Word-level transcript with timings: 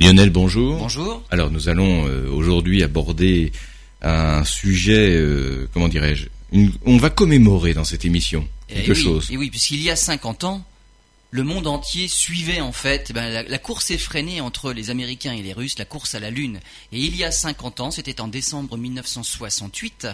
Lionel, 0.00 0.30
bonjour. 0.30 0.78
Bonjour. 0.78 1.22
Alors 1.30 1.50
nous 1.50 1.68
allons 1.68 2.06
euh, 2.08 2.26
aujourd'hui 2.30 2.82
aborder 2.82 3.52
un 4.00 4.44
sujet, 4.44 5.10
euh, 5.14 5.68
comment 5.74 5.88
dirais-je, 5.88 6.26
on 6.86 6.96
va 6.96 7.10
commémorer 7.10 7.74
dans 7.74 7.84
cette 7.84 8.06
émission 8.06 8.48
quelque 8.66 8.86
Eh 8.86 8.92
oui, 8.92 9.02
chose. 9.02 9.28
Et 9.30 9.36
oui, 9.36 9.50
puisqu'il 9.50 9.82
y 9.82 9.90
a 9.90 9.96
50 9.96 10.44
ans, 10.44 10.64
le 11.30 11.44
monde 11.44 11.66
entier 11.66 12.08
suivait 12.08 12.62
en 12.62 12.72
fait 12.72 13.08
eh 13.10 13.12
ben, 13.12 13.28
la, 13.28 13.42
la 13.42 13.58
course 13.58 13.90
effrénée 13.90 14.40
entre 14.40 14.72
les 14.72 14.88
Américains 14.88 15.34
et 15.34 15.42
les 15.42 15.52
Russes, 15.52 15.78
la 15.78 15.84
course 15.84 16.14
à 16.14 16.18
la 16.18 16.30
Lune. 16.30 16.60
Et 16.92 17.00
il 17.00 17.14
y 17.14 17.22
a 17.22 17.30
50 17.30 17.80
ans, 17.80 17.90
c'était 17.90 18.22
en 18.22 18.28
décembre 18.28 18.78
1968, 18.78 20.08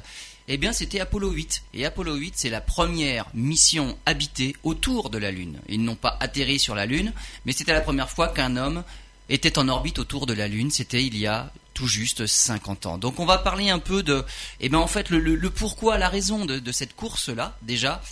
eh 0.48 0.57
bien 0.57 0.73
c'était 0.73 0.98
Apollo 0.98 1.30
8. 1.30 1.62
Et 1.75 1.87
Apollo 1.87 2.16
8, 2.16 2.34
c'est 2.37 2.50
la 2.50 2.61
première 2.61 3.27
mission 3.34 3.96
habitée 4.05 4.57
autour 4.64 5.11
de 5.11 5.18
la 5.18 5.30
Lune. 5.30 5.61
Ils 5.68 5.82
n'ont 5.84 5.95
pas 5.95 6.16
atterri 6.18 6.59
sur 6.59 6.75
la 6.75 6.87
Lune, 6.87 7.12
mais 7.46 7.53
c'était 7.53 7.73
la 7.73 7.80
première 7.80 8.11
fois 8.11 8.29
qu'un 8.29 8.57
homme 8.57 8.82
était 9.29 9.58
en 9.58 9.68
orbite 9.68 9.98
autour 9.98 10.27
de 10.27 10.32
la 10.32 10.48
Lune. 10.48 10.70
C'était 10.70 11.04
il 11.04 11.16
y 11.19 11.27
a 11.27 11.52
tout 11.74 11.87
juste 11.87 12.27
50 12.27 12.87
ans. 12.87 12.98
Donc 12.98 13.20
on 13.20 13.27
va 13.27 13.38
parler 13.38 13.68
un 13.68 13.78
peu 13.78 14.02
de, 14.02 14.24
eh 14.60 14.68
ben 14.68 14.78
en 14.78 14.87
fait 14.87 15.10
le, 15.10 15.51
pourquoi, 15.51 15.98
la 15.98 16.09
raison 16.09 16.46
de, 16.46 16.59
de 16.59 16.73
cette 16.73 16.96
course-là 16.96 17.56
déjà. 17.62 18.02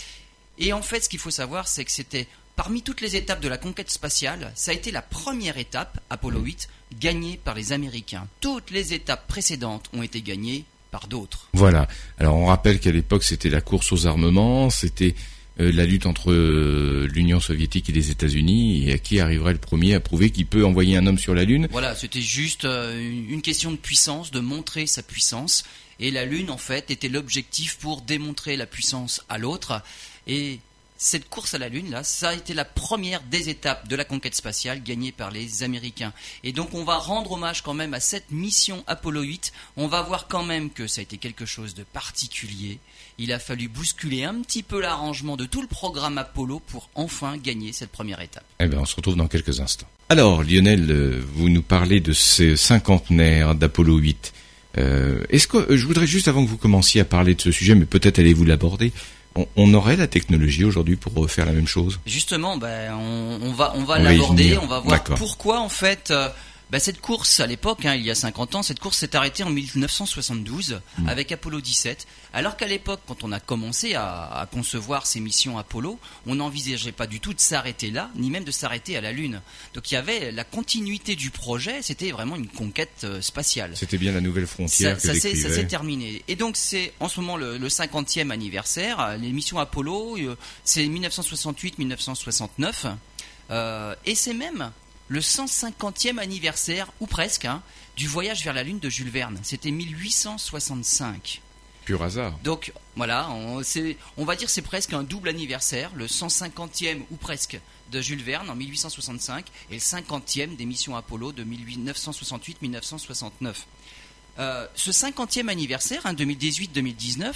Et 0.57 0.71
en 0.71 0.81
fait, 0.81 1.03
ce 1.03 1.09
qu'il 1.09 1.19
faut 1.19 1.31
savoir, 1.31 1.67
c'est 1.67 1.83
que 1.83 1.91
c'était 1.91 2.27
parmi 2.55 2.81
toutes 2.81 3.01
les 3.01 3.15
étapes 3.15 3.41
de 3.41 3.47
la 3.47 3.57
conquête 3.57 3.91
spatiale, 3.91 4.51
ça 4.55 4.71
a 4.71 4.73
été 4.73 4.91
la 4.91 5.01
première 5.01 5.57
étape, 5.57 5.99
Apollo 6.09 6.39
8, 6.39 6.69
gagnée 6.99 7.39
par 7.43 7.55
les 7.55 7.73
Américains. 7.73 8.27
Toutes 8.39 8.71
les 8.71 8.93
étapes 8.93 9.27
précédentes 9.27 9.89
ont 9.93 10.03
été 10.03 10.21
gagnées 10.21 10.65
par 10.91 11.07
d'autres. 11.07 11.49
Voilà. 11.53 11.87
Alors 12.19 12.35
on 12.35 12.45
rappelle 12.45 12.79
qu'à 12.79 12.91
l'époque 12.91 13.23
c'était 13.23 13.49
la 13.49 13.61
course 13.61 13.91
aux 13.91 14.07
armements, 14.07 14.69
c'était 14.69 15.15
la 15.57 15.85
lutte 15.85 16.05
entre 16.05 16.31
euh, 16.31 17.07
l'Union 17.13 17.39
soviétique 17.39 17.89
et 17.89 17.93
les 17.93 18.11
États-Unis, 18.11 18.89
et 18.89 18.93
à 18.93 18.97
qui 18.97 19.19
arriverait 19.19 19.53
le 19.53 19.59
premier 19.59 19.93
à 19.93 19.99
prouver 19.99 20.29
qu'il 20.29 20.45
peut 20.45 20.65
envoyer 20.65 20.97
un 20.97 21.07
homme 21.07 21.17
sur 21.17 21.33
la 21.33 21.45
Lune? 21.45 21.67
Voilà, 21.71 21.95
c'était 21.95 22.21
juste 22.21 22.65
euh, 22.65 22.99
une 23.29 23.41
question 23.41 23.71
de 23.71 23.77
puissance, 23.77 24.31
de 24.31 24.39
montrer 24.39 24.85
sa 24.85 25.01
puissance. 25.01 25.63
Et 25.99 26.11
la 26.11 26.25
Lune, 26.25 26.51
en 26.51 26.57
fait, 26.57 26.91
était 26.91 27.07
l'objectif 27.07 27.77
pour 27.77 28.01
démontrer 28.01 28.57
la 28.57 28.65
puissance 28.65 29.23
à 29.29 29.37
l'autre. 29.37 29.81
Et 30.27 30.59
cette 30.97 31.29
course 31.29 31.53
à 31.53 31.57
la 31.57 31.69
Lune, 31.69 31.91
là, 31.91 32.03
ça 32.03 32.29
a 32.29 32.33
été 32.33 32.53
la 32.53 32.65
première 32.65 33.21
des 33.23 33.49
étapes 33.49 33.87
de 33.87 33.95
la 33.95 34.05
conquête 34.05 34.35
spatiale 34.35 34.81
gagnée 34.81 35.11
par 35.11 35.31
les 35.31 35.63
Américains. 35.63 36.13
Et 36.43 36.53
donc, 36.53 36.73
on 36.73 36.83
va 36.83 36.97
rendre 36.97 37.33
hommage 37.33 37.61
quand 37.61 37.73
même 37.73 37.93
à 37.93 37.99
cette 37.99 38.31
mission 38.31 38.83
Apollo 38.87 39.23
8. 39.23 39.53
On 39.77 39.87
va 39.87 40.01
voir 40.01 40.27
quand 40.27 40.43
même 40.43 40.69
que 40.69 40.87
ça 40.87 41.01
a 41.01 41.03
été 41.03 41.17
quelque 41.17 41.45
chose 41.45 41.75
de 41.75 41.83
particulier. 41.83 42.79
Il 43.17 43.31
a 43.31 43.39
fallu 43.39 43.67
bousculer 43.67 44.23
un 44.23 44.41
petit 44.41 44.63
peu 44.63 44.81
l'arrangement 44.81 45.37
de 45.37 45.45
tout 45.45 45.61
le 45.61 45.67
programme 45.67 46.17
Apollo 46.17 46.61
pour 46.67 46.89
enfin 46.95 47.37
gagner 47.37 47.71
cette 47.71 47.91
première 47.91 48.21
étape. 48.21 48.43
Eh 48.59 48.67
bien 48.67 48.79
on 48.79 48.85
se 48.85 48.95
retrouve 48.95 49.15
dans 49.15 49.27
quelques 49.27 49.61
instants. 49.61 49.87
Alors 50.09 50.43
Lionel, 50.43 50.91
euh, 50.91 51.21
vous 51.33 51.49
nous 51.49 51.61
parlez 51.61 51.99
de 51.99 52.13
ces 52.13 52.57
cinquantenaires 52.57 53.55
d'Apollo 53.55 53.97
8. 53.97 54.33
Euh, 54.77 55.23
Est-ce 55.29 55.47
que 55.47 55.57
euh, 55.57 55.77
je 55.77 55.85
voudrais 55.85 56.07
juste 56.07 56.27
avant 56.27 56.43
que 56.43 56.49
vous 56.49 56.57
commenciez 56.57 57.01
à 57.01 57.05
parler 57.05 57.35
de 57.35 57.41
ce 57.41 57.51
sujet, 57.51 57.75
mais 57.75 57.85
peut-être 57.85 58.19
allez-vous 58.19 58.45
l'aborder. 58.45 58.91
On, 59.35 59.45
on 59.55 59.73
aurait 59.73 59.97
la 59.97 60.07
technologie 60.07 60.63
aujourd'hui 60.63 60.95
pour 60.95 61.23
euh, 61.23 61.27
faire 61.27 61.45
la 61.45 61.51
même 61.51 61.67
chose? 61.67 61.99
Justement, 62.05 62.57
ben, 62.57 62.93
on, 62.93 63.39
on 63.41 63.51
va, 63.51 63.73
on 63.75 63.83
va 63.83 63.97
On 63.99 64.03
va 64.03 64.13
y 64.13 64.17
l'aborder, 64.17 64.57
on 64.57 64.67
va 64.67 64.79
voir 64.79 65.03
pourquoi 65.03 65.59
en 65.59 65.69
fait 65.69 66.13
ben, 66.71 66.79
cette 66.79 66.99
course 66.99 67.39
à 67.39 67.47
l'époque, 67.47 67.85
hein, 67.85 67.95
il 67.95 68.03
y 68.03 68.11
a 68.11 68.15
50 68.15 68.55
ans, 68.55 68.63
cette 68.63 68.79
course 68.79 68.97
s'est 68.97 69.15
arrêtée 69.15 69.43
en 69.43 69.49
1972 69.49 70.81
Mm. 70.97 71.09
avec 71.09 71.31
Apollo 71.31 71.61
17. 71.61 72.07
Alors 72.33 72.57
qu'à 72.57 72.67
l'époque, 72.67 73.01
quand 73.07 73.23
on 73.23 73.31
a 73.31 73.39
commencé 73.39 73.95
à, 73.95 74.39
à 74.41 74.45
concevoir 74.45 75.05
ces 75.05 75.19
missions 75.19 75.57
Apollo, 75.57 75.99
on 76.25 76.35
n'envisageait 76.35 76.91
pas 76.91 77.07
du 77.07 77.19
tout 77.19 77.33
de 77.33 77.39
s'arrêter 77.39 77.91
là, 77.91 78.09
ni 78.15 78.29
même 78.29 78.43
de 78.43 78.51
s'arrêter 78.51 78.97
à 78.97 79.01
la 79.01 79.11
Lune. 79.11 79.41
Donc 79.73 79.91
il 79.91 79.93
y 79.93 79.97
avait 79.97 80.31
la 80.31 80.43
continuité 80.43 81.15
du 81.15 81.29
projet, 81.31 81.81
c'était 81.81 82.11
vraiment 82.11 82.35
une 82.35 82.47
conquête 82.47 83.01
euh, 83.03 83.21
spatiale. 83.21 83.71
C'était 83.75 83.97
bien 83.97 84.11
la 84.11 84.21
nouvelle 84.21 84.47
frontière 84.47 84.99
Ça, 84.99 85.13
ça 85.13 85.19
s'est- 85.19 85.65
terminé. 85.67 86.23
Et 86.27 86.35
donc 86.35 86.57
c'est 86.57 86.93
en 86.99 87.07
ce 87.07 87.19
moment 87.21 87.37
le, 87.37 87.57
le 87.57 87.67
50e 87.69 88.31
anniversaire. 88.31 89.17
Les 89.19 89.31
missions 89.31 89.59
Apollo, 89.59 90.17
euh, 90.17 90.35
c'est 90.63 90.83
1968-1969. 90.85 92.95
Euh, 93.51 93.95
et 94.05 94.15
c'est 94.15 94.33
même 94.33 94.71
le 95.07 95.19
150e 95.19 96.17
anniversaire, 96.17 96.91
ou 96.99 97.07
presque, 97.07 97.45
hein, 97.45 97.61
du 97.95 98.07
voyage 98.07 98.43
vers 98.43 98.53
la 98.53 98.63
Lune 98.63 98.79
de 98.79 98.89
Jules 98.89 99.09
Verne. 99.09 99.39
C'était 99.43 99.71
1865. 99.71 101.41
Pur 101.85 102.01
hasard. 102.01 102.37
Donc 102.43 102.73
voilà, 102.95 103.29
on, 103.29 103.61
va 104.25 104.35
dire 104.35 104.49
c'est 104.49 104.63
presque 104.63 104.93
un 104.93 105.03
double 105.03 105.29
anniversaire, 105.29 105.91
le 105.95 106.07
150e 106.07 107.03
ou 107.11 107.15
presque 107.15 107.59
de 107.91 108.01
Jules 108.01 108.23
Verne 108.23 108.49
en 108.49 108.55
1865 108.55 109.45
et 109.69 109.75
le 109.75 109.79
50e 109.79 110.55
des 110.55 110.65
missions 110.65 110.95
Apollo 110.95 111.31
de 111.31 111.43
1968-1969. 111.43 113.53
Euh, 114.39 114.67
ce 114.73 114.89
50e 114.89 115.47
anniversaire, 115.47 116.01
hein, 116.05 116.15
2018-2019, 116.15 117.33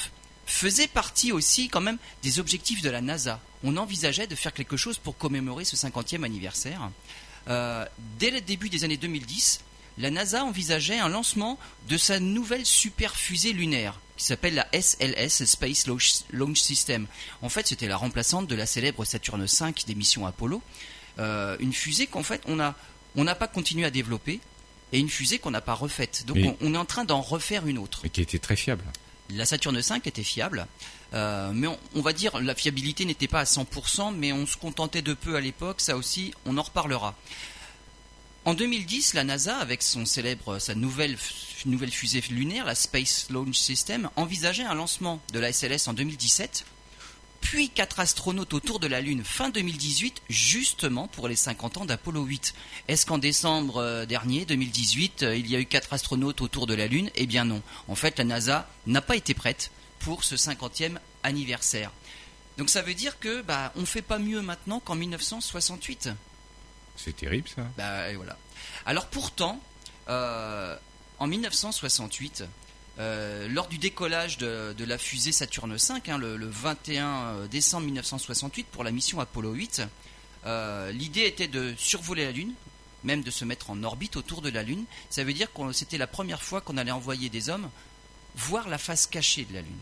faisait 0.47 0.87
partie 0.87 1.31
aussi 1.31 1.69
quand 1.69 1.81
même 1.81 1.99
des 2.23 2.39
objectifs 2.39 2.81
de 2.81 2.89
la 2.89 3.01
NASA. 3.01 3.39
On 3.63 3.77
envisageait 3.77 4.25
de 4.25 4.35
faire 4.35 4.53
quelque 4.53 4.77
chose 4.77 4.97
pour 4.97 5.15
commémorer 5.15 5.63
ce 5.63 5.75
50e 5.75 6.23
anniversaire. 6.23 6.89
Euh, 7.47 7.85
dès 8.19 8.31
le 8.31 8.41
début 8.41 8.69
des 8.69 8.83
années 8.83 8.97
2010, 8.97 9.61
la 9.97 10.11
NASA 10.11 10.43
envisageait 10.43 10.99
un 10.99 11.09
lancement 11.09 11.59
de 11.89 11.97
sa 11.97 12.19
nouvelle 12.19 12.65
super 12.65 13.15
fusée 13.15 13.53
lunaire 13.53 13.99
qui 14.17 14.25
s'appelle 14.25 14.55
la 14.55 14.67
SLS 14.73 15.45
Space 15.45 15.87
Launch 15.87 16.59
System. 16.59 17.07
En 17.41 17.49
fait, 17.49 17.67
c'était 17.67 17.87
la 17.87 17.95
remplaçante 17.95 18.47
de 18.47 18.55
la 18.55 18.65
célèbre 18.65 19.05
Saturne 19.05 19.45
V 19.45 19.73
des 19.87 19.95
missions 19.95 20.25
Apollo. 20.25 20.61
Euh, 21.19 21.55
une 21.59 21.73
fusée 21.73 22.07
qu'en 22.07 22.23
fait 22.23 22.41
on 22.47 22.55
n'a 22.55 23.35
pas 23.35 23.47
continué 23.47 23.85
à 23.85 23.91
développer 23.91 24.39
et 24.91 24.99
une 24.99 25.09
fusée 25.09 25.39
qu'on 25.39 25.51
n'a 25.51 25.61
pas 25.61 25.73
refaite. 25.73 26.25
Donc 26.25 26.37
on, 26.37 26.55
on 26.61 26.73
est 26.73 26.77
en 26.77 26.85
train 26.85 27.05
d'en 27.05 27.21
refaire 27.21 27.67
une 27.67 27.77
autre. 27.77 28.05
Et 28.05 28.09
qui 28.09 28.21
était 28.21 28.39
très 28.39 28.55
fiable. 28.55 28.83
La 29.35 29.45
Saturne 29.45 29.79
V 29.79 29.95
était 30.05 30.23
fiable, 30.23 30.65
euh, 31.13 31.51
mais 31.53 31.67
on, 31.95 32.01
va 32.01 32.13
dire 32.13 32.39
la 32.41 32.55
fiabilité 32.55 33.05
n'était 33.05 33.27
pas 33.27 33.41
à 33.41 33.43
100%, 33.43 34.15
mais 34.15 34.33
on 34.33 34.45
se 34.45 34.57
contentait 34.57 35.01
de 35.01 35.13
peu 35.13 35.35
à 35.35 35.41
l'époque. 35.41 35.81
Ça 35.81 35.95
aussi, 35.95 36.33
on 36.45 36.57
en 36.57 36.63
reparlera. 36.63 37.15
En 38.45 38.53
2010, 38.53 39.13
la 39.13 39.23
NASA, 39.23 39.57
avec 39.57 39.83
son 39.83 40.05
célèbre, 40.05 40.59
sa 40.59 40.73
nouvelle 40.73 41.17
fusée 41.17 42.23
lunaire, 42.31 42.65
la 42.65 42.73
Space 42.73 43.27
Launch 43.29 43.57
System, 43.57 44.09
envisageait 44.15 44.63
un 44.63 44.73
lancement 44.73 45.21
de 45.33 45.39
la 45.39 45.51
SLS 45.51 45.87
en 45.87 45.93
2017, 45.93 46.65
puis 47.41 47.69
quatre 47.69 47.99
astronautes 47.99 48.53
autour 48.53 48.79
de 48.79 48.87
la 48.87 49.01
Lune 49.01 49.23
fin 49.23 49.49
2018, 49.49 50.21
justement 50.29 51.07
pour 51.07 51.27
les 51.27 51.35
50 51.35 51.77
ans 51.77 51.85
d'Apollo 51.85 52.23
8. 52.23 52.53
Est-ce 52.87 53.05
qu'en 53.05 53.17
décembre 53.17 53.77
euh, 53.77 54.05
dernier, 54.05 54.45
2018, 54.45 55.23
euh, 55.23 55.35
il 55.35 55.49
y 55.49 55.55
a 55.55 55.59
eu 55.59 55.65
quatre 55.65 55.93
astronautes 55.93 56.41
autour 56.41 56.67
de 56.67 56.73
la 56.73 56.87
Lune? 56.87 57.09
Eh 57.15 57.25
bien 57.25 57.45
non. 57.45 57.61
En 57.87 57.95
fait, 57.95 58.17
la 58.17 58.23
NASA 58.23 58.69
n'a 58.87 59.01
pas 59.01 59.15
été 59.15 59.33
prête 59.33 59.71
pour 59.99 60.23
ce 60.23 60.35
50e 60.35 60.97
anniversaire. 61.23 61.91
Donc 62.57 62.69
ça 62.69 62.81
veut 62.81 62.93
dire 62.93 63.19
que 63.19 63.41
bah 63.41 63.71
on 63.75 63.85
fait 63.85 64.01
pas 64.01 64.19
mieux 64.19 64.41
maintenant 64.41 64.79
qu'en 64.79 64.95
1968. 64.95 66.09
C'est 66.97 67.15
terrible 67.15 67.47
ça. 67.47 67.63
Bah 67.77 68.09
et 68.11 68.15
voilà. 68.15 68.37
Alors 68.85 69.07
pourtant, 69.07 69.61
euh, 70.09 70.75
en 71.19 71.27
1968, 71.27 72.43
euh, 72.99 73.47
lors 73.49 73.67
du 73.67 73.77
décollage 73.77 74.37
de, 74.37 74.73
de 74.77 74.85
la 74.85 74.97
fusée 74.97 75.31
Saturne 75.31 75.75
V, 75.75 75.93
hein, 76.09 76.17
le, 76.17 76.35
le 76.37 76.47
21 76.49 77.45
décembre 77.49 77.85
1968 77.85 78.67
pour 78.67 78.83
la 78.83 78.91
mission 78.91 79.19
Apollo 79.19 79.53
8, 79.53 79.83
euh, 80.45 80.91
l'idée 80.91 81.25
était 81.25 81.47
de 81.47 81.73
survoler 81.77 82.25
la 82.25 82.31
Lune, 82.31 82.53
même 83.03 83.23
de 83.23 83.31
se 83.31 83.45
mettre 83.45 83.69
en 83.69 83.81
orbite 83.83 84.17
autour 84.17 84.41
de 84.41 84.49
la 84.49 84.63
Lune. 84.63 84.83
Ça 85.09 85.23
veut 85.23 85.33
dire 85.33 85.51
que 85.53 85.71
c'était 85.71 85.97
la 85.97 86.07
première 86.07 86.41
fois 86.41 86.61
qu'on 86.61 86.77
allait 86.77 86.91
envoyer 86.91 87.29
des 87.29 87.49
hommes 87.49 87.69
voir 88.35 88.67
la 88.69 88.77
face 88.77 89.07
cachée 89.07 89.45
de 89.45 89.53
la 89.53 89.61
Lune. 89.61 89.77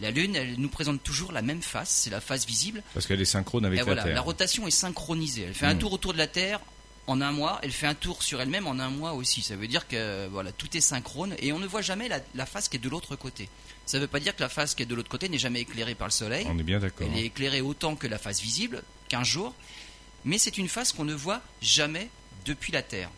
La 0.00 0.10
Lune, 0.10 0.36
elle 0.36 0.56
nous 0.58 0.68
présente 0.68 1.02
toujours 1.02 1.32
la 1.32 1.40
même 1.40 1.62
face, 1.62 1.88
c'est 1.90 2.10
la 2.10 2.20
face 2.20 2.44
visible. 2.46 2.82
Parce 2.92 3.06
qu'elle 3.06 3.20
est 3.20 3.24
synchrone 3.26 3.64
avec 3.64 3.76
Et 3.78 3.80
la 3.80 3.84
voilà, 3.84 4.02
Terre. 4.04 4.14
la 4.14 4.20
rotation 4.20 4.66
est 4.66 4.70
synchronisée. 4.70 5.42
Elle 5.48 5.54
fait 5.54 5.64
un 5.66 5.74
Mm. 5.74 5.78
tour 5.78 5.92
autour 5.92 6.12
de 6.12 6.18
la 6.18 6.26
Terre 6.26 6.60
en 7.06 7.20
un 7.20 7.30
mois, 7.32 7.60
elle 7.62 7.70
fait 7.72 7.86
un 7.86 7.94
tour 7.94 8.22
sur 8.22 8.40
elle-même 8.40 8.66
en 8.66 8.78
un 8.78 8.90
mois 8.90 9.12
aussi. 9.12 9.42
Ça 9.42 9.54
veut 9.56 9.68
dire 9.68 9.86
que 9.86 10.26
voilà, 10.28 10.50
tout 10.52 10.76
est 10.76 10.80
synchrone 10.80 11.34
et 11.38 11.52
on 11.52 11.58
ne 11.58 11.66
voit 11.66 11.82
jamais 11.82 12.08
la, 12.08 12.20
la 12.34 12.46
face 12.46 12.68
qui 12.68 12.76
est 12.76 12.80
de 12.80 12.88
l'autre 12.88 13.14
côté. 13.16 13.48
Ça 13.86 13.98
ne 13.98 14.02
veut 14.02 14.08
pas 14.08 14.18
dire 14.20 14.34
que 14.34 14.42
la 14.42 14.48
face 14.48 14.74
qui 14.74 14.82
est 14.82 14.86
de 14.86 14.94
l'autre 14.94 15.08
côté 15.08 15.28
n'est 15.28 15.38
jamais 15.38 15.60
éclairée 15.60 15.94
par 15.94 16.08
le 16.08 16.12
soleil. 16.12 16.46
On 16.50 16.58
est 16.58 16.62
bien 16.64 16.80
d'accord. 16.80 17.06
Elle 17.10 17.16
est 17.18 17.26
éclairée 17.26 17.60
autant 17.60 17.94
que 17.94 18.08
la 18.08 18.18
face 18.18 18.40
visible, 18.40 18.82
15 19.08 19.26
jours, 19.26 19.54
mais 20.24 20.38
c'est 20.38 20.58
une 20.58 20.68
face 20.68 20.92
qu'on 20.92 21.04
ne 21.04 21.14
voit 21.14 21.40
jamais 21.62 22.10
depuis 22.44 22.72
la 22.72 22.82
Terre. 22.82 23.10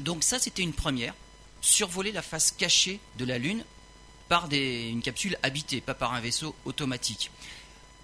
Donc 0.00 0.22
ça, 0.22 0.38
c'était 0.38 0.62
une 0.62 0.74
première. 0.74 1.14
Survoler 1.62 2.12
la 2.12 2.22
face 2.22 2.52
cachée 2.52 3.00
de 3.18 3.24
la 3.24 3.38
Lune 3.38 3.64
par 4.28 4.48
des- 4.48 4.88
une 4.90 5.00
capsule 5.02 5.38
habitée, 5.42 5.80
pas 5.80 5.94
par 5.94 6.12
un 6.12 6.20
vaisseau 6.20 6.54
automatique. 6.66 7.30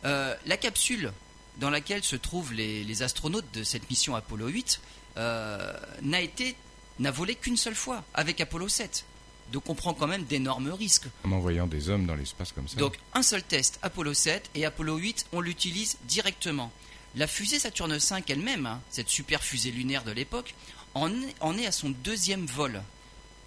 Euh, 0.06 0.34
la 0.46 0.56
capsule 0.56 1.12
dans 1.58 1.70
laquelle 1.70 2.02
se 2.02 2.16
trouvent 2.16 2.52
les, 2.52 2.84
les 2.84 3.02
astronautes 3.02 3.50
de 3.54 3.62
cette 3.62 3.88
mission 3.90 4.14
Apollo 4.14 4.48
8 4.48 4.80
euh, 5.16 5.72
n'a 6.02 6.20
été 6.20 6.56
n'a 7.00 7.10
volé 7.10 7.34
qu'une 7.34 7.56
seule 7.56 7.74
fois 7.74 8.04
avec 8.14 8.40
Apollo 8.40 8.68
7. 8.68 9.04
Donc 9.52 9.68
on 9.68 9.74
prend 9.74 9.94
quand 9.94 10.06
même 10.06 10.24
d'énormes 10.24 10.70
risques. 10.70 11.06
En 11.24 11.32
envoyant 11.32 11.66
des 11.66 11.88
hommes 11.88 12.06
dans 12.06 12.14
l'espace 12.14 12.52
comme 12.52 12.68
ça. 12.68 12.76
Donc 12.76 12.98
un 13.12 13.22
seul 13.22 13.42
test, 13.42 13.78
Apollo 13.82 14.14
7 14.14 14.50
et 14.54 14.64
Apollo 14.64 14.96
8, 14.96 15.26
on 15.32 15.40
l'utilise 15.40 15.98
directement. 16.04 16.72
La 17.16 17.26
fusée 17.26 17.58
Saturne 17.58 17.96
V 17.96 18.22
elle-même, 18.28 18.66
hein, 18.66 18.80
cette 18.90 19.08
super 19.08 19.42
fusée 19.42 19.70
lunaire 19.70 20.04
de 20.04 20.12
l'époque, 20.12 20.54
en, 20.94 21.10
en 21.40 21.58
est 21.58 21.66
à 21.66 21.72
son 21.72 21.90
deuxième 21.90 22.46
vol. 22.46 22.82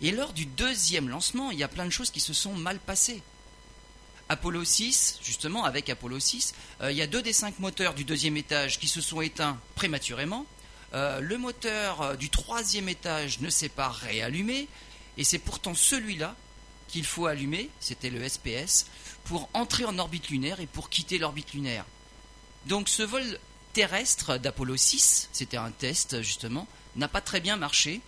Et 0.02 0.12
lors 0.12 0.34
du 0.34 0.46
deuxième 0.46 1.10
lancement, 1.10 1.52
il 1.52 1.58
y 1.58 1.64
a 1.64 1.68
plein 1.68 1.86
de 1.86 1.90
choses 1.90 2.12
qui 2.12 2.20
se 2.20 2.34
sont 2.34 2.54
mal 2.54 2.80
passées. 2.80 3.22
Apollo 4.30 4.66
6, 4.66 5.20
justement, 5.24 5.64
avec 5.64 5.90
Apollo 5.90 6.20
6, 6.20 6.54
euh, 6.82 6.92
il 6.92 6.98
y 6.98 7.02
a 7.02 7.08
deux 7.08 7.22
des 7.22 7.34
cinq 7.34 7.60
moteurs 7.60 7.94
du 7.94 8.04
deuxième 8.04 8.36
étage 8.36 8.80
qui 8.80 8.88
se 8.88 9.00
sont 9.00 9.22
éteints 9.22 9.60
prématurément. 9.76 10.46
Euh, 10.94 11.20
le 11.22 11.38
moteur 11.38 12.02
euh, 12.02 12.16
du 12.16 12.30
troisième 12.30 12.90
étage 12.90 13.40
ne 13.40 13.50
s'est 13.50 13.70
pas 13.70 13.90
réallumé. 13.90 14.68
Et 15.18 15.24
c'est 15.24 15.40
pourtant 15.40 15.74
celui-là 15.74 16.36
qu'il 16.88 17.06
faut 17.06 17.26
allumer, 17.26 17.70
c'était 17.80 18.10
le 18.10 18.28
SPS, 18.28 18.88
pour 19.24 19.50
entrer 19.54 19.86
en 19.86 19.98
orbite 19.98 20.30
lunaire 20.30 20.60
et 20.60 20.68
pour 20.68 20.90
quitter 20.90 21.18
l'orbite 21.18 21.54
lunaire. 21.54 21.86
Donc 22.66 22.90
ce 22.90 23.04
vol 23.04 23.40
terrestre 23.74 24.38
d'Apollo 24.38 24.78
6, 24.78 25.30
c'était 25.32 25.58
un 25.58 25.72
test 25.72 26.22
justement, 26.22 26.68
n'a 26.96 27.08
pas 27.08 27.22
très 27.22 27.40
bien 27.40 27.58
marché 27.58 28.02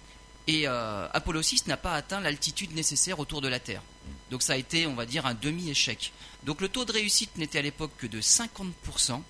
et 0.50 0.68
euh, 0.68 1.08
Apollo 1.14 1.44
6 1.44 1.68
n'a 1.68 1.78
pas 1.78 1.94
atteint 1.94 2.20
l'altitude 2.22 2.74
nécessaire 2.74 3.20
autour 3.20 3.40
de 3.40 3.48
la 3.48 3.60
Terre. 3.60 3.84
Donc 4.32 4.42
ça 4.42 4.54
a 4.54 4.56
été, 4.56 4.88
on 4.88 4.96
va 4.96 5.06
dire, 5.06 5.28
un 5.28 5.36
demi-échec. 5.36 6.12
Donc 6.44 6.60
le 6.62 6.70
taux 6.70 6.86
de 6.86 6.92
réussite 6.92 7.38
n'était 7.38 7.60
à 7.60 7.62
l'époque 7.62 7.92
que 8.00 8.08
de 8.08 8.20
50%, 8.20 9.22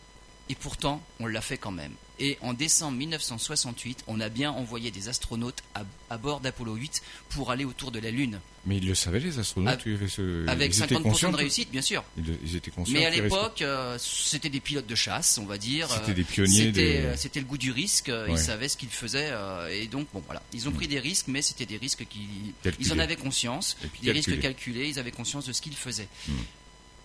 et 0.48 0.56
pourtant 0.56 1.02
on 1.20 1.28
l'a 1.28 1.42
fait 1.42 1.58
quand 1.58 1.72
même. 1.72 1.94
Et 2.20 2.38
en 2.42 2.54
décembre 2.54 2.98
1968, 2.98 4.04
on 4.08 4.20
a 4.20 4.30
bien 4.30 4.52
envoyé 4.52 4.92
des 4.92 5.08
astronautes 5.08 5.64
à, 5.74 5.84
à 6.10 6.18
bord 6.18 6.42
d'Apollo 6.42 6.76
8 6.76 7.02
pour 7.30 7.50
aller 7.52 7.64
autour 7.66 7.92
de 7.92 8.00
la 8.00 8.12
Lune. 8.12 8.40
Mais 8.66 8.76
ils 8.78 8.86
le 8.88 8.94
savaient, 8.94 9.22
les 9.22 9.40
astronautes 9.40 9.72
Avec- 9.74 9.86
il 9.86 9.92
y 9.94 9.96
avait 9.96 10.08
ce- 10.10 10.46
Avec 10.50 10.76
ils 10.76 10.84
étaient 10.84 10.96
50% 10.96 11.02
conscients 11.02 11.32
de 11.32 11.38
réussite, 11.38 11.72
bien 11.72 11.82
sûr. 11.82 12.04
Ils, 12.18 12.38
ils 12.44 12.56
étaient 12.58 12.72
conscients 12.72 12.94
Mais 13.00 13.06
à 13.06 13.10
l'époque, 13.10 13.62
euh, 13.62 13.98
c'était 14.00 14.50
des 14.50 14.60
pilotes 14.60 14.86
de 14.86 14.96
chasse, 14.96 15.38
on 15.42 15.46
va 15.46 15.58
dire. 15.58 15.88
C'était 15.90 16.14
des 16.14 16.26
pionniers 16.26 16.66
C'était 16.66 16.72
des- 16.72 16.98
euh, 17.06 17.16
c'était 17.16 17.40
le 17.40 17.46
goût 17.46 17.58
du 17.58 17.72
risque. 17.72 18.10
euh, 18.10 18.28
Ils 18.30 18.38
savaient 18.38 18.68
ce 18.68 18.76
qu'ils 18.76 18.90
faisaient. 18.90 19.32
et 19.72 19.88
donc, 19.88 20.08
bon, 20.14 20.22
voilà. 20.26 20.42
Ils 20.54 20.68
ont 20.68 20.72
pris 20.74 20.88
des 20.90 21.00
risques, 21.00 21.28
mais 21.30 21.42
c'était 21.42 21.66
des 21.66 21.78
risques 21.78 22.06
qui. 22.10 22.20
Calculés. 22.64 22.86
Ils 22.86 22.94
en 22.94 23.00
avaient 23.00 23.16
conscience. 23.16 23.78
Des 24.04 24.12
risques 24.12 24.26
calculés. 24.30 24.40
calculés. 24.42 24.90
Ils 24.90 25.00
avaient 25.00 25.12
conscience 25.12 25.46
de 25.46 25.54
ce 25.54 25.62
qu'ils 25.62 25.76
faisaient. 25.78 26.10
Mm. 26.28 26.32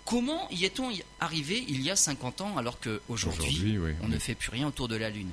Comment 0.05 0.49
y 0.51 0.65
est-on 0.65 0.91
arrivé 1.21 1.65
il 1.67 1.81
y 1.81 1.91
a 1.91 1.97
50 1.97 2.43
ans 2.43 2.57
alors 2.59 2.79
qu'aujourd'hui, 2.79 3.49
Aujourd'hui, 3.49 3.79
oui, 3.79 3.93
on 4.03 4.09
ne 4.09 4.19
fait 4.19 4.35
plus 4.35 4.51
rien 4.51 4.67
autour 4.69 4.89
de 4.89 4.97
la 4.97 5.09
Lune? 5.09 5.31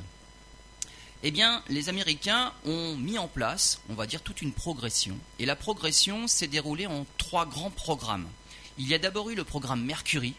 Eh 1.24 1.32
bien, 1.32 1.62
les 1.70 1.90
Américains 1.90 2.52
ont 2.66 2.96
mis 2.96 3.20
en 3.20 3.28
place, 3.28 3.82
on 3.90 3.94
va 3.94 4.08
dire, 4.08 4.22
toute 4.22 4.42
une 4.42 4.54
progression. 4.54 5.18
Et 5.38 5.46
la 5.46 5.56
progression 5.56 6.28
s'est 6.28 6.48
déroulée 6.48 6.88
en 6.88 7.06
trois 7.18 7.46
grands 7.46 7.70
programmes. 7.70 8.28
Il 8.80 8.88
y 8.88 8.96
a 8.96 8.98
d'abord 8.98 9.30
eu 9.30 9.36
le 9.36 9.44
programme 9.44 9.84
Mercury. 9.84 10.34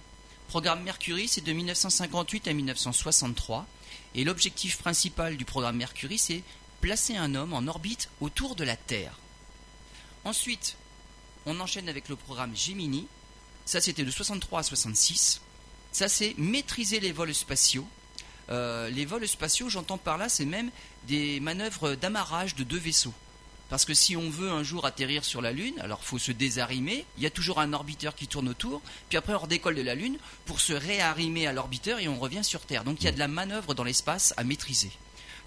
Programme 0.49 0.83
Mercury, 0.83 1.29
c'est 1.29 1.45
de 1.45 1.53
1958 1.53 2.49
à 2.49 2.53
1963. 2.53 3.67
Et 4.15 4.25
l'objectif 4.25 4.79
principal 4.79 5.37
du 5.37 5.45
programme 5.45 5.77
Mercury, 5.77 6.19
c'est 6.19 6.43
placer 6.81 7.17
un 7.17 7.35
homme 7.37 7.53
en 7.53 7.67
orbite 7.69 8.09
autour 8.21 8.57
de 8.57 8.65
la 8.65 8.77
Terre. 8.77 9.19
Ensuite, 10.25 10.77
on 11.47 11.61
enchaîne 11.61 11.89
avec 11.89 12.09
le 12.09 12.17
programme 12.17 12.57
Gemini. 12.57 13.07
Ça, 13.65 13.81
c'était 13.81 14.05
de 14.05 14.11
63 14.11 14.61
à 14.61 14.63
66. 14.63 15.41
Ça, 15.93 16.09
c'est 16.09 16.35
maîtriser 16.39 17.01
les 17.01 17.13
vols 17.13 17.35
spatiaux. 17.35 17.87
Euh, 18.51 18.91
les 18.91 19.05
vols 19.05 19.29
spatiaux, 19.29 19.69
j'entends 19.69 19.99
par 19.99 20.19
là, 20.19 20.29
c'est 20.29 20.45
même 20.45 20.71
des 21.07 21.41
manœuvres 21.41 21.95
d'amarrage 21.95 22.55
de 22.55 22.65
deux 22.65 22.79
vaisseaux. 22.79 23.15
Parce 23.73 23.87
que 23.87 23.95
si 23.95 24.17
on 24.19 24.29
veut 24.29 24.51
un 24.51 24.63
jour 24.63 24.85
atterrir 24.85 25.25
sur 25.25 25.41
la 25.41 25.51
Lune, 25.51 25.75
alors 25.81 26.05
faut 26.05 26.19
se 26.19 26.31
désarrimer, 26.31 27.07
il 27.17 27.23
y 27.23 27.27
a 27.27 27.31
toujours 27.31 27.59
un 27.59 27.73
orbiteur 27.73 28.15
qui 28.15 28.27
tourne 28.29 28.51
autour, 28.51 28.83
puis 29.09 29.17
après 29.17 29.33
on 29.33 29.39
redécolle 29.39 29.77
de 29.77 29.81
la 29.81 29.95
Lune 29.95 30.19
pour 30.45 30.61
se 30.61 30.75
réarrimer 30.75 31.47
à 31.47 31.55
l'orbiteur 31.55 31.99
et 31.99 32.07
on 32.07 32.19
revient 32.19 32.45
sur 32.45 32.61
Terre. 32.67 32.85
Donc 32.85 33.01
il 33.01 33.05
y 33.05 33.09
a 33.09 33.13
de 33.13 33.19
la 33.19 33.29
manœuvre 33.29 33.73
dans 33.73 33.83
l'espace 33.83 34.35
à 34.37 34.45
maîtriser. 34.45 34.91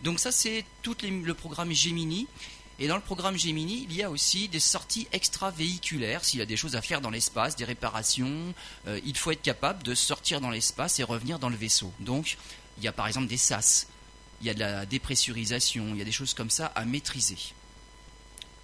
Donc 0.04 0.20
ça 0.20 0.32
c'est 0.32 0.66
tout 0.82 0.96
le 1.04 1.34
programme 1.36 1.72
Gemini. 1.72 2.26
Et 2.78 2.88
dans 2.88 2.96
le 2.96 3.02
programme 3.02 3.38
Gemini, 3.38 3.88
il 3.90 3.96
y 3.96 4.04
a 4.04 4.10
aussi 4.10 4.50
des 4.50 4.60
sorties 4.60 5.08
extravéhiculaires. 5.14 6.26
S'il 6.26 6.40
y 6.40 6.44
a 6.44 6.46
des 6.46 6.58
choses 6.58 6.76
à 6.76 6.82
faire 6.82 7.00
dans 7.00 7.10
l'espace, 7.10 7.56
des 7.56 7.64
réparations, 7.64 8.54
euh, 8.88 9.00
il 9.06 9.18
faut 9.18 9.32
être 9.32 9.42
capable 9.42 9.82
de 9.84 9.96
sortir 9.96 10.42
dans 10.42 10.50
l'espace 10.50 11.00
et 11.00 11.04
revenir 11.04 11.40
dans 11.40 11.50
le 11.50 11.56
vaisseau. 11.56 11.92
Donc, 12.00 12.38
il 12.78 12.84
y 12.84 12.88
a 12.88 12.92
par 12.92 13.08
exemple 13.08 13.28
des 13.28 13.38
SAS, 13.38 13.88
il 14.42 14.48
y 14.48 14.50
a 14.50 14.54
de 14.54 14.60
la 14.60 14.86
dépressurisation, 14.86 15.88
il 15.92 15.98
y 15.98 16.02
a 16.02 16.06
des 16.06 16.12
choses 16.12 16.34
comme 16.34 16.50
ça 16.50 16.68
à 16.76 16.84
maîtriser. 16.84 17.38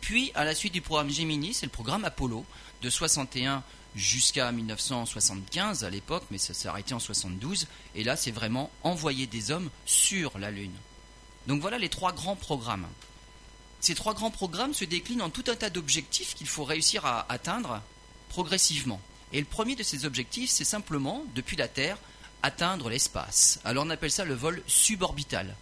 Puis, 0.02 0.32
à 0.36 0.44
la 0.44 0.56
suite 0.56 0.74
du 0.74 0.82
programme 0.82 1.10
Gemini, 1.10 1.54
c'est 1.54 1.66
le 1.66 1.72
programme 1.72 2.04
Apollo, 2.04 2.46
de 2.82 2.90
61 2.90 3.64
jusqu'à 3.96 4.52
1975 4.52 5.84
à 5.84 5.90
l'époque, 5.90 6.24
mais 6.32 6.38
ça 6.38 6.54
s'est 6.54 6.68
arrêté 6.68 6.94
en 6.94 7.00
72. 7.00 7.68
Et 7.96 8.04
là, 8.04 8.18
c'est 8.18 8.32
vraiment 8.32 8.72
envoyer 8.84 9.28
des 9.28 9.52
hommes 9.52 9.70
sur 9.86 10.38
la 10.38 10.52
Lune. 10.52 10.74
Donc 11.48 11.62
voilà 11.62 11.78
les 11.78 11.90
trois 11.90 12.12
grands 12.12 12.36
programmes. 12.36 12.88
Ces 13.82 13.96
trois 13.96 14.14
grands 14.14 14.32
programmes 14.32 14.76
se 14.76 14.86
déclinent 14.86 15.24
en 15.24 15.32
tout 15.32 15.44
un 15.48 15.56
tas 15.56 15.72
d'objectifs 15.72 16.36
qu'il 16.36 16.48
faut 16.48 16.64
réussir 16.64 17.06
à 17.06 17.26
atteindre 17.30 17.82
progressivement. 18.30 19.02
Et 19.34 19.40
le 19.40 19.46
premier 19.46 19.76
de 19.76 19.84
ces 19.84 20.06
objectifs, 20.06 20.52
c'est 20.52 20.64
simplement, 20.64 21.26
depuis 21.36 21.58
la 21.58 21.68
Terre, 21.68 21.98
atteindre 22.44 22.90
l'espace. 22.90 23.60
Alors 23.64 23.86
on 23.86 23.90
appelle 23.90 24.12
ça 24.12 24.24
le 24.24 24.36
vol 24.36 24.62
suborbital. 24.68 25.56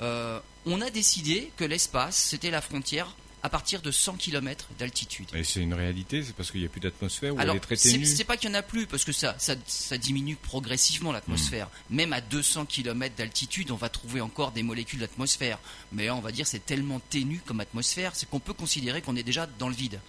Euh, 0.00 0.40
on 0.66 0.80
a 0.80 0.90
décidé 0.90 1.52
que 1.56 1.64
l'espace, 1.64 2.16
c'était 2.16 2.50
la 2.50 2.60
frontière 2.60 3.14
à 3.42 3.48
partir 3.48 3.80
de 3.82 3.90
100 3.90 4.14
km 4.14 4.68
d'altitude. 4.78 5.28
Et 5.34 5.44
c'est 5.44 5.60
une 5.60 5.74
réalité, 5.74 6.22
c'est 6.22 6.34
parce 6.34 6.50
qu'il 6.50 6.60
n'y 6.60 6.66
a 6.66 6.68
plus 6.68 6.80
d'atmosphère 6.80 7.34
ou 7.34 7.38
Alors, 7.38 7.54
elle 7.54 7.58
est 7.58 7.60
très 7.60 7.76
c'est 7.76 7.92
ténue. 7.92 8.06
c'est 8.06 8.24
pas 8.24 8.36
qu'il 8.36 8.50
y 8.50 8.52
en 8.52 8.56
a 8.56 8.62
plus, 8.62 8.86
parce 8.86 9.04
que 9.04 9.12
ça, 9.12 9.34
ça, 9.38 9.54
ça 9.66 9.98
diminue 9.98 10.36
progressivement 10.36 11.12
l'atmosphère. 11.12 11.68
Hmm. 11.88 11.96
Même 11.96 12.12
à 12.12 12.20
200 12.20 12.66
km 12.66 13.14
d'altitude, 13.16 13.70
on 13.70 13.76
va 13.76 13.88
trouver 13.88 14.20
encore 14.20 14.52
des 14.52 14.62
molécules 14.62 15.00
d'atmosphère. 15.00 15.58
Mais 15.92 16.06
là, 16.06 16.14
on 16.14 16.20
va 16.20 16.32
dire 16.32 16.46
c'est 16.46 16.64
tellement 16.64 17.00
ténu 17.00 17.40
comme 17.44 17.60
atmosphère, 17.60 18.14
c'est 18.14 18.28
qu'on 18.28 18.40
peut 18.40 18.54
considérer 18.54 19.02
qu'on 19.02 19.16
est 19.16 19.22
déjà 19.22 19.46
dans 19.46 19.68
le 19.68 19.74
vide. 19.74 20.00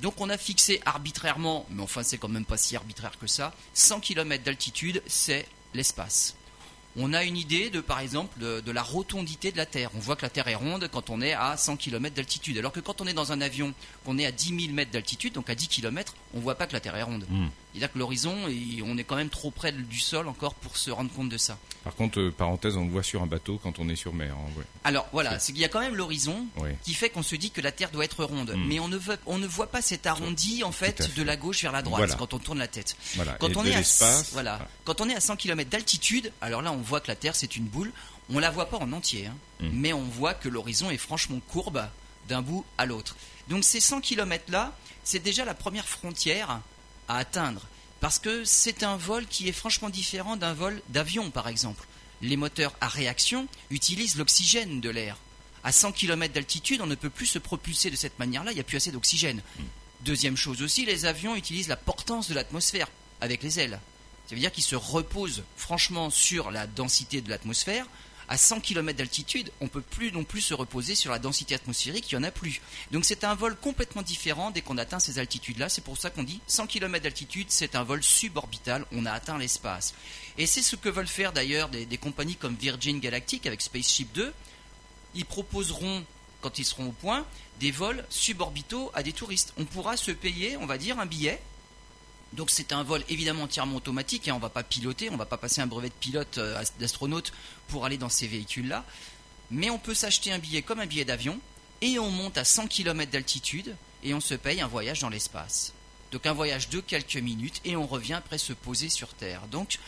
Donc 0.00 0.20
on 0.20 0.28
a 0.30 0.38
fixé 0.38 0.80
arbitrairement, 0.84 1.66
mais 1.70 1.82
enfin 1.82 2.02
c'est 2.04 2.18
quand 2.18 2.28
même 2.28 2.44
pas 2.44 2.56
si 2.56 2.76
arbitraire 2.76 3.18
que 3.18 3.26
ça, 3.26 3.52
100 3.74 4.00
km 4.00 4.44
d'altitude, 4.44 5.02
c'est 5.06 5.46
l'espace. 5.74 6.37
On 7.00 7.12
a 7.12 7.22
une 7.22 7.36
idée 7.36 7.70
de, 7.70 7.80
par 7.80 8.00
exemple, 8.00 8.38
de, 8.40 8.72
la 8.72 8.82
rotondité 8.82 9.52
de 9.52 9.56
la 9.56 9.66
Terre. 9.66 9.90
On 9.96 10.00
voit 10.00 10.16
que 10.16 10.22
la 10.22 10.30
Terre 10.30 10.48
est 10.48 10.56
ronde 10.56 10.88
quand 10.90 11.10
on 11.10 11.20
est 11.20 11.32
à 11.32 11.56
100 11.56 11.76
km 11.76 12.14
d'altitude. 12.14 12.58
Alors 12.58 12.72
que 12.72 12.80
quand 12.80 13.00
on 13.00 13.06
est 13.06 13.12
dans 13.12 13.30
un 13.30 13.40
avion, 13.40 13.72
qu'on 14.04 14.18
est 14.18 14.26
à 14.26 14.32
10 14.32 14.60
000 14.60 14.74
mètres 14.74 14.90
d'altitude, 14.90 15.34
donc 15.34 15.48
à 15.48 15.54
10 15.54 15.68
km, 15.68 16.14
on 16.34 16.40
voit 16.40 16.56
pas 16.56 16.66
que 16.66 16.72
la 16.72 16.80
Terre 16.80 16.96
est 16.96 17.02
ronde. 17.02 17.24
Hmm. 17.30 17.46
C'est-à-dire 17.72 17.92
que 17.92 17.98
l'horizon, 17.98 18.34
on 18.84 18.98
est 18.98 19.04
quand 19.04 19.16
même 19.16 19.28
trop 19.28 19.50
près 19.50 19.72
du 19.72 20.00
sol 20.00 20.26
encore 20.26 20.54
pour 20.54 20.76
se 20.76 20.90
rendre 20.90 21.12
compte 21.12 21.28
de 21.28 21.36
ça. 21.36 21.58
Par 21.84 21.94
contre, 21.94 22.18
euh, 22.18 22.30
parenthèse, 22.32 22.76
on 22.76 22.84
le 22.84 22.90
voit 22.90 23.02
sur 23.02 23.22
un 23.22 23.26
bateau 23.26 23.60
quand 23.62 23.78
on 23.78 23.88
est 23.88 23.94
sur 23.96 24.12
mer. 24.14 24.34
hein, 24.34 24.50
ouais. 24.58 24.64
Alors 24.84 25.06
voilà, 25.12 25.38
c'est 25.38 25.52
qu'il 25.52 25.60
y 25.60 25.64
a 25.64 25.68
quand 25.68 25.80
même 25.80 25.94
l'horizon 25.94 26.46
Ouais. 26.56 26.76
qui 26.82 26.94
fait 26.94 27.08
qu'on 27.10 27.22
se 27.22 27.36
dit 27.36 27.50
que 27.50 27.60
la 27.60 27.70
Terre 27.70 27.90
doit 27.90 28.04
être 28.04 28.24
ronde. 28.24 28.52
Mm. 28.56 28.64
Mais 28.66 28.80
on 28.80 28.88
ne, 28.88 28.96
veut, 28.96 29.18
on 29.26 29.38
ne 29.38 29.46
voit 29.46 29.70
pas 29.70 29.80
cet 29.82 30.06
arrondi 30.06 30.64
en 30.64 30.72
fait 30.72 31.04
fait. 31.04 31.14
de 31.14 31.22
la 31.22 31.36
gauche 31.36 31.62
vers 31.62 31.72
la 31.72 31.82
droite 31.82 32.00
Voilà. 32.00 32.14
quand 32.14 32.34
on 32.34 32.38
tourne 32.38 32.58
la 32.58 32.68
tête. 32.68 32.96
Voilà. 33.14 33.32
Quand 33.34 33.48
Et 33.50 33.56
on, 33.56 33.64
est 33.64 33.74
à, 33.74 33.82
voilà. 34.32 34.56
voilà. 34.56 34.68
quand 34.84 35.00
on 35.00 35.08
est 35.08 35.14
à 35.14 35.20
100 35.20 35.36
km 35.36 35.70
d'altitude, 35.70 36.32
alors 36.40 36.62
là 36.62 36.72
on 36.72 36.78
voit 36.78 37.00
que 37.00 37.08
la 37.08 37.16
Terre 37.16 37.36
c'est 37.36 37.54
une 37.56 37.64
boule. 37.64 37.92
On 38.30 38.38
la 38.40 38.50
voit 38.50 38.68
pas 38.68 38.78
en 38.78 38.92
entier, 38.92 39.26
hein. 39.26 39.36
Mm. 39.60 39.68
mais 39.72 39.92
on 39.92 40.02
voit 40.02 40.34
que 40.34 40.48
l'horizon 40.48 40.90
est 40.90 40.98
franchement 40.98 41.40
courbe 41.48 41.86
d'un 42.28 42.42
bout 42.42 42.64
à 42.76 42.86
l'autre. 42.86 43.14
Donc 43.48 43.62
ces 43.64 43.80
100 43.80 44.00
km 44.00 44.44
là, 44.50 44.76
c'est 45.04 45.22
déjà 45.22 45.44
la 45.44 45.54
première 45.54 45.86
frontière 45.86 46.60
à 47.08 47.18
atteindre. 47.18 47.62
Parce 48.00 48.18
que 48.18 48.44
c'est 48.44 48.82
un 48.82 48.96
vol 48.96 49.26
qui 49.26 49.48
est 49.48 49.52
franchement 49.52 49.90
différent 49.90 50.36
d'un 50.36 50.54
vol 50.54 50.80
d'avion 50.88 51.30
par 51.30 51.48
exemple. 51.48 51.86
Les 52.22 52.36
moteurs 52.36 52.74
à 52.80 52.88
réaction 52.88 53.48
utilisent 53.70 54.16
l'oxygène 54.16 54.80
de 54.80 54.90
l'air. 54.90 55.16
À 55.64 55.72
100 55.72 55.92
km 55.92 56.32
d'altitude, 56.32 56.80
on 56.80 56.86
ne 56.86 56.94
peut 56.94 57.10
plus 57.10 57.26
se 57.26 57.38
propulser 57.38 57.90
de 57.90 57.96
cette 57.96 58.18
manière-là, 58.18 58.52
il 58.52 58.54
n'y 58.54 58.60
a 58.60 58.64
plus 58.64 58.76
assez 58.76 58.92
d'oxygène. 58.92 59.42
Deuxième 60.02 60.36
chose 60.36 60.62
aussi, 60.62 60.84
les 60.86 61.06
avions 61.06 61.34
utilisent 61.34 61.68
la 61.68 61.76
portance 61.76 62.28
de 62.28 62.34
l'atmosphère 62.34 62.88
avec 63.20 63.42
les 63.42 63.58
ailes. 63.58 63.80
Ça 64.28 64.34
veut 64.34 64.40
dire 64.40 64.52
qu'ils 64.52 64.64
se 64.64 64.76
reposent 64.76 65.42
franchement 65.56 66.10
sur 66.10 66.50
la 66.50 66.66
densité 66.66 67.20
de 67.20 67.30
l'atmosphère. 67.30 67.86
À 68.28 68.36
100 68.36 68.60
km 68.60 68.96
d'altitude, 68.98 69.50
on 69.60 69.68
peut 69.68 69.80
plus 69.80 70.12
non 70.12 70.24
plus 70.24 70.42
se 70.42 70.52
reposer 70.52 70.94
sur 70.94 71.10
la 71.10 71.18
densité 71.18 71.54
atmosphérique, 71.54 72.10
il 72.12 72.18
n'y 72.18 72.24
en 72.24 72.28
a 72.28 72.30
plus. 72.30 72.60
Donc 72.90 73.04
c'est 73.04 73.24
un 73.24 73.34
vol 73.34 73.56
complètement 73.56 74.02
différent 74.02 74.50
dès 74.50 74.60
qu'on 74.60 74.76
atteint 74.76 74.98
ces 74.98 75.18
altitudes-là. 75.18 75.68
C'est 75.68 75.82
pour 75.82 75.96
ça 75.96 76.10
qu'on 76.10 76.24
dit 76.24 76.40
100 76.46 76.66
km 76.66 77.02
d'altitude, 77.02 77.46
c'est 77.48 77.74
un 77.74 77.84
vol 77.84 78.02
suborbital, 78.02 78.84
on 78.92 79.06
a 79.06 79.12
atteint 79.12 79.38
l'espace. 79.38 79.94
Et 80.36 80.46
c'est 80.46 80.62
ce 80.62 80.76
que 80.76 80.90
veulent 80.90 81.08
faire 81.08 81.32
d'ailleurs 81.32 81.70
des, 81.70 81.86
des 81.86 81.98
compagnies 81.98 82.36
comme 82.36 82.54
Virgin 82.54 83.00
Galactic 83.00 83.46
avec 83.46 83.62
Spaceship 83.62 84.12
2. 84.12 84.32
Ils 85.14 85.24
proposeront, 85.24 86.04
quand 86.42 86.58
ils 86.58 86.66
seront 86.66 86.88
au 86.88 86.92
point, 86.92 87.26
des 87.60 87.70
vols 87.70 88.04
suborbitaux 88.10 88.90
à 88.94 89.02
des 89.02 89.12
touristes. 89.12 89.54
On 89.56 89.64
pourra 89.64 89.96
se 89.96 90.10
payer, 90.10 90.56
on 90.58 90.66
va 90.66 90.76
dire, 90.76 90.98
un 91.00 91.06
billet 91.06 91.40
donc 92.32 92.50
c'est 92.50 92.72
un 92.72 92.82
vol 92.82 93.02
évidemment 93.08 93.44
entièrement 93.44 93.76
automatique, 93.76 94.28
et 94.28 94.32
on 94.32 94.38
va 94.38 94.50
pas 94.50 94.62
piloter, 94.62 95.10
on 95.10 95.16
va 95.16 95.26
pas 95.26 95.38
passer 95.38 95.60
un 95.60 95.66
brevet 95.66 95.88
de 95.88 95.94
pilote 95.94 96.38
euh, 96.38 96.62
d'astronaute 96.78 97.32
pour 97.68 97.84
aller 97.84 97.98
dans 97.98 98.08
ces 98.08 98.26
véhicules-là, 98.26 98.84
mais 99.50 99.70
on 99.70 99.78
peut 99.78 99.94
s'acheter 99.94 100.32
un 100.32 100.38
billet 100.38 100.62
comme 100.62 100.80
un 100.80 100.86
billet 100.86 101.04
d'avion, 101.04 101.40
et 101.80 101.98
on 101.98 102.10
monte 102.10 102.36
à 102.38 102.44
100 102.44 102.66
km 102.66 103.10
d'altitude, 103.10 103.74
et 104.02 104.14
on 104.14 104.20
se 104.20 104.34
paye 104.34 104.60
un 104.60 104.66
voyage 104.66 105.00
dans 105.00 105.08
l'espace. 105.08 105.72
Donc 106.12 106.26
un 106.26 106.32
voyage 106.32 106.68
de 106.68 106.80
quelques 106.80 107.16
minutes, 107.16 107.60
et 107.64 107.76
on 107.76 107.86
revient 107.86 108.14
après 108.14 108.38
se 108.38 108.52
poser 108.52 108.88
sur 108.88 109.08
Terre. 109.14 109.42
Donc 109.50 109.78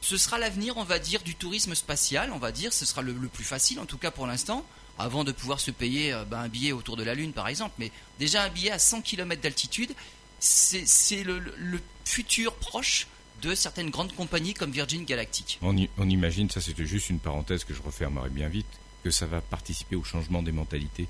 ce 0.00 0.16
sera 0.16 0.38
l'avenir, 0.38 0.76
on 0.76 0.84
va 0.84 0.98
dire, 0.98 1.22
du 1.22 1.34
tourisme 1.34 1.74
spatial, 1.74 2.32
on 2.32 2.38
va 2.38 2.52
dire, 2.52 2.72
ce 2.72 2.86
sera 2.86 3.02
le, 3.02 3.14
plus 3.28 3.44
facile, 3.44 3.80
en 3.80 3.86
tout 3.86 3.98
cas 3.98 4.10
pour 4.10 4.26
l'instant. 4.26 4.64
avant 4.98 5.24
de 5.24 5.32
pouvoir 5.32 5.60
se 5.60 5.70
payer 5.70 6.12
euh, 6.12 6.24
ben, 6.24 6.40
un 6.40 6.48
billet 6.48 6.72
autour 6.72 6.96
de 6.96 7.02
la 7.02 7.14
Lune, 7.14 7.32
par 7.32 7.48
exemple. 7.48 7.74
Mais 7.78 7.90
déjà 8.18 8.42
un 8.42 8.48
billet 8.48 8.70
à 8.70 8.78
100 8.78 9.02
km 9.02 9.40
d'altitude, 9.40 9.94
c'est 10.40 11.22
le, 11.22 11.38
le, 11.38 11.80
futur 12.04 12.56
proche 12.56 13.06
de 13.40 13.54
certaines 13.54 13.90
grandes 13.90 14.12
compagnies 14.14 14.52
comme 14.52 14.72
Virgin 14.72 15.04
Galactic. 15.04 15.60
On, 15.62 15.76
imagine, 15.76 16.50
ça 16.50 16.60
c'était 16.60 16.86
juste 16.86 17.08
une 17.08 17.20
parenthèse 17.20 17.62
que 17.62 17.72
je 17.72 17.82
refermerai 17.82 18.30
bien 18.30 18.48
vite, 18.48 18.66
que 19.04 19.10
ça 19.10 19.26
va 19.26 19.40
participer 19.40 19.94
au 19.94 20.02
changement 20.02 20.42
des 20.42 20.50
mentalités, 20.50 21.06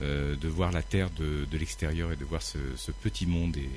euh, 0.00 0.34
de 0.36 0.48
voir 0.48 0.72
la 0.72 0.82
Terre 0.82 1.10
de, 1.10 1.46
de 1.50 1.58
l'extérieur 1.58 2.10
et 2.12 2.16
de 2.16 2.24
voir 2.24 2.40
ce, 2.40 2.58
ce 2.76 2.90
petit 2.90 3.26
monde 3.26 3.56
et 3.58 3.68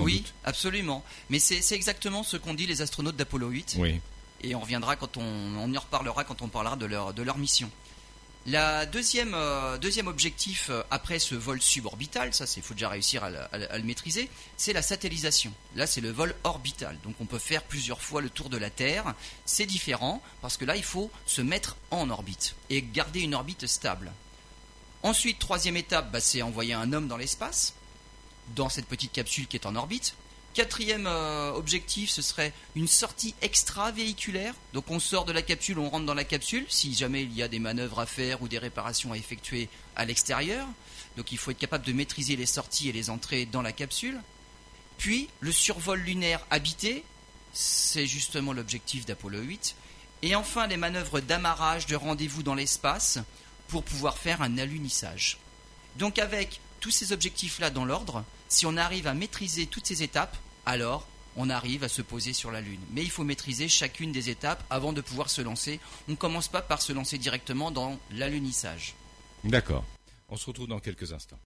oui, 0.00 0.24
absolument. 0.44 1.04
Mais 1.30 1.38
c'est 1.38 1.74
exactement 1.74 2.22
ce 2.22 2.36
qu'ont 2.36 2.54
dit 2.54 2.66
les 2.66 2.82
astronautes 2.82 3.16
d'Apollo 3.16 3.48
8. 3.48 3.76
Oui. 3.78 4.00
Et 4.42 4.54
on 4.54 4.60
reviendra 4.60 4.96
quand 4.96 5.16
on, 5.16 5.22
on, 5.22 5.72
y 5.72 5.76
reparlera 5.76 6.24
quand 6.24 6.42
on 6.42 6.48
parlera 6.48 6.76
de 6.76 6.86
leur, 6.86 7.12
de 7.12 7.22
leur 7.22 7.38
mission. 7.38 7.70
La 8.46 8.86
deuxième, 8.86 9.34
euh, 9.34 9.78
objectif 10.06 10.68
euh, 10.70 10.82
après 10.90 11.18
ce 11.18 11.34
vol 11.34 11.60
suborbital, 11.60 12.32
ça 12.32 12.46
c'est 12.46 12.62
faut 12.62 12.72
déjà 12.72 12.88
réussir 12.88 13.24
à, 13.24 13.30
le 13.30 13.82
maîtriser, 13.84 14.30
c'est 14.56 14.72
la 14.72 14.80
satellisation. 14.80 15.52
Là 15.76 15.86
c'est 15.86 16.00
le 16.00 16.10
vol 16.10 16.34
orbital, 16.44 16.96
donc 17.04 17.14
on 17.20 17.26
peut 17.26 17.38
faire 17.38 17.62
plusieurs 17.64 18.00
fois 18.00 18.22
le 18.22 18.30
tour 18.30 18.48
de 18.48 18.56
la 18.56 18.70
Terre. 18.70 19.14
C'est 19.44 19.66
différent 19.66 20.22
parce 20.40 20.56
que 20.56 20.64
là 20.64 20.76
il 20.76 20.84
faut 20.84 21.10
se 21.26 21.42
mettre 21.42 21.76
en 21.90 22.08
orbite 22.08 22.54
et 22.70 22.82
garder 22.82 23.20
une 23.20 23.34
orbite 23.34 23.66
stable. 23.66 24.12
Ensuite, 25.02 25.38
troisième 25.38 25.76
étape, 25.76 26.10
bah, 26.10 26.20
c'est 26.20 26.42
envoyer 26.42 26.74
un 26.74 26.92
homme 26.92 27.06
dans 27.06 27.16
l'espace 27.16 27.74
dans 28.56 28.68
cette 28.68 28.86
petite 28.86 29.12
capsule 29.12 29.46
qui 29.46 29.56
est 29.56 29.66
en 29.66 29.76
orbite. 29.76 30.14
Quatrième 30.58 31.06
euh, 31.06 31.52
objectif, 31.52 32.10
ce 32.10 32.20
serait 32.20 32.52
une 32.74 32.88
sortie 32.88 33.32
extra-véhiculaire. 33.42 34.54
Donc 34.72 34.90
on 34.90 34.98
sort 34.98 35.24
de 35.24 35.30
la 35.30 35.40
capsule, 35.40 35.78
on 35.78 35.88
rentre 35.88 36.04
dans 36.04 36.14
la 36.14 36.24
capsule, 36.24 36.66
si 36.68 36.94
jamais 36.94 37.22
il 37.22 37.32
y 37.32 37.44
a 37.44 37.48
des 37.48 37.60
manœuvres 37.60 38.00
à 38.00 38.06
faire 38.06 38.42
ou 38.42 38.48
des 38.48 38.58
réparations 38.58 39.12
à 39.12 39.16
effectuer 39.16 39.68
à 39.94 40.04
l'extérieur. 40.04 40.66
Donc 41.16 41.30
il 41.30 41.38
faut 41.38 41.52
être 41.52 41.58
capable 41.58 41.86
de 41.86 41.92
maîtriser 41.92 42.34
les 42.34 42.44
sorties 42.44 42.88
et 42.88 42.92
les 42.92 43.08
entrées 43.08 43.46
dans 43.46 43.62
la 43.62 43.70
capsule. 43.70 44.20
Puis 44.96 45.28
le 45.38 45.52
survol 45.52 46.00
lunaire 46.00 46.44
habité, 46.50 47.04
c'est 47.52 48.08
justement 48.08 48.52
l'objectif 48.52 49.06
d'Apollo 49.06 49.38
8. 49.38 49.76
Et 50.22 50.34
enfin 50.34 50.66
les 50.66 50.76
manœuvres 50.76 51.20
d'amarrage 51.20 51.86
de 51.86 51.94
rendez-vous 51.94 52.42
dans 52.42 52.56
l'espace 52.56 53.20
pour 53.68 53.84
pouvoir 53.84 54.18
faire 54.18 54.42
un 54.42 54.58
alunissage. 54.58 55.38
Donc 56.00 56.18
avec 56.18 56.60
tous 56.80 56.90
ces 56.90 57.12
objectifs-là 57.12 57.70
dans 57.70 57.84
l'ordre, 57.84 58.24
si 58.48 58.66
on 58.66 58.76
arrive 58.76 59.06
à 59.06 59.14
maîtriser 59.14 59.66
toutes 59.66 59.86
ces 59.86 60.02
étapes, 60.02 60.36
alors 60.68 61.08
on 61.36 61.50
arrive 61.50 61.84
à 61.84 61.88
se 61.88 62.02
poser 62.02 62.32
sur 62.32 62.50
la 62.50 62.60
Lune. 62.60 62.80
Mais 62.92 63.02
il 63.02 63.10
faut 63.10 63.24
maîtriser 63.24 63.68
chacune 63.68 64.12
des 64.12 64.28
étapes 64.28 64.62
avant 64.70 64.92
de 64.92 65.00
pouvoir 65.00 65.30
se 65.30 65.40
lancer. 65.40 65.78
On 66.08 66.12
ne 66.12 66.16
commence 66.16 66.48
pas 66.48 66.62
par 66.62 66.82
se 66.82 66.92
lancer 66.92 67.16
directement 67.16 67.70
dans 67.70 67.98
l'alunissage. 68.10 68.94
D'accord. 69.44 69.84
On 70.28 70.36
se 70.36 70.46
retrouve 70.46 70.66
dans 70.66 70.80
quelques 70.80 71.12
instants. 71.12 71.38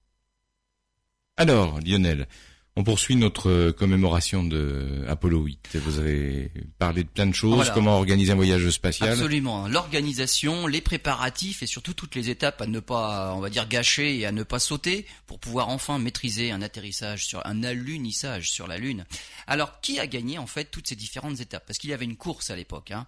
Alors, 1.37 1.79
Lionel, 1.81 2.27
on 2.75 2.85
poursuit 2.85 3.17
notre 3.17 3.51
euh, 3.51 3.73
commémoration 3.73 4.45
de 4.45 5.05
Apollo 5.07 5.41
8. 5.41 5.77
Vous 5.77 5.99
avez 5.99 6.51
parlé 6.79 7.05
de 7.05 7.09
plein 7.09 7.27
de 7.27 7.35
choses, 7.35 7.71
comment 7.75 7.97
organiser 7.97 8.33
un 8.33 8.37
voyage 8.37 8.69
spatial. 8.71 9.11
Absolument, 9.11 9.69
l'organisation, 9.69 10.67
les 10.67 10.81
préparatifs 10.81 11.63
et 11.63 11.67
surtout 11.67 11.93
toutes 11.93 12.15
les 12.15 12.31
étapes 12.31 12.63
à 12.63 12.67
ne 12.67 12.81
pas, 12.81 13.35
on 13.35 13.41
va 13.41 13.51
dire, 13.51 13.69
gâcher 13.69 14.19
et 14.19 14.25
à 14.25 14.33
ne 14.33 14.43
pas 14.43 14.59
sauter 14.59 15.07
pour 15.27 15.39
pouvoir 15.39 15.69
enfin 15.69 15.99
maîtriser 15.99 16.51
un 16.51 16.63
atterrissage 16.63 17.27
sur 17.27 17.45
un 17.47 17.63
alunissage 17.63 18.51
sur 18.51 18.67
la 18.67 18.79
Lune. 18.79 19.05
Alors, 19.47 19.81
qui 19.83 20.01
a 20.01 20.07
gagné 20.07 20.39
en 20.39 20.47
fait 20.47 20.65
toutes 20.65 20.89
ces 20.89 20.97
différentes 20.97 21.41
étapes? 21.41 21.65
Parce 21.67 21.79
qu'il 21.79 21.91
y 21.91 21.95
avait 21.95 22.07
une 22.07 22.17
course 22.17 22.51
à 22.51 22.57
l'époque. 22.57 22.91
Hein. 22.91 23.07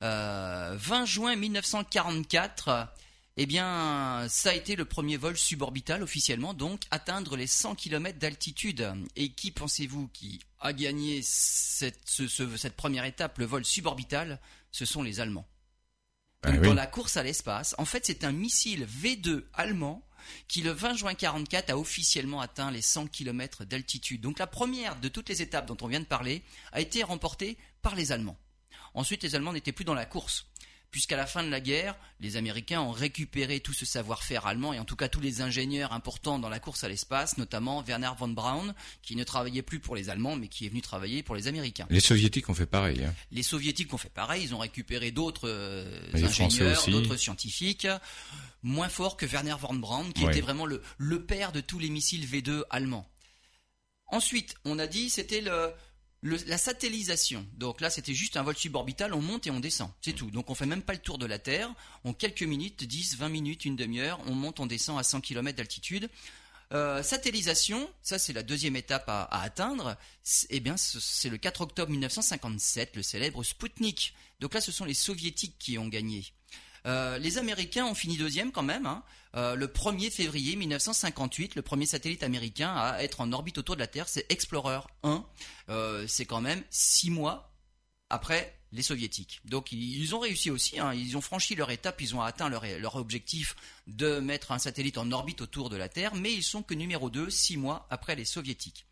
20 0.00 0.08
euh, 0.08 1.06
juin 1.06 1.36
1944 1.36 2.88
eh 3.38 3.44
bien, 3.44 4.26
ça 4.30 4.50
a 4.50 4.54
été 4.54 4.76
le 4.76 4.86
premier 4.86 5.18
vol 5.18 5.36
suborbital 5.36 6.02
officiellement, 6.02 6.54
donc 6.54 6.84
atteindre 6.90 7.36
les 7.36 7.46
100 7.46 7.74
km 7.74 8.18
d'altitude. 8.18 8.90
Et 9.14 9.28
qui 9.28 9.50
pensez-vous 9.50 10.08
qui 10.08 10.40
a 10.58 10.72
gagné 10.72 11.20
cette, 11.22 12.00
première 12.76 13.04
étape, 13.04 13.38
le 13.38 13.44
vol 13.44 13.64
suborbital? 13.64 14.40
Ce 14.72 14.86
sont 14.86 15.02
les 15.02 15.20
Allemands. 15.20 15.46
Ah 16.42 16.52
dans 16.52 16.74
la 16.74 16.86
course 16.86 17.16
à 17.18 17.22
l'espace, 17.22 17.74
en 17.76 17.84
fait, 17.84 18.06
c'est 18.06 18.24
un 18.24 18.32
missile 18.32 18.86
V2 18.86 19.44
allemand 19.52 20.02
qui, 20.48 20.62
le 20.62 20.70
20 20.70 20.94
juin 20.94 21.14
44, 21.14 21.70
a 21.70 21.78
officiellement 21.78 22.40
atteint 22.40 22.70
les 22.70 22.82
100 22.82 23.08
km 23.08 23.64
d'altitude. 23.64 24.22
Donc 24.22 24.38
la 24.38 24.46
première 24.46 24.98
de 24.98 25.08
toutes 25.08 25.28
les 25.28 25.42
étapes 25.42 25.66
dont 25.66 25.76
on 25.82 25.88
vient 25.88 26.00
de 26.00 26.06
parler 26.06 26.42
a 26.72 26.80
été 26.80 27.02
remportée 27.02 27.58
par 27.82 27.96
les 27.96 28.12
Allemands. 28.12 28.38
Ensuite, 28.94 29.22
les 29.22 29.34
Allemands 29.34 29.52
n'étaient 29.52 29.72
plus 29.72 29.84
dans 29.84 29.94
la 29.94 30.06
course 30.06 30.46
puisqu'à 30.90 31.16
la 31.16 31.26
fin 31.26 31.42
de 31.42 31.48
la 31.48 31.60
guerre, 31.60 31.96
les 32.20 32.36
Américains 32.36 32.80
ont 32.80 32.90
récupéré 32.90 33.60
tout 33.60 33.72
ce 33.72 33.84
savoir-faire 33.84 34.46
allemand 34.46 34.72
et 34.72 34.78
en 34.78 34.84
tout 34.84 34.96
cas 34.96 35.08
tous 35.08 35.20
les 35.20 35.40
ingénieurs 35.40 35.92
importants 35.92 36.38
dans 36.38 36.48
la 36.48 36.58
course 36.58 36.84
à 36.84 36.88
l'espace, 36.88 37.38
notamment 37.38 37.82
Werner 37.82 38.10
von 38.18 38.28
Braun, 38.28 38.74
qui 39.02 39.16
ne 39.16 39.24
travaillait 39.24 39.62
plus 39.62 39.80
pour 39.80 39.96
les 39.96 40.10
Allemands 40.10 40.36
mais 40.36 40.48
qui 40.48 40.66
est 40.66 40.68
venu 40.68 40.80
travailler 40.80 41.22
pour 41.22 41.34
les 41.34 41.48
Américains. 41.48 41.86
Les 41.90 42.00
Soviétiques 42.00 42.48
ont 42.48 42.54
fait 42.54 42.66
pareil. 42.66 43.04
Hein. 43.04 43.14
Les 43.30 43.42
Soviétiques 43.42 43.92
ont 43.92 43.98
fait 43.98 44.12
pareil, 44.12 44.42
ils 44.44 44.54
ont 44.54 44.58
récupéré 44.58 45.10
d'autres 45.10 45.48
euh, 45.48 46.00
ingénieurs, 46.14 46.86
d'autres 46.88 47.16
scientifiques, 47.16 47.88
moins 48.62 48.88
forts 48.88 49.16
que 49.16 49.26
Werner 49.26 49.56
von 49.60 49.74
Braun, 49.74 50.12
qui 50.12 50.24
était 50.24 50.40
vraiment 50.40 50.66
le, 50.66 50.82
le 50.98 51.24
père 51.24 51.52
de 51.52 51.60
tous 51.60 51.78
les 51.78 51.90
missiles 51.90 52.26
V2 52.26 52.62
allemands. 52.70 53.08
Ensuite, 54.08 54.54
on 54.64 54.78
a 54.78 54.86
dit 54.86 55.10
c'était 55.10 55.40
le, 55.40 55.72
la 56.26 56.58
satellisation. 56.58 57.46
Donc 57.56 57.80
là, 57.80 57.90
c'était 57.90 58.14
juste 58.14 58.36
un 58.36 58.42
vol 58.42 58.56
suborbital, 58.56 59.14
on 59.14 59.22
monte 59.22 59.46
et 59.46 59.50
on 59.50 59.60
descend. 59.60 59.90
C'est 60.00 60.12
tout. 60.12 60.30
Donc 60.30 60.50
on 60.50 60.54
fait 60.54 60.66
même 60.66 60.82
pas 60.82 60.92
le 60.92 60.98
tour 60.98 61.18
de 61.18 61.26
la 61.26 61.38
Terre. 61.38 61.72
En 62.04 62.12
quelques 62.12 62.42
minutes, 62.42 62.84
10, 62.84 63.16
20 63.16 63.28
minutes, 63.28 63.64
une 63.64 63.76
demi-heure, 63.76 64.20
on 64.26 64.34
monte, 64.34 64.60
on 64.60 64.66
descend 64.66 64.98
à 64.98 65.02
100 65.02 65.20
km 65.20 65.56
d'altitude. 65.56 66.08
Euh, 66.72 67.02
satellisation, 67.02 67.88
ça 68.02 68.18
c'est 68.18 68.32
la 68.32 68.42
deuxième 68.42 68.74
étape 68.74 69.04
à, 69.08 69.24
atteindre. 69.42 69.96
Eh 70.50 70.60
bien, 70.60 70.76
c'est 70.76 71.28
le 71.28 71.38
4 71.38 71.60
octobre 71.60 71.90
1957, 71.90 72.96
le 72.96 73.02
célèbre 73.02 73.44
Sputnik. 73.44 74.14
Donc 74.40 74.54
là, 74.54 74.60
ce 74.60 74.72
sont 74.72 74.84
les 74.84 74.94
soviétiques 74.94 75.56
qui 75.58 75.78
ont 75.78 75.88
gagné. 75.88 76.24
Euh, 76.86 77.18
les 77.18 77.38
Américains 77.38 77.86
ont 77.86 77.94
fini 77.94 78.16
deuxième 78.16 78.52
quand 78.52 78.62
même. 78.62 78.86
Hein. 78.86 79.02
Euh, 79.36 79.54
le 79.54 79.66
1er 79.66 80.10
février 80.10 80.56
1958, 80.56 81.56
le 81.56 81.62
premier 81.62 81.86
satellite 81.86 82.22
américain 82.22 82.74
à 82.74 83.02
être 83.02 83.20
en 83.20 83.32
orbite 83.32 83.58
autour 83.58 83.76
de 83.76 83.80
la 83.80 83.86
Terre, 83.86 84.08
c'est 84.08 84.24
Explorer 84.30 84.80
1. 85.02 85.24
Euh, 85.68 86.06
c'est 86.08 86.24
quand 86.24 86.40
même 86.40 86.62
six 86.70 87.10
mois 87.10 87.52
après 88.08 88.58
les 88.72 88.82
soviétiques. 88.82 89.40
Donc 89.44 89.72
ils 89.72 90.14
ont 90.14 90.18
réussi 90.18 90.50
aussi, 90.50 90.78
hein. 90.78 90.94
ils 90.94 91.16
ont 91.16 91.20
franchi 91.20 91.54
leur 91.54 91.70
étape, 91.70 92.00
ils 92.00 92.14
ont 92.14 92.22
atteint 92.22 92.48
leur, 92.48 92.64
leur, 92.78 92.96
objectif 92.96 93.56
de 93.86 94.20
mettre 94.20 94.52
un 94.52 94.58
satellite 94.58 94.98
en 94.98 95.10
orbite 95.12 95.40
autour 95.40 95.70
de 95.70 95.76
la 95.76 95.88
Terre, 95.88 96.14
mais 96.14 96.32
ils 96.32 96.42
sont 96.42 96.62
que 96.62 96.74
numéro 96.74 97.10
2, 97.10 97.30
six 97.30 97.56
mois 97.56 97.86
après 97.90 98.16
les 98.16 98.24
soviétiques. 98.24 98.86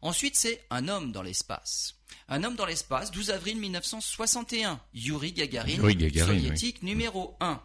Ensuite, 0.00 0.36
c'est 0.36 0.64
un 0.70 0.88
homme 0.88 1.12
dans 1.12 1.22
l'espace. 1.22 1.94
Un 2.28 2.44
homme 2.44 2.56
dans 2.56 2.66
l'espace, 2.66 3.10
12 3.10 3.30
avril 3.30 3.58
1961, 3.58 4.80
Yuri 4.94 5.32
Gagarin, 5.32 5.76
soviétique 5.76 6.82
numéro 6.82 7.36
1. 7.40 7.60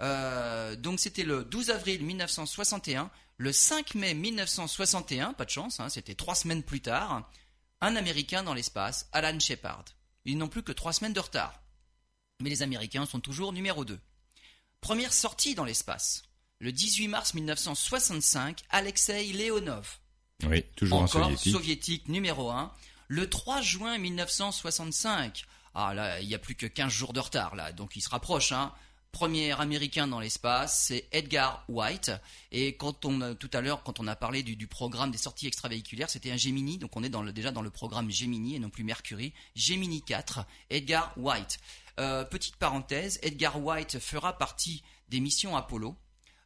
Euh, 0.00 0.76
donc 0.76 1.00
c'était 1.00 1.22
le 1.24 1.44
12 1.44 1.70
avril 1.70 2.04
1961. 2.04 3.10
Le 3.38 3.52
5 3.52 3.94
mai 3.94 4.14
1961, 4.14 5.34
pas 5.34 5.44
de 5.44 5.50
chance, 5.50 5.78
hein, 5.80 5.88
c'était 5.90 6.14
trois 6.14 6.34
semaines 6.34 6.62
plus 6.62 6.80
tard, 6.80 7.30
un 7.82 7.96
Américain 7.96 8.42
dans 8.42 8.54
l'espace, 8.54 9.08
Alan 9.12 9.38
Shepard. 9.38 9.84
Ils 10.24 10.38
n'ont 10.38 10.48
plus 10.48 10.62
que 10.62 10.72
trois 10.72 10.94
semaines 10.94 11.12
de 11.12 11.20
retard. 11.20 11.60
Mais 12.40 12.48
les 12.50 12.62
Américains 12.62 13.04
sont 13.06 13.20
toujours 13.20 13.52
numéro 13.52 13.84
2. 13.84 13.98
Première 14.80 15.12
sortie 15.12 15.54
dans 15.54 15.64
l'espace. 15.64 16.22
Le 16.60 16.72
18 16.72 17.08
mars 17.08 17.34
1965, 17.34 18.62
Alexei 18.70 19.32
Leonov. 19.32 19.98
Oui, 20.44 20.64
toujours 20.74 21.02
Encore 21.02 21.22
un 21.22 21.24
soviétique. 21.24 21.52
soviétique 21.52 22.08
numéro 22.08 22.50
1. 22.50 22.72
Le 23.08 23.28
3 23.28 23.60
juin 23.60 23.98
1965, 23.98 25.44
ah 25.74 25.94
là, 25.94 26.20
il 26.20 26.28
y 26.28 26.34
a 26.34 26.38
plus 26.38 26.54
que 26.54 26.66
15 26.66 26.90
jours 26.92 27.12
de 27.12 27.20
retard 27.20 27.54
là, 27.54 27.72
donc 27.72 27.96
il 27.96 28.00
se 28.00 28.08
rapproche. 28.08 28.52
Hein. 28.52 28.72
Premier 29.16 29.58
américain 29.58 30.06
dans 30.06 30.20
l'espace, 30.20 30.88
c'est 30.88 31.08
Edgar 31.10 31.64
White. 31.68 32.12
Et 32.52 32.76
quand 32.76 33.06
on 33.06 33.34
tout 33.34 33.48
à 33.54 33.62
l'heure, 33.62 33.82
quand 33.82 33.98
on 33.98 34.06
a 34.08 34.14
parlé 34.14 34.42
du, 34.42 34.66
programme 34.66 35.10
des 35.10 35.16
sorties 35.16 35.46
extravéhiculaires, 35.46 36.10
c'était 36.10 36.30
un 36.32 36.36
Gemini, 36.36 36.76
donc 36.76 36.94
on 36.96 37.02
est 37.02 37.08
dans 37.08 37.24
déjà 37.24 37.50
dans 37.50 37.62
le 37.62 37.70
programme 37.70 38.10
Gemini 38.10 38.56
et 38.56 38.58
non 38.58 38.68
plus 38.68 38.84
Mercury. 38.84 39.32
Gemini 39.54 40.02
4, 40.02 40.44
Edgar 40.68 41.14
White. 41.16 41.58
Euh, 41.98 42.26
petite 42.26 42.56
parenthèse, 42.56 43.18
Edgar 43.22 43.58
White 43.58 44.00
fera 44.00 44.36
partie 44.36 44.82
des 45.08 45.20
missions 45.20 45.56
Apollo. 45.56 45.96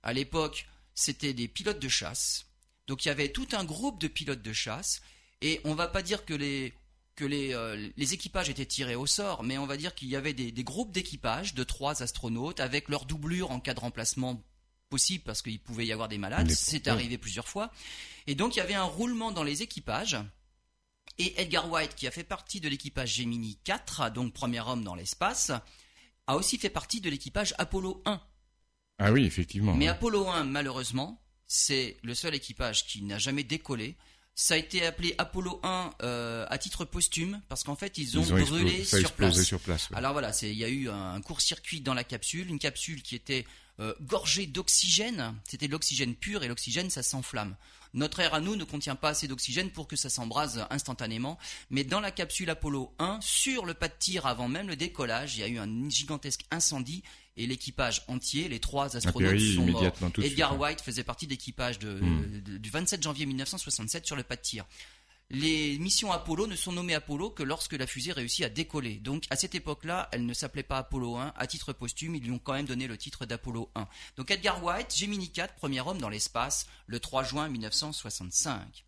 À 0.05 0.13
l'époque, 0.13 0.69
c'était 0.95 1.35
des 1.35 1.49
pilotes 1.49 1.81
de 1.81 1.89
chasse. 1.89 2.47
Donc 2.87 3.05
il 3.05 3.09
y 3.09 3.11
avait 3.11 3.33
tout 3.33 3.49
un 3.51 3.65
groupe 3.65 4.01
de 4.01 4.07
pilotes 4.07 4.43
de 4.43 4.53
chasse 4.53 5.03
et 5.41 5.61
on 5.65 5.75
va 5.75 5.89
pas 5.89 6.03
dire 6.03 6.25
que 6.25 6.35
les 6.35 6.73
que 7.21 7.27
les, 7.27 7.53
euh, 7.53 7.91
les 7.99 8.15
équipages 8.15 8.49
étaient 8.49 8.65
tirés 8.65 8.95
au 8.95 9.05
sort, 9.05 9.43
mais 9.43 9.59
on 9.59 9.67
va 9.67 9.77
dire 9.77 9.95
qu'il 9.95 10.09
y 10.09 10.17
avait 10.17 10.33
des, 10.33 10.65
groupes 10.65 10.91
d'équipage 10.91 11.53
de 11.53 11.63
trois 11.65 12.03
astronautes 12.03 12.61
avec 12.61 12.89
leur 12.89 13.05
doublure 13.05 13.51
en 13.51 13.61
cas 13.61 13.75
de 13.75 13.81
remplacement 13.81 14.43
possible 14.89 15.23
parce 15.23 15.43
qu'il 15.43 15.61
pouvait 15.61 15.85
y 15.85 15.93
avoir 15.93 16.09
des 16.09 16.17
malades. 16.17 16.51
C'est 16.51 16.89
arrivé 16.89 17.19
plusieurs 17.19 17.47
fois. 17.47 17.71
Et 18.27 18.35
donc 18.35 18.57
il 18.57 18.61
y 18.61 18.63
avait 18.63 18.75
un 18.75 18.85
roulement 18.85 19.33
dans 19.33 19.43
les 19.43 19.61
équipages. 19.61 20.17
Et 21.19 21.39
Edgar 21.39 21.71
White, 21.71 21.95
qui 21.95 22.07
a 22.07 22.11
fait 22.11 22.25
partie 22.25 22.59
de 22.59 22.71
l'équipage 22.71 23.17
Gemini 23.17 23.59
4, 23.65 24.13
donc 24.13 24.33
premier 24.33 24.61
homme 24.61 24.83
dans 24.83 24.95
l'espace, 24.95 25.53
a 26.27 26.37
aussi 26.37 26.57
fait 26.57 26.71
partie 26.71 27.03
de 27.03 27.11
l'équipage 27.11 27.55
Apollo 27.59 28.01
1. 28.07 28.19
Ah 28.99 29.13
oui, 29.13 29.27
effectivement. 29.27 29.75
Mais 29.75 29.85
ouais. 29.85 29.91
Apollo 29.91 30.27
1, 30.27 30.45
malheureusement, 30.45 31.23
c'est 31.47 31.99
le 32.03 32.15
seul 32.15 32.35
équipage 32.35 32.87
qui 32.87 33.03
n'a 33.03 33.19
jamais 33.19 33.45
décollé. 33.45 33.99
Ça 34.43 34.55
a 34.55 34.57
été 34.57 34.87
appelé 34.87 35.15
Apollo 35.19 35.61
1 35.63 35.91
euh, 36.03 36.47
à 36.49 36.57
titre 36.57 36.87
posthume 36.87 37.43
parce 37.51 37.63
qu'en 37.63 37.77
fait 37.77 37.99
ils 37.99 38.19
ont, 38.19 38.23
Ils 38.23 38.33
ont 38.33 38.37
brûlé 38.39 38.85
sur 38.85 39.13
place. 39.13 39.43
sur 39.43 39.61
place. 39.61 39.91
ouais. 39.91 39.97
Alors 39.99 40.13
voilà, 40.13 40.33
il 40.41 40.55
y 40.55 40.65
a 40.65 40.69
eu 40.71 40.89
un, 40.89 41.13
un 41.13 41.21
court-circuit 41.21 41.83
dans 41.83 41.93
la 41.93 42.05
capsule, 42.05 42.49
une 42.49 42.59
capsule 42.59 43.03
qui 43.03 43.15
était 43.15 43.45
euh, 43.81 43.93
gorgée 44.01 44.47
d'oxygène. 44.47 45.35
C'était 45.47 45.67
de 45.67 45.73
l'oxygène 45.73 46.15
pur 46.15 46.43
et 46.43 46.49
l'oxygène 46.49 46.89
ça 46.89 47.03
s'enflamme. 47.03 47.55
Notre 47.95 48.21
air 48.21 48.35
à 48.35 48.41
nous 48.41 48.57
ne 48.57 48.65
contient 48.65 48.95
pas 48.97 49.11
assez 49.11 49.27
d'oxygène 49.29 49.71
pour 49.71 49.89
que 49.89 49.97
ça 49.97 50.09
s'embrase 50.09 50.65
instantanément. 50.71 51.39
Mais 51.71 51.85
dans 51.85 52.01
la 52.01 52.11
capsule 52.11 52.49
Apollo 52.51 52.95
1, 52.99 53.19
sur 53.21 53.67
le 53.67 53.75
pas 53.75 53.89
de 53.89 53.95
tir 53.99 54.27
avant 54.27 54.49
même 54.49 54.69
le 54.69 54.77
décollage, 54.77 55.37
il 55.37 55.41
y 55.41 55.43
a 55.43 55.49
eu 55.49 55.59
un 55.59 55.89
gigantesque 55.89 56.43
incendie 56.51 57.03
et 57.37 57.47
l'équipage 57.47 58.03
entier, 58.09 58.49
les 58.49 58.61
trois 58.61 58.97
astronautes 58.97 59.33
péri 59.33 59.55
sont 59.55 59.67
morts. 59.67 59.83
Edgar 60.25 60.51
suite, 60.51 60.61
ouais. 60.61 60.69
White 60.69 60.81
faisait 60.83 61.05
partie 61.05 61.27
d'équipage 61.27 61.79
de, 61.79 61.99
Hmm. 62.01 62.41
de- 62.43 62.59
du 62.59 62.71
27 62.71 63.03
janvier 63.03 63.27
1967 63.27 64.07
sur 64.07 64.17
le 64.17 64.23
pas 64.23 64.37
de 64.37 64.43
tir. 64.43 64.67
Les 65.33 65.79
missions 65.79 66.11
Apollo 66.11 66.49
ne 66.49 66.57
sont 66.57 66.73
nommées 66.73 66.95
Apollo 66.95 67.31
que 67.31 67.45
lorsque 67.45 67.75
la 67.75 67.87
fusée 67.87 68.11
réussit 68.11 68.45
à 68.45 68.49
décoller. 68.49 68.97
Donc 68.97 69.27
à 69.31 69.37
cette 69.37 69.55
époque-là, 69.55 70.09
elle 70.11 70.27
ne 70.27 70.35
s'appelait 70.35 70.65
pas 70.65 70.79
Apollo 70.79 71.19
1. 71.19 71.35
À 71.37 71.47
titre 71.47 71.73
posthume, 71.73 72.17
ils 72.17 72.25
lui 72.25 72.33
ont 72.33 72.41
quand 72.41 72.55
même 72.55 72.67
donné 72.67 72.89
le 72.89 72.99
titre 72.99 73.27
d'Apollo 73.27 73.71
1. 73.77 73.87
Donc 74.17 74.33
Edgar 74.33 74.63
White, 74.65 74.93
Gemini 74.97 75.31
4, 75.31 75.55
premier 75.55 75.83
homme 75.83 75.99
dans 75.99 76.09
l'espace, 76.09 76.67
le 76.87 76.99
3 76.99 77.23
juin 77.23 77.49
1965. 77.49 78.85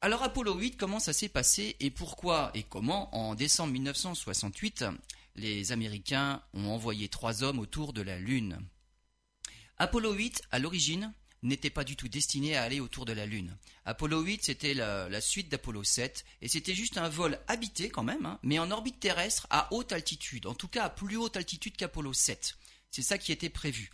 Alors 0.00 0.22
Apollo 0.22 0.54
8, 0.54 0.78
comment 0.78 0.98
ça 0.98 1.12
s'est 1.12 1.28
passé 1.28 1.76
et 1.78 1.90
pourquoi 1.90 2.50
et 2.54 2.62
comment 2.62 3.14
en 3.14 3.34
décembre 3.34 3.74
1968 3.74 4.86
les 5.36 5.72
Américains 5.72 6.42
ont 6.54 6.70
envoyé 6.70 7.08
trois 7.08 7.42
hommes 7.42 7.58
autour 7.58 7.92
de 7.92 8.00
la 8.00 8.18
Lune? 8.18 8.58
Apollo 9.76 10.12
8, 10.12 10.42
à 10.50 10.58
l'origine, 10.58 11.12
n'était 11.44 11.70
pas 11.70 11.84
du 11.84 11.94
tout 11.96 12.08
destiné 12.08 12.56
à 12.56 12.62
aller 12.62 12.80
autour 12.80 13.04
de 13.04 13.12
la 13.12 13.26
Lune. 13.26 13.56
Apollo 13.84 14.22
8, 14.22 14.44
c'était 14.44 14.74
la, 14.74 15.20
suite 15.20 15.48
d'Apollo 15.48 15.84
7, 15.84 16.24
et 16.42 16.48
c'était 16.48 16.74
juste 16.74 16.98
un 16.98 17.08
vol 17.08 17.38
habité 17.46 17.88
quand 17.90 18.02
même, 18.02 18.26
hein, 18.26 18.38
mais 18.42 18.58
en 18.58 18.70
orbite 18.70 18.98
terrestre 18.98 19.46
à 19.50 19.72
haute 19.72 19.92
altitude, 19.92 20.46
en 20.46 20.54
tout 20.54 20.68
cas 20.68 20.84
à 20.84 20.90
plus 20.90 21.16
haute 21.16 21.36
altitude 21.36 21.76
qu'Apollo 21.76 22.12
7. 22.12 22.56
C'est 22.90 23.02
ça 23.02 23.18
qui 23.18 23.32
était 23.32 23.50
prévu. 23.50 23.90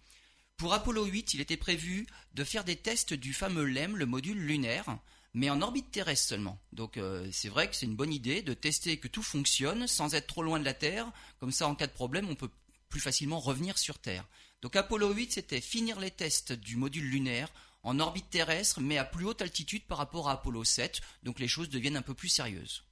Pour 0.57 0.75
Apollo 0.75 1.07
8, 1.07 1.35
il 1.35 1.41
était 1.41 1.57
prévu 1.57 2.07
de 2.35 2.45
faire 2.45 2.65
des 2.65 2.77
tests 2.77 3.15
du 3.15 3.33
fameux 3.33 3.65
LEM, 3.65 3.97
le 3.97 4.07
module 4.07 4.39
lunaire, 4.39 4.99
mais 5.33 5.51
en 5.51 5.63
orbite 5.63 5.91
terrestre 5.91 6.29
seulement. 6.29 6.61
Donc 6.73 6.97
euh, 6.97 7.29
c'est 7.33 7.49
vrai 7.49 7.69
que 7.69 7.77
c'est 7.77 7.87
une 7.87 7.97
bonne 7.97 8.13
idée 8.13 8.43
de 8.43 8.55
tester 8.55 8.99
que 8.99 9.09
tout 9.09 9.23
fonctionne 9.23 9.87
sans 9.87 10.15
être 10.15 10.27
trop 10.27 10.43
loin 10.43 10.59
de 10.59 10.65
la 10.65 10.75
Terre, 10.75 11.11
comme 11.39 11.53
ça 11.53 11.67
en 11.67 11.75
cas 11.75 11.87
de 11.87 11.93
problème 11.93 12.29
on 12.29 12.35
peut 12.35 12.51
plus 12.89 13.01
facilement 13.01 13.41
revenir 13.41 13.79
sur 13.79 13.99
Terre. 13.99 14.27
Donc 14.63 14.77
Apollo 14.77 15.13
8 15.13 15.33
c'était 15.33 15.61
finir 15.61 15.99
les 16.01 16.11
tests 16.11 16.53
du 16.53 16.77
module 16.77 17.09
lunaire 17.09 17.53
en 17.83 17.99
orbite 17.99 18.29
terrestre 18.31 18.81
mais 18.81 18.99
à 18.99 19.05
plus 19.05 19.25
haute 19.25 19.43
altitude 19.43 19.85
par 19.87 19.99
rapport 19.99 20.29
à 20.29 20.33
Apollo 20.33 20.65
7, 20.65 21.01
donc 21.23 21.39
les 21.41 21.49
choses 21.49 21.71
deviennent 21.71 21.97
un 21.97 22.03
peu 22.03 22.15
plus 22.15 22.29
sérieuses. 22.29 22.85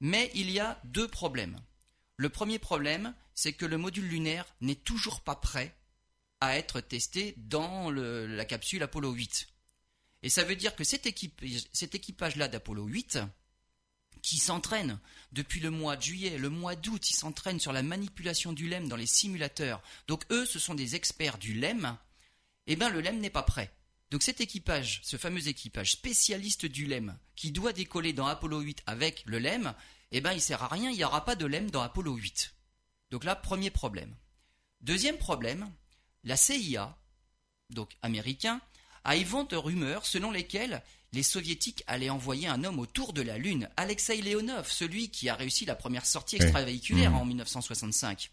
Mais 0.00 0.30
il 0.34 0.50
y 0.50 0.60
a 0.60 0.80
deux 0.84 1.08
problèmes. 1.08 1.60
Le 2.16 2.28
premier 2.28 2.58
problème, 2.58 3.14
c'est 3.34 3.52
que 3.52 3.66
le 3.66 3.78
module 3.78 4.08
lunaire 4.08 4.46
n'est 4.60 4.74
toujours 4.74 5.20
pas 5.20 5.36
prêt 5.36 5.74
à 6.40 6.56
être 6.56 6.80
testé 6.80 7.34
dans 7.36 7.90
la 7.90 8.44
capsule 8.44 8.82
Apollo 8.82 9.12
8. 9.12 9.48
Et 10.24 10.28
ça 10.28 10.44
veut 10.44 10.56
dire 10.56 10.76
que 10.76 10.84
cet 10.84 11.06
équipage-là 11.06 12.48
d'Apollo 12.48 12.84
8, 12.84 13.18
qui 14.22 14.38
s'entraîne 14.38 14.98
depuis 15.32 15.60
le 15.60 15.70
mois 15.70 15.96
de 15.96 16.02
juillet, 16.02 16.38
le 16.38 16.48
mois 16.48 16.76
d'août, 16.76 17.10
ils 17.10 17.16
s'entraînent 17.16 17.60
sur 17.60 17.72
la 17.72 17.82
manipulation 17.82 18.52
du 18.52 18.68
LEM 18.68 18.88
dans 18.88 18.96
les 18.96 19.06
simulateurs. 19.06 19.82
Donc 20.06 20.24
eux, 20.30 20.46
ce 20.46 20.58
sont 20.58 20.74
des 20.74 20.94
experts 20.94 21.38
du 21.38 21.54
LEM. 21.54 21.96
Eh 22.66 22.76
bien, 22.76 22.88
le 22.88 23.00
LEM 23.00 23.18
n'est 23.18 23.30
pas 23.30 23.42
prêt. 23.42 23.74
Donc 24.10 24.22
cet 24.22 24.40
équipage, 24.40 25.00
ce 25.02 25.16
fameux 25.16 25.48
équipage 25.48 25.92
spécialiste 25.92 26.66
du 26.66 26.86
LEM, 26.86 27.18
qui 27.34 27.50
doit 27.50 27.72
décoller 27.72 28.12
dans 28.12 28.26
Apollo 28.26 28.60
8 28.60 28.82
avec 28.86 29.22
le 29.26 29.38
LEM, 29.38 29.74
eh 30.12 30.20
ben, 30.20 30.32
il 30.32 30.40
sert 30.40 30.62
à 30.62 30.68
rien, 30.68 30.90
il 30.90 30.96
n'y 30.96 31.04
aura 31.04 31.24
pas 31.24 31.34
de 31.34 31.46
LEM 31.46 31.70
dans 31.70 31.80
Apollo 31.80 32.14
8. 32.14 32.54
Donc 33.10 33.24
là, 33.24 33.34
premier 33.34 33.70
problème. 33.70 34.14
Deuxième 34.82 35.16
problème, 35.16 35.72
la 36.24 36.36
CIA, 36.36 36.96
donc 37.70 37.96
américain, 38.02 38.60
a 39.04 39.16
éventé 39.16 39.56
de 39.56 39.60
rumeurs 39.60 40.06
selon 40.06 40.30
lesquelles 40.30 40.82
les 41.12 41.22
soviétiques 41.22 41.84
allaient 41.86 42.10
envoyer 42.10 42.48
un 42.48 42.64
homme 42.64 42.78
autour 42.78 43.12
de 43.12 43.22
la 43.22 43.36
Lune, 43.38 43.68
Alexei 43.76 44.20
Leonov, 44.22 44.70
celui 44.70 45.10
qui 45.10 45.28
a 45.28 45.34
réussi 45.34 45.64
la 45.66 45.74
première 45.74 46.06
sortie 46.06 46.36
extravéhiculaire 46.36 47.10
Mhm. 47.10 47.16
en 47.18 47.24
1965. 47.24 48.30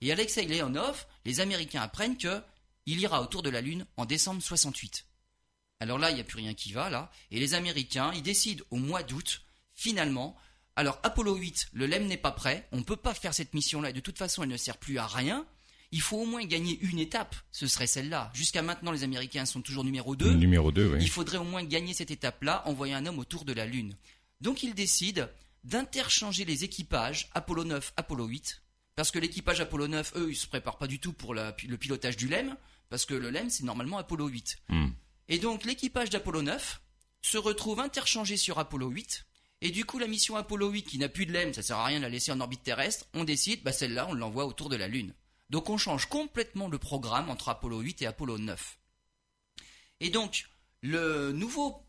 Et 0.00 0.10
Alexei 0.12 0.46
Leonov, 0.46 1.06
les 1.24 1.40
Américains 1.40 1.82
apprennent 1.82 2.16
que 2.16 2.42
il 2.86 2.98
ira 3.00 3.22
autour 3.22 3.42
de 3.42 3.50
la 3.50 3.60
Lune 3.60 3.86
en 3.96 4.06
décembre 4.06 4.42
68. 4.42 5.04
Alors 5.78 5.98
là, 5.98 6.10
il 6.10 6.14
n'y 6.14 6.20
a 6.20 6.24
plus 6.24 6.38
rien 6.38 6.54
qui 6.54 6.72
va, 6.72 6.90
là. 6.90 7.10
Et 7.30 7.38
les 7.38 7.54
Américains, 7.54 8.12
ils 8.14 8.22
décident 8.22 8.64
au 8.70 8.76
mois 8.76 9.02
d'août, 9.02 9.42
finalement, 9.74 10.36
alors 10.74 10.98
Apollo 11.02 11.34
8, 11.36 11.68
le 11.74 11.86
LEM 11.86 12.06
n'est 12.06 12.16
pas 12.16 12.32
prêt, 12.32 12.66
on 12.72 12.78
ne 12.78 12.82
peut 12.82 12.96
pas 12.96 13.14
faire 13.14 13.34
cette 13.34 13.52
mission-là, 13.54 13.90
et 13.90 13.92
de 13.92 14.00
toute 14.00 14.18
façon, 14.18 14.42
elle 14.42 14.48
ne 14.48 14.56
sert 14.56 14.78
plus 14.78 14.98
à 14.98 15.06
rien. 15.06 15.46
Il 15.92 16.00
faut 16.00 16.16
au 16.18 16.24
moins 16.26 16.44
gagner 16.44 16.78
une 16.80 16.98
étape, 16.98 17.36
ce 17.52 17.66
serait 17.66 17.86
celle-là. 17.86 18.30
Jusqu'à 18.34 18.62
maintenant, 18.62 18.92
les 18.92 19.02
Américains 19.04 19.44
sont 19.44 19.60
toujours 19.60 19.84
numéro 19.84 20.16
2. 20.16 20.32
Numéro 20.32 20.72
2, 20.72 20.94
oui. 20.94 20.98
Il 21.02 21.08
faudrait 21.10 21.36
au 21.38 21.44
moins 21.44 21.62
gagner 21.64 21.92
cette 21.94 22.10
étape-là, 22.10 22.62
envoyer 22.66 22.94
un 22.94 23.04
homme 23.06 23.18
autour 23.18 23.44
de 23.44 23.52
la 23.52 23.66
Lune. 23.66 23.94
Donc 24.40 24.62
ils 24.62 24.74
décident 24.74 25.28
d'interchanger 25.64 26.44
les 26.44 26.64
équipages 26.64 27.28
Apollo 27.34 27.64
9, 27.64 27.92
Apollo 27.96 28.26
8, 28.26 28.62
parce 28.96 29.10
que 29.10 29.18
l'équipage 29.18 29.60
Apollo 29.60 29.88
9, 29.88 30.12
eux, 30.16 30.30
ils 30.30 30.36
se 30.36 30.46
préparent 30.46 30.78
pas 30.78 30.86
du 30.86 30.98
tout 30.98 31.12
pour 31.12 31.34
la- 31.34 31.54
le 31.66 31.76
pilotage 31.76 32.16
du 32.16 32.28
LEM, 32.28 32.56
parce 32.90 33.06
que 33.06 33.14
le 33.14 33.30
LEM, 33.30 33.48
c'est 33.48 33.64
normalement 33.64 33.98
Apollo 33.98 34.26
8. 34.28 34.58
Hmm. 34.68 34.88
Et 35.28 35.38
donc 35.38 35.64
l'équipage 35.64 36.10
d'Apollo 36.10 36.42
9 36.42 36.80
se 37.22 37.38
retrouve 37.38 37.80
interchangé 37.80 38.36
sur 38.36 38.58
Apollo 38.58 38.88
8, 38.88 39.24
et 39.60 39.70
du 39.70 39.84
coup 39.84 39.98
la 39.98 40.08
mission 40.08 40.36
Apollo 40.36 40.70
8 40.70 40.82
qui 40.82 40.98
n'a 40.98 41.08
plus 41.08 41.24
de 41.26 41.32
LEM, 41.32 41.54
ça 41.54 41.62
sert 41.62 41.76
à 41.76 41.84
rien 41.86 41.98
de 41.98 42.02
la 42.02 42.08
laisser 42.08 42.32
en 42.32 42.40
orbite 42.40 42.64
terrestre, 42.64 43.06
on 43.14 43.24
décide, 43.24 43.62
bah 43.62 43.72
celle-là, 43.72 44.06
on 44.10 44.14
l'envoie 44.14 44.46
autour 44.46 44.68
de 44.68 44.76
la 44.76 44.88
Lune. 44.88 45.14
Donc 45.50 45.68
on 45.68 45.76
change 45.76 46.06
complètement 46.06 46.68
le 46.68 46.78
programme 46.78 47.30
entre 47.30 47.48
Apollo 47.48 47.80
8 47.80 48.02
et 48.02 48.06
Apollo 48.06 48.38
9. 48.38 48.78
Et 50.00 50.10
donc, 50.10 50.48
le 50.80 51.32
nouveau 51.32 51.86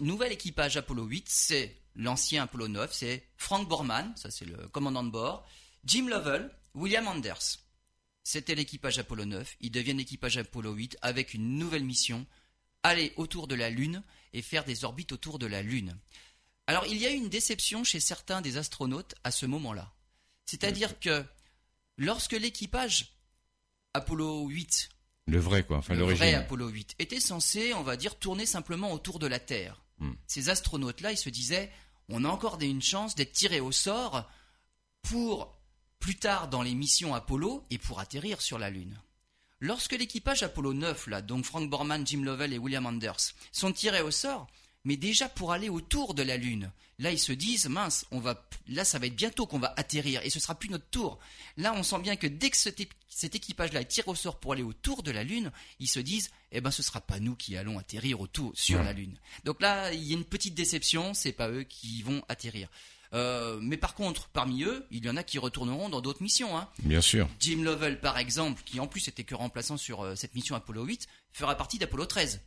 nouvel 0.00 0.32
équipage 0.32 0.76
Apollo 0.76 1.04
8, 1.04 1.28
c'est 1.28 1.82
l'ancien 1.96 2.44
Apollo 2.44 2.68
9, 2.68 2.92
c'est 2.92 3.28
Frank 3.36 3.68
Borman, 3.68 4.12
ça 4.16 4.30
c'est 4.30 4.44
le 4.44 4.68
commandant 4.68 5.02
de 5.02 5.10
bord, 5.10 5.46
Jim 5.84 6.08
Lovell, 6.08 6.50
William 6.74 7.08
Anders. 7.08 7.58
C'était 8.22 8.54
l'équipage 8.54 8.98
Apollo 8.98 9.24
9, 9.24 9.56
ils 9.60 9.70
deviennent 9.70 9.98
l'équipage 9.98 10.36
Apollo 10.36 10.72
8 10.72 10.98
avec 11.02 11.34
une 11.34 11.58
nouvelle 11.58 11.84
mission, 11.84 12.26
aller 12.82 13.12
autour 13.16 13.48
de 13.48 13.54
la 13.54 13.70
Lune 13.70 14.02
et 14.32 14.42
faire 14.42 14.64
des 14.64 14.84
orbites 14.84 15.12
autour 15.12 15.38
de 15.38 15.46
la 15.46 15.62
Lune. 15.62 15.98
Alors 16.66 16.86
il 16.86 16.98
y 16.98 17.06
a 17.06 17.10
eu 17.10 17.16
une 17.16 17.28
déception 17.28 17.84
chez 17.84 18.00
certains 18.00 18.40
des 18.40 18.56
astronautes 18.56 19.14
à 19.24 19.30
ce 19.30 19.46
moment-là. 19.46 19.92
C'est-à-dire 20.46 20.98
que 21.00 21.24
lorsque 21.96 22.32
l'équipage 22.32 23.16
Apollo 23.94 24.48
8 24.48 24.88
Le 25.26 25.38
vrai, 25.38 25.64
quoi. 25.64 25.78
Enfin, 25.78 25.94
le 25.94 26.04
vrai. 26.04 26.34
Apollo 26.34 26.68
8 26.68 26.96
était 26.98 27.20
censé, 27.20 27.74
on 27.74 27.82
va 27.82 27.96
dire, 27.96 28.18
tourner 28.18 28.46
simplement 28.46 28.92
autour 28.92 29.18
de 29.18 29.26
la 29.26 29.38
Terre. 29.38 29.82
Hmm. 29.98 30.12
Ces 30.26 30.48
astronautes-là, 30.48 31.12
ils 31.12 31.18
se 31.18 31.30
disaient, 31.30 31.70
on 32.08 32.24
a 32.24 32.28
encore 32.28 32.58
une 32.60 32.82
chance 32.82 33.14
d'être 33.14 33.32
tirés 33.32 33.60
au 33.60 33.72
sort 33.72 34.28
pour 35.02 35.58
plus 35.98 36.16
tard 36.16 36.48
dans 36.48 36.62
les 36.62 36.74
missions 36.74 37.14
Apollo 37.14 37.64
et 37.70 37.78
pour 37.78 38.00
atterrir 38.00 38.40
sur 38.40 38.58
la 38.58 38.70
Lune. 38.70 38.98
Lorsque 39.60 39.92
l'équipage 39.92 40.42
Apollo 40.42 40.74
9, 40.74 41.06
là, 41.06 41.22
donc 41.22 41.44
Frank 41.44 41.70
Borman, 41.70 42.04
Jim 42.04 42.22
Lovell 42.24 42.52
et 42.52 42.58
William 42.58 42.84
Anders, 42.86 43.34
sont 43.52 43.72
tirés 43.72 44.02
au 44.02 44.10
sort, 44.10 44.48
mais 44.84 44.96
déjà 44.96 45.28
pour 45.28 45.52
aller 45.52 45.68
autour 45.68 46.14
de 46.14 46.22
la 46.22 46.36
Lune, 46.36 46.70
là 46.98 47.10
ils 47.12 47.18
se 47.18 47.32
disent 47.32 47.66
mince, 47.66 48.04
on 48.10 48.18
va, 48.20 48.46
là 48.68 48.84
ça 48.84 48.98
va 48.98 49.06
être 49.06 49.16
bientôt 49.16 49.46
qu'on 49.46 49.58
va 49.58 49.72
atterrir 49.76 50.20
et 50.24 50.30
ce 50.30 50.40
sera 50.40 50.54
plus 50.54 50.68
notre 50.68 50.88
tour. 50.90 51.18
Là 51.56 51.72
on 51.76 51.82
sent 51.82 52.00
bien 52.00 52.16
que 52.16 52.26
dès 52.26 52.50
que 52.50 52.56
cet, 52.56 53.34
équipage-là 53.34 53.84
tiré 53.84 54.10
au 54.10 54.14
sort 54.14 54.38
pour 54.40 54.52
aller 54.52 54.62
autour 54.62 55.02
de 55.02 55.10
la 55.10 55.24
Lune, 55.24 55.52
ils 55.78 55.88
se 55.88 56.00
disent 56.00 56.30
eh 56.50 56.60
ben 56.60 56.70
ce 56.70 56.82
sera 56.82 57.00
pas 57.00 57.20
nous 57.20 57.36
qui 57.36 57.56
allons 57.56 57.78
atterrir 57.78 58.20
autour 58.20 58.52
sur 58.54 58.78
Ouais. 58.78 58.84
la 58.84 58.92
Lune. 58.92 59.16
Donc 59.44 59.60
là 59.60 59.92
il 59.92 60.02
y 60.02 60.12
a 60.12 60.16
une 60.16 60.24
petite 60.24 60.54
déception, 60.54 61.14
c'est 61.14 61.32
pas 61.32 61.48
eux 61.50 61.62
qui 61.64 62.02
vont 62.02 62.22
atterrir. 62.28 62.68
Euh, 63.14 63.58
mais 63.60 63.76
par 63.76 63.94
contre, 63.94 64.28
parmi 64.28 64.62
eux, 64.62 64.86
il 64.90 65.04
y 65.04 65.10
en 65.10 65.18
a 65.18 65.22
qui 65.22 65.38
retourneront 65.38 65.90
dans 65.90 66.00
d'autres 66.00 66.22
missions. 66.22 66.56
Hein. 66.56 66.66
Bien 66.78 67.02
sûr. 67.02 67.28
Jim 67.40 67.62
Lovell, 67.62 68.00
par 68.00 68.16
exemple, 68.16 68.62
qui 68.64 68.80
en 68.80 68.86
plus 68.86 69.06
était 69.06 69.22
que 69.22 69.34
remplaçant 69.34 69.76
sur 69.76 70.00
euh, 70.00 70.14
cette 70.14 70.34
mission 70.34 70.56
Apollo 70.56 70.84
8, 70.84 71.06
fera 71.30 71.54
partie 71.54 71.78
d'Apollo 71.78 72.06
13. 72.06 72.40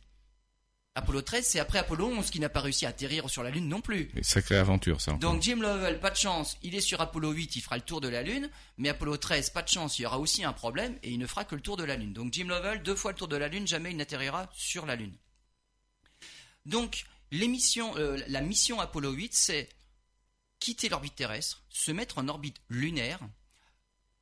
Apollo 0.96 1.20
13, 1.20 1.46
c'est 1.46 1.58
après 1.60 1.78
Apollo 1.78 2.06
11 2.06 2.30
qui 2.30 2.40
n'a 2.40 2.48
pas 2.48 2.62
réussi 2.62 2.86
à 2.86 2.88
atterrir 2.88 3.28
sur 3.28 3.42
la 3.42 3.50
Lune 3.50 3.68
non 3.68 3.82
plus. 3.82 4.10
Et 4.16 4.22
Sacrée 4.22 4.56
aventure, 4.56 5.02
ça. 5.02 5.12
encore. 5.12 5.30
Donc 5.30 5.42
Jim 5.42 5.56
Lovell, 5.60 6.00
pas 6.00 6.10
de 6.10 6.16
chance, 6.16 6.56
il 6.62 6.74
est 6.74 6.80
sur 6.80 7.02
Apollo 7.02 7.32
8, 7.32 7.54
il 7.54 7.60
fera 7.60 7.76
le 7.76 7.82
tour 7.82 8.00
de 8.00 8.08
la 8.08 8.22
Lune, 8.22 8.48
mais 8.78 8.88
Apollo 8.88 9.18
13, 9.18 9.50
pas 9.50 9.60
de 9.60 9.68
chance, 9.68 9.98
il 9.98 10.02
y 10.02 10.06
aura 10.06 10.18
aussi 10.18 10.42
un 10.42 10.54
problème 10.54 10.96
et 11.02 11.10
il 11.10 11.18
ne 11.18 11.26
fera 11.26 11.44
que 11.44 11.54
le 11.54 11.60
tour 11.60 11.76
de 11.76 11.84
la 11.84 11.96
Lune. 11.96 12.14
Donc 12.14 12.32
Jim 12.32 12.46
Lovell, 12.46 12.82
deux 12.82 12.96
fois 12.96 13.12
le 13.12 13.18
tour 13.18 13.28
de 13.28 13.36
la 13.36 13.48
Lune, 13.48 13.66
jamais 13.66 13.90
il 13.90 13.98
n'atterrira 13.98 14.48
sur 14.54 14.86
la 14.86 14.96
Lune. 14.96 15.14
Donc 16.64 17.04
l'émission, 17.30 17.94
euh, 17.98 18.18
la 18.28 18.40
mission 18.40 18.80
Apollo 18.80 19.12
8, 19.12 19.34
c'est 19.34 19.68
quitter 20.60 20.88
l'orbite 20.88 21.14
terrestre, 21.14 21.62
se 21.68 21.92
mettre 21.92 22.16
en 22.16 22.28
orbite 22.28 22.56
lunaire 22.70 23.20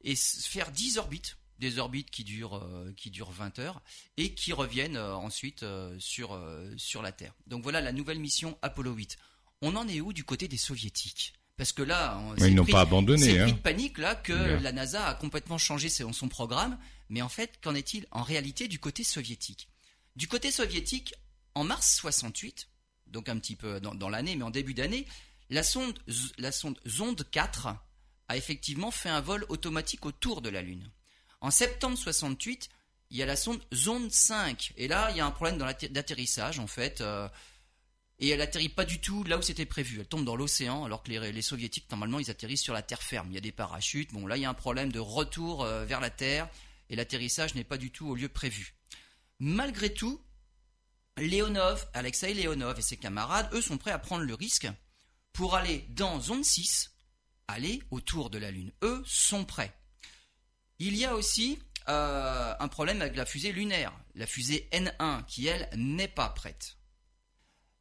et 0.02 0.16
faire 0.16 0.72
10 0.72 0.98
orbites, 0.98 1.36
des 1.64 1.78
orbites 1.78 2.10
qui 2.10 2.24
durent 2.24 2.56
euh, 2.56 2.92
qui 2.96 3.10
durent 3.10 3.30
20 3.30 3.58
heures 3.58 3.80
et 4.18 4.34
qui 4.34 4.52
reviennent 4.52 4.96
euh, 4.96 5.14
ensuite 5.14 5.62
euh, 5.62 5.96
sur 5.98 6.38
sur 6.76 7.00
la 7.02 7.12
Terre. 7.12 7.34
Donc 7.46 7.62
voilà 7.62 7.80
la 7.80 7.92
nouvelle 7.92 8.18
mission 8.18 8.58
Apollo 8.62 8.92
8. 8.92 9.18
On 9.62 9.74
en 9.76 9.88
est 9.88 10.00
où 10.00 10.12
du 10.12 10.24
côté 10.24 10.46
des 10.46 10.58
soviétiques? 10.58 11.32
Parce 11.56 11.72
que 11.72 11.82
là, 11.82 12.20
ils 12.38 12.54
n'ont 12.54 12.66
pas 12.66 12.80
abandonné. 12.80 13.22
C'est 13.22 13.38
hein. 13.38 13.46
de 13.46 13.52
panique 13.52 13.98
là 13.98 14.16
que 14.16 14.32
la 14.32 14.72
NASA 14.72 15.06
a 15.06 15.14
complètement 15.14 15.56
changé 15.56 15.88
son, 15.88 16.12
son 16.12 16.28
programme. 16.28 16.76
Mais 17.08 17.22
en 17.22 17.28
fait, 17.28 17.60
qu'en 17.62 17.74
est-il 17.74 18.06
en 18.10 18.22
réalité 18.22 18.66
du 18.66 18.80
côté 18.80 19.04
soviétique? 19.04 19.68
Du 20.16 20.26
côté 20.26 20.50
soviétique, 20.50 21.14
en 21.54 21.62
mars 21.62 21.94
68, 21.94 22.68
donc 23.06 23.28
un 23.28 23.38
petit 23.38 23.54
peu 23.54 23.80
dans, 23.80 23.94
dans 23.94 24.08
l'année, 24.08 24.34
mais 24.34 24.42
en 24.42 24.50
début 24.50 24.74
d'année, 24.74 25.06
la 25.48 25.62
sonde 25.62 25.98
la 26.38 26.50
sonde 26.50 26.78
Zonde 26.88 27.24
4 27.30 27.68
a 28.28 28.36
effectivement 28.36 28.90
fait 28.90 29.10
un 29.10 29.20
vol 29.20 29.46
automatique 29.48 30.04
autour 30.06 30.42
de 30.42 30.50
la 30.50 30.60
Lune. 30.60 30.90
En 31.44 31.50
septembre 31.50 31.98
68, 31.98 32.70
il 33.10 33.18
y 33.18 33.22
a 33.22 33.26
la 33.26 33.36
sonde 33.36 33.60
Zone 33.74 34.08
5. 34.08 34.72
Et 34.78 34.88
là, 34.88 35.10
il 35.10 35.18
y 35.18 35.20
a 35.20 35.26
un 35.26 35.30
problème 35.30 35.58
d'atterrissage, 35.58 36.58
en 36.58 36.66
fait. 36.66 37.02
Euh, 37.02 37.28
et 38.18 38.30
elle 38.30 38.40
atterrit 38.40 38.70
pas 38.70 38.86
du 38.86 38.98
tout 38.98 39.24
là 39.24 39.36
où 39.36 39.42
c'était 39.42 39.66
prévu. 39.66 40.00
Elle 40.00 40.06
tombe 40.06 40.24
dans 40.24 40.36
l'océan, 40.36 40.86
alors 40.86 41.02
que 41.02 41.10
les, 41.10 41.42
soviétiques, 41.42 41.84
normalement, 41.90 42.18
ils 42.18 42.30
atterrissent 42.30 42.62
sur 42.62 42.72
la 42.72 42.80
terre 42.80 43.02
ferme. 43.02 43.26
Il 43.30 43.34
y 43.34 43.36
a 43.36 43.42
des 43.42 43.52
parachutes. 43.52 44.10
Bon, 44.14 44.26
là, 44.26 44.38
il 44.38 44.40
y 44.40 44.46
a 44.46 44.48
un 44.48 44.54
problème 44.54 44.90
de 44.90 45.00
retour 45.00 45.64
euh, 45.64 45.84
vers 45.84 46.00
la 46.00 46.08
Terre. 46.08 46.48
Et 46.88 46.96
l'atterrissage 46.96 47.54
n'est 47.54 47.62
pas 47.62 47.76
du 47.76 47.90
tout 47.90 48.06
au 48.08 48.14
lieu 48.14 48.30
prévu. 48.30 48.74
Malgré 49.38 49.92
tout, 49.92 50.24
Leonov, 51.18 51.86
Alexei 51.92 52.32
Leonov 52.32 52.78
et 52.78 52.82
ses 52.82 52.96
camarades, 52.96 53.50
eux, 53.52 53.60
sont 53.60 53.76
prêts 53.76 53.90
à 53.90 53.98
prendre 53.98 54.24
le 54.24 54.34
risque 54.34 54.68
pour 55.34 55.56
aller 55.56 55.84
dans 55.90 56.22
Zone 56.22 56.42
6, 56.42 56.90
aller 57.48 57.82
autour 57.90 58.30
de 58.30 58.38
la 58.38 58.50
Lune. 58.50 58.72
Eux 58.82 59.02
sont 59.04 59.44
prêts. 59.44 59.74
Il 60.86 60.96
y 60.96 61.06
a 61.06 61.14
aussi 61.14 61.58
euh, 61.88 62.54
un 62.60 62.68
problème 62.68 63.00
avec 63.00 63.16
la 63.16 63.24
fusée 63.24 63.52
lunaire, 63.52 63.90
la 64.14 64.26
fusée 64.26 64.68
N1, 64.70 65.24
qui 65.24 65.46
elle 65.46 65.66
n'est 65.74 66.08
pas 66.08 66.28
prête. 66.28 66.76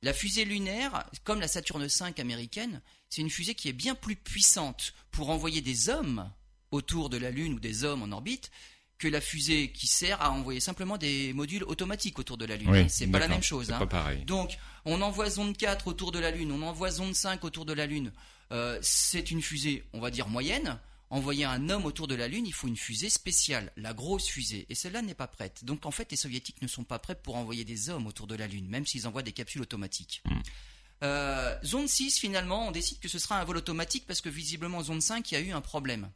La 0.02 0.14
fusée 0.14 0.46
lunaire, 0.46 1.06
comme 1.26 1.42
la 1.42 1.50
Saturne 1.50 1.86
V 1.86 2.22
américaine, 2.22 2.82
c'est 3.10 3.22
une 3.22 3.30
fusée 3.30 3.56
qui 3.56 3.68
est 3.68 3.74
bien 3.74 3.94
plus 3.94 4.16
puissante 4.16 4.94
pour 5.12 5.32
envoyer 5.32 5.60
des 5.60 5.90
hommes 5.90 6.32
autour 6.72 7.10
de 7.10 7.18
la 7.18 7.30
Lune 7.30 7.56
ou 7.56 7.60
des 7.60 7.84
hommes 7.84 8.04
en 8.04 8.12
orbite 8.14 8.52
que 8.98 9.10
la 9.10 9.20
fusée 9.20 9.74
qui 9.74 9.88
sert 9.88 10.22
à 10.22 10.32
envoyer 10.32 10.62
simplement 10.62 10.98
des 10.98 11.34
modules 11.34 11.64
automatiques 11.64 12.20
autour 12.20 12.38
de 12.38 12.46
la 12.46 12.56
Lune. 12.56 12.88
c'est 12.88 13.08
pas 13.08 13.20
la 13.20 13.28
même 13.28 13.44
chose. 13.44 13.70
Hein. 13.70 13.86
Donc, 14.26 14.58
on 14.86 15.02
envoie 15.02 15.30
zone 15.30 15.54
4 15.54 15.88
autour 15.88 16.14
de 16.14 16.20
la 16.20 16.32
Lune, 16.32 16.54
on 16.54 16.62
envoie 16.62 16.90
zone 16.90 17.14
5 17.14 17.44
autour 17.44 17.66
de 17.66 17.74
la 17.74 17.86
Lune. 17.86 18.14
Euh, 18.54 18.80
c'est 18.82 19.30
une 19.30 19.42
fusée, 19.42 19.84
on 19.92 20.00
va 20.00 20.10
dire 20.10 20.30
moyenne. 20.30 20.80
Envoyer 21.14 21.46
un 21.46 21.70
homme 21.70 21.86
autour 21.86 22.08
de 22.08 22.16
la 22.16 22.28
Lune, 22.28 22.48
il 22.48 22.56
faut 22.56 22.68
une 22.68 22.76
fusée 22.76 23.08
spéciale, 23.08 23.72
la 23.78 23.94
grosse 23.94 24.26
fusée. 24.26 24.66
Et 24.70 24.74
celle-là 24.74 25.04
n'est 25.04 25.14
pas 25.14 25.28
prête. 25.28 25.64
Donc 25.64 25.86
en 25.86 25.92
fait, 25.92 26.10
les 26.10 26.18
soviétiques 26.18 26.60
ne 26.64 26.68
sont 26.68 26.84
pas 26.84 26.98
prêts 26.98 27.14
pour 27.14 27.36
envoyer 27.36 27.64
des 27.64 27.92
hommes 27.92 28.08
autour 28.08 28.26
de 28.26 28.34
la 28.34 28.48
Lune, 28.48 28.68
même 28.68 28.88
s'ils 28.88 29.08
envoient 29.08 29.22
des 29.22 29.32
capsules 29.32 29.62
automatiques. 29.62 30.24
Hmm. 30.26 30.42
Euh, 31.04 31.56
zone 31.64 31.88
6, 31.88 32.18
finalement, 32.18 32.68
on 32.68 32.72
décide 32.72 32.98
que 32.98 33.08
ce 33.08 33.20
sera 33.20 33.40
un 33.40 33.44
vol 33.44 33.58
automatique 33.58 34.08
parce 34.08 34.22
que 34.22 34.30
visiblement, 34.30 34.82
zone 34.82 35.02
5, 35.02 35.32
il 35.32 35.36
y 35.36 35.38
a 35.38 35.42
eu 35.42 35.52
un 35.52 35.62
problème. 35.62 36.10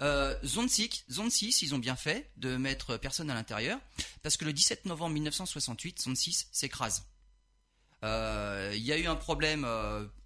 Euh, 0.00 0.34
zone, 0.46 0.70
6, 0.70 1.04
zone 1.10 1.28
6, 1.28 1.60
ils 1.60 1.74
ont 1.74 1.78
bien 1.78 1.96
fait 1.96 2.30
de 2.38 2.56
mettre 2.56 2.96
personne 2.96 3.28
à 3.28 3.34
l'intérieur 3.34 3.78
parce 4.22 4.38
que 4.38 4.46
le 4.46 4.54
17 4.54 4.86
novembre 4.86 5.12
1968, 5.12 6.00
zone 6.00 6.16
6 6.16 6.48
s'écrase. 6.52 7.04
Il 8.02 8.82
y 8.82 8.92
a 8.92 8.96
eu 8.96 9.08
un 9.08 9.16
problème 9.16 9.66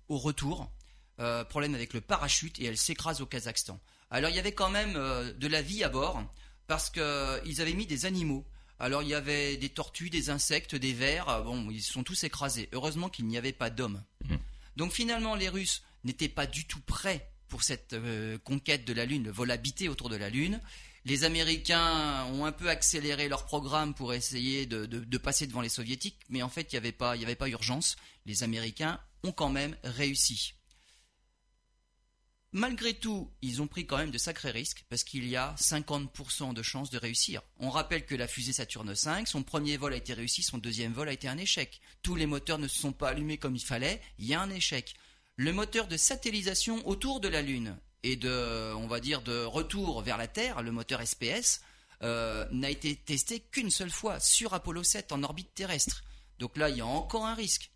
au 0.09 0.19
retour. 0.19 0.71
Euh, 1.23 1.45
problème 1.45 1.77
avec 1.77 1.95
le 1.95 2.01
parachute 2.01 2.59
et 2.59 2.65
elle 2.65 2.77
s'écrase 2.77 3.21
au 3.21 3.27
Kazakhstan. 3.27 3.79
Alors 4.11 4.31
il 4.31 4.37
y 4.37 4.41
avait 4.41 4.55
quand 4.55 4.71
même 4.71 4.95
euh, 4.97 5.33
de 5.33 5.47
la 5.47 5.63
vie 5.63 5.85
à 5.85 5.89
bord 5.89 6.21
parce 6.67 6.91
qu'ils 6.91 7.03
euh, 7.03 7.61
avaient 7.61 7.75
mis 7.75 7.87
des 7.87 8.07
animaux. 8.07 8.45
Alors 8.81 9.05
il 9.05 9.09
y 9.09 9.15
avait 9.15 9.57
des 9.57 9.69
tortues, 9.69 10.11
des 10.11 10.31
insectes, 10.31 10.75
des 10.75 10.93
vers. 10.93 11.45
Bon, 11.45 11.71
ils 11.71 11.83
sont 11.83 12.03
tous 12.03 12.25
écrasés. 12.25 12.69
Heureusement 12.73 13.09
qu'il 13.09 13.27
n'y 13.27 13.39
avait 13.39 13.53
pas 13.53 13.71
d'hommes. 13.71 14.03
Mmh. 14.25 14.35
Donc 14.75 14.93
finalement, 14.93 15.37
les 15.37 15.49
Russes 15.49 15.85
n'étaient 16.03 16.29
pas 16.29 16.47
du 16.47 16.67
tout 16.67 16.81
prêts 16.81 17.31
pour 17.47 17.63
cette 17.63 17.95
conquête 18.43 18.85
de 18.85 18.93
la 18.95 19.05
Lune, 19.05 19.25
le 19.25 19.31
vol 19.31 19.51
habité 19.51 19.89
autour 19.89 20.09
de 20.09 20.17
la 20.17 20.31
Lune. 20.31 20.61
Les 21.05 21.23
Américains 21.25 22.25
ont 22.33 22.47
un 22.47 22.53
peu 22.53 22.71
accéléré 22.71 23.29
leur 23.29 23.45
programme 23.45 23.93
pour 23.93 24.15
essayer 24.15 24.65
de, 24.67 25.19
passer 25.19 25.47
devant 25.47 25.61
les 25.61 25.69
Soviétiques, 25.69 26.19
mais 26.31 26.43
en 26.43 26.49
fait, 26.49 26.73
il 26.73 26.81
n'y 26.81 26.89
avait, 26.89 26.97
avait 27.01 27.37
pas 27.37 27.51
urgence. 27.51 27.97
Les 28.25 28.43
Américains 28.43 28.99
ont 29.23 29.33
quand 29.33 29.51
même 29.51 29.77
réussi. 29.85 30.55
Malgré 32.55 32.93
tout, 32.93 33.31
ils 33.41 33.63
ont 33.63 33.67
pris 33.67 33.87
quand 33.87 33.97
même 33.97 34.11
de 34.11 34.19
sacrés 34.19 34.51
risques 34.51 34.85
parce 34.91 35.05
qu'il 35.05 35.27
y 35.27 35.37
a 35.37 35.55
50% 35.59 36.53
de 36.53 36.63
chances 36.63 36.91
de 36.91 36.99
réussir. 36.99 37.41
On 37.59 37.71
rappelle 37.71 38.05
que 38.05 38.15
la 38.15 38.29
fusée 38.29 38.53
Saturne 38.53 38.93
V, 38.93 39.23
son 39.25 39.43
premier 39.43 39.79
vol 39.79 39.95
a 39.95 39.97
été 39.97 40.13
réussi, 40.13 40.43
son 40.43 40.59
deuxième 40.59 40.93
vol 40.93 41.09
a 41.09 41.13
été 41.15 41.29
un 41.29 41.39
échec. 41.39 41.81
Tous 42.03 42.15
les 42.15 42.27
moteurs 42.27 42.59
ne 42.59 42.69
se 42.69 42.79
sont 42.79 42.93
pas 42.93 43.09
allumés 43.09 43.39
comme 43.39 43.57
il 43.57 43.65
fallait, 43.65 44.03
il 44.19 44.27
y 44.27 44.35
a 44.35 44.41
un 44.43 44.51
échec. 44.51 44.95
Le 45.37 45.51
moteur 45.55 45.89
de 45.89 45.97
satellisation 45.97 46.87
autour 46.87 47.21
de 47.21 47.29
la 47.29 47.41
Lune 47.41 47.79
et 48.03 48.17
de, 48.17 48.75
on 48.75 48.87
va 48.87 49.01
dire, 49.01 49.23
de 49.23 49.45
retour 49.45 50.03
vers 50.03 50.19
la 50.19 50.29
Terre, 50.29 50.61
le 50.61 50.73
moteur 50.73 51.01
SPS, 51.07 51.63
euh, 52.03 52.47
n'a 52.51 52.69
été 52.69 52.97
testé 52.97 53.41
qu'une 53.41 53.71
seule 53.71 53.91
fois 53.91 54.21
sur 54.21 54.53
Apollo 54.53 54.83
7 54.83 55.13
en 55.13 55.23
orbite 55.23 55.55
terrestre. 55.55 56.03
Donc 56.39 56.59
là, 56.59 56.69
il 56.69 56.77
y 56.77 56.81
a 56.83 56.87
encore 56.87 57.25
un 57.25 57.35
risque. 57.35 57.71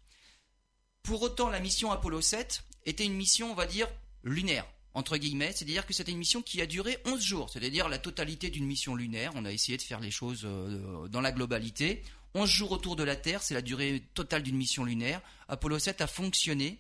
Pour 1.03 1.23
autant, 1.23 1.49
la 1.49 1.61
mission 1.61 1.93
Apollo 1.93 2.21
7 2.21 2.63
était 2.85 3.07
une 3.07 3.15
mission, 3.15 3.53
on 3.53 3.55
va 3.55 3.65
dire, 3.65 3.89
lunaire, 4.27 4.67
entre 4.93 5.17
guillemets, 5.17 5.53
c'est-à-dire 5.53 5.87
que 5.87 5.93
c'était 5.93 6.13
une 6.13 6.19
mission 6.19 6.43
qui 6.43 6.61
a 6.61 6.67
duré 6.67 6.99
11 7.05 7.23
jours, 7.23 7.51
c'est-à-dire 7.51 7.89
la 7.89 7.99
totalité 7.99 8.51
d'une 8.51 8.67
mission 8.67 8.95
lunaire. 8.95 9.33
On 9.35 9.45
a 9.45 9.53
essayé 9.53 9.79
de 9.79 9.83
faire 9.83 10.01
les 10.01 10.11
choses 10.11 10.43
euh, 10.45 11.09
dans 11.09 11.21
la 11.21 11.33
globalité. 11.33 12.03
11 12.35 12.49
jours 12.49 12.73
autour 12.73 12.97
de 12.97 13.03
la 13.03 13.17
Terre, 13.17 13.43
c'est 13.43 13.55
la 13.55 13.63
durée 13.63 14.03
totale 14.15 14.43
d'une 14.43 14.57
mission 14.57 14.85
lunaire. 14.85 15.23
Apollo 15.49 15.79
7 15.79 16.01
a 16.01 16.07
fonctionné, 16.07 16.79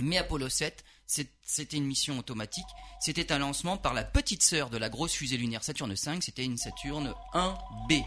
mais 0.00 0.18
Apollo 0.18 0.48
7, 0.48 0.84
c'était 1.06 1.76
une 1.76 1.86
mission 1.86 2.18
automatique. 2.18 2.66
C'était 3.00 3.32
un 3.32 3.38
lancement 3.38 3.78
par 3.78 3.94
la 3.94 4.04
petite 4.04 4.42
sœur 4.42 4.68
de 4.68 4.76
la 4.76 4.88
grosse 4.88 5.12
fusée 5.12 5.36
lunaire 5.36 5.62
Saturne 5.62 5.94
V, 5.94 6.18
c'était 6.20 6.44
une 6.44 6.58
Saturne 6.58 7.14
1B. 7.32 8.04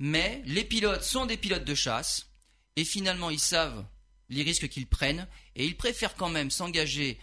Mais 0.00 0.42
les 0.46 0.64
pilotes 0.64 1.04
sont 1.04 1.26
des 1.26 1.36
pilotes 1.36 1.64
de 1.64 1.74
chasse, 1.74 2.26
et 2.76 2.84
finalement 2.84 3.30
ils 3.30 3.40
savent 3.40 3.84
les 4.28 4.42
risques 4.42 4.68
qu'ils 4.68 4.86
prennent, 4.88 5.28
et 5.54 5.66
ils 5.66 5.76
préfèrent 5.76 6.16
quand 6.16 6.30
même 6.30 6.50
s'engager 6.50 7.18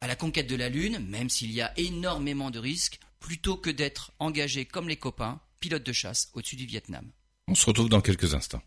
à 0.00 0.06
la 0.06 0.16
conquête 0.16 0.48
de 0.48 0.56
la 0.56 0.68
Lune, 0.68 0.98
même 1.08 1.28
s'il 1.28 1.52
y 1.52 1.60
a 1.60 1.72
énormément 1.76 2.50
de 2.50 2.58
risques, 2.58 2.98
plutôt 3.20 3.56
que 3.56 3.70
d'être 3.70 4.12
engagés 4.18 4.64
comme 4.64 4.88
les 4.88 4.96
copains, 4.96 5.40
pilotes 5.60 5.84
de 5.84 5.92
chasse 5.92 6.30
au-dessus 6.34 6.56
du 6.56 6.66
Vietnam. 6.66 7.04
On 7.48 7.54
se 7.54 7.66
retrouve 7.66 7.88
dans 7.88 8.00
quelques 8.00 8.34
instants. 8.34 8.62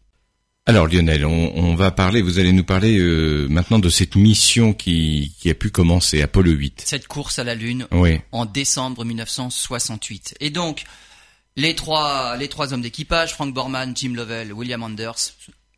Alors 0.68 0.86
Lionel, 0.88 1.26
on, 1.26 1.74
va 1.74 1.90
parler, 1.90 2.22
vous 2.22 2.38
allez 2.38 2.52
nous 2.52 2.64
parler 2.64 3.00
euh, 3.00 3.48
maintenant 3.50 3.80
de 3.80 3.90
cette 3.90 4.16
mission 4.16 4.74
qui, 4.74 5.34
a 5.46 5.56
pu 5.56 5.72
commencer, 5.72 6.22
Apollo 6.22 6.52
8. 6.52 6.84
Cette 6.86 7.08
course 7.08 7.40
à 7.40 7.44
la 7.44 7.56
Lune 7.56 7.88
en 8.32 8.46
décembre 8.46 9.04
1968. 9.04 10.36
Et 10.40 10.52
donc, 10.52 10.84
les 11.56 11.76
trois, 11.76 12.38
les 12.38 12.48
trois 12.48 12.74
hommes 12.74 12.82
d'équipage, 12.82 13.34
Frank 13.34 13.54
Borman, 13.54 13.94
Jim 13.96 14.14
Lovell, 14.14 14.54
William 14.54 14.84
Anders, 14.84 15.34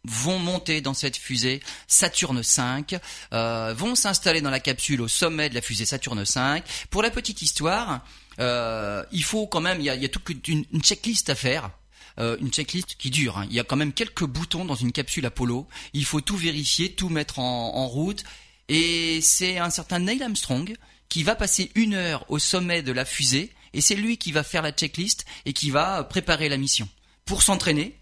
vont 0.05 0.39
monter 0.39 0.81
dans 0.81 0.93
cette 0.93 1.17
fusée 1.17 1.61
Saturne 1.87 2.41
V, 2.41 2.99
euh, 3.33 3.73
vont 3.75 3.95
s'installer 3.95 4.41
dans 4.41 4.49
la 4.49 4.59
capsule 4.59 5.01
au 5.01 5.07
sommet 5.07 5.49
de 5.49 5.55
la 5.55 5.61
fusée 5.61 5.85
Saturne 5.85 6.23
V. 6.23 6.63
Pour 6.89 7.01
la 7.01 7.09
petite 7.09 7.41
histoire, 7.41 8.05
euh, 8.39 9.03
il 9.11 9.23
faut 9.23 9.47
quand 9.47 9.61
même, 9.61 9.79
il 9.79 9.85
y 9.85 9.89
a, 9.89 10.09
toute 10.09 10.47
une, 10.47 10.65
checklist 10.81 11.29
à 11.29 11.35
faire. 11.35 11.71
Euh, 12.19 12.37
une 12.41 12.51
checklist 12.51 12.95
qui 12.95 13.09
dure. 13.09 13.39
Hein. 13.39 13.47
Il 13.49 13.55
y 13.55 13.59
a 13.59 13.63
quand 13.63 13.75
même 13.75 13.93
quelques 13.93 14.25
boutons 14.25 14.65
dans 14.65 14.75
une 14.75 14.91
capsule 14.91 15.25
Apollo. 15.25 15.67
Il 15.93 16.05
faut 16.05 16.21
tout 16.21 16.37
vérifier, 16.37 16.93
tout 16.93 17.09
mettre 17.09 17.39
en, 17.39 17.75
en 17.75 17.87
route. 17.87 18.23
Et 18.69 19.19
c'est 19.21 19.57
un 19.57 19.69
certain 19.69 19.99
Neil 19.99 20.21
Armstrong 20.21 20.75
qui 21.09 21.23
va 21.23 21.35
passer 21.35 21.71
une 21.75 21.95
heure 21.95 22.25
au 22.29 22.39
sommet 22.39 22.83
de 22.83 22.91
la 22.91 23.05
fusée. 23.05 23.51
Et 23.73 23.81
c'est 23.81 23.95
lui 23.95 24.17
qui 24.17 24.31
va 24.31 24.43
faire 24.43 24.61
la 24.61 24.71
checklist 24.71 25.25
et 25.45 25.53
qui 25.53 25.71
va 25.71 26.03
préparer 26.03 26.49
la 26.49 26.57
mission. 26.57 26.87
Pour 27.25 27.41
s'entraîner, 27.41 27.97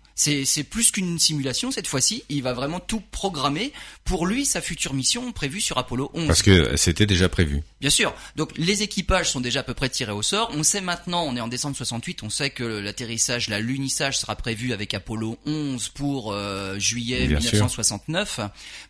c'est 0.45 0.63
plus 0.63 0.91
qu'une 0.91 1.17
simulation 1.17 1.71
cette 1.71 1.87
fois-ci. 1.87 2.23
Il 2.29 2.43
va 2.43 2.53
vraiment 2.53 2.79
tout 2.79 3.01
programmer 3.11 3.73
pour 4.05 4.27
lui 4.27 4.45
sa 4.45 4.61
future 4.61 4.93
mission 4.93 5.31
prévue 5.31 5.61
sur 5.61 5.77
Apollo 5.77 6.11
11. 6.13 6.27
Parce 6.27 6.43
que 6.43 6.75
c'était 6.77 7.07
déjà 7.07 7.27
prévu. 7.27 7.63
Bien 7.79 7.89
sûr. 7.89 8.13
Donc 8.35 8.51
les 8.57 8.83
équipages 8.83 9.31
sont 9.31 9.41
déjà 9.41 9.61
à 9.61 9.63
peu 9.63 9.73
près 9.73 9.89
tirés 9.89 10.11
au 10.11 10.21
sort. 10.21 10.51
On 10.53 10.63
sait 10.63 10.81
maintenant, 10.81 11.23
on 11.23 11.35
est 11.35 11.41
en 11.41 11.47
décembre 11.47 11.75
68, 11.75 12.23
on 12.23 12.29
sait 12.29 12.51
que 12.51 12.63
l'atterrissage, 12.63 13.49
la 13.49 13.59
lunissage 13.59 14.19
sera 14.19 14.35
prévu 14.35 14.73
avec 14.73 14.93
Apollo 14.93 15.39
11 15.45 15.89
pour 15.89 16.31
euh, 16.31 16.77
juillet 16.77 17.27
1969, 17.27 18.41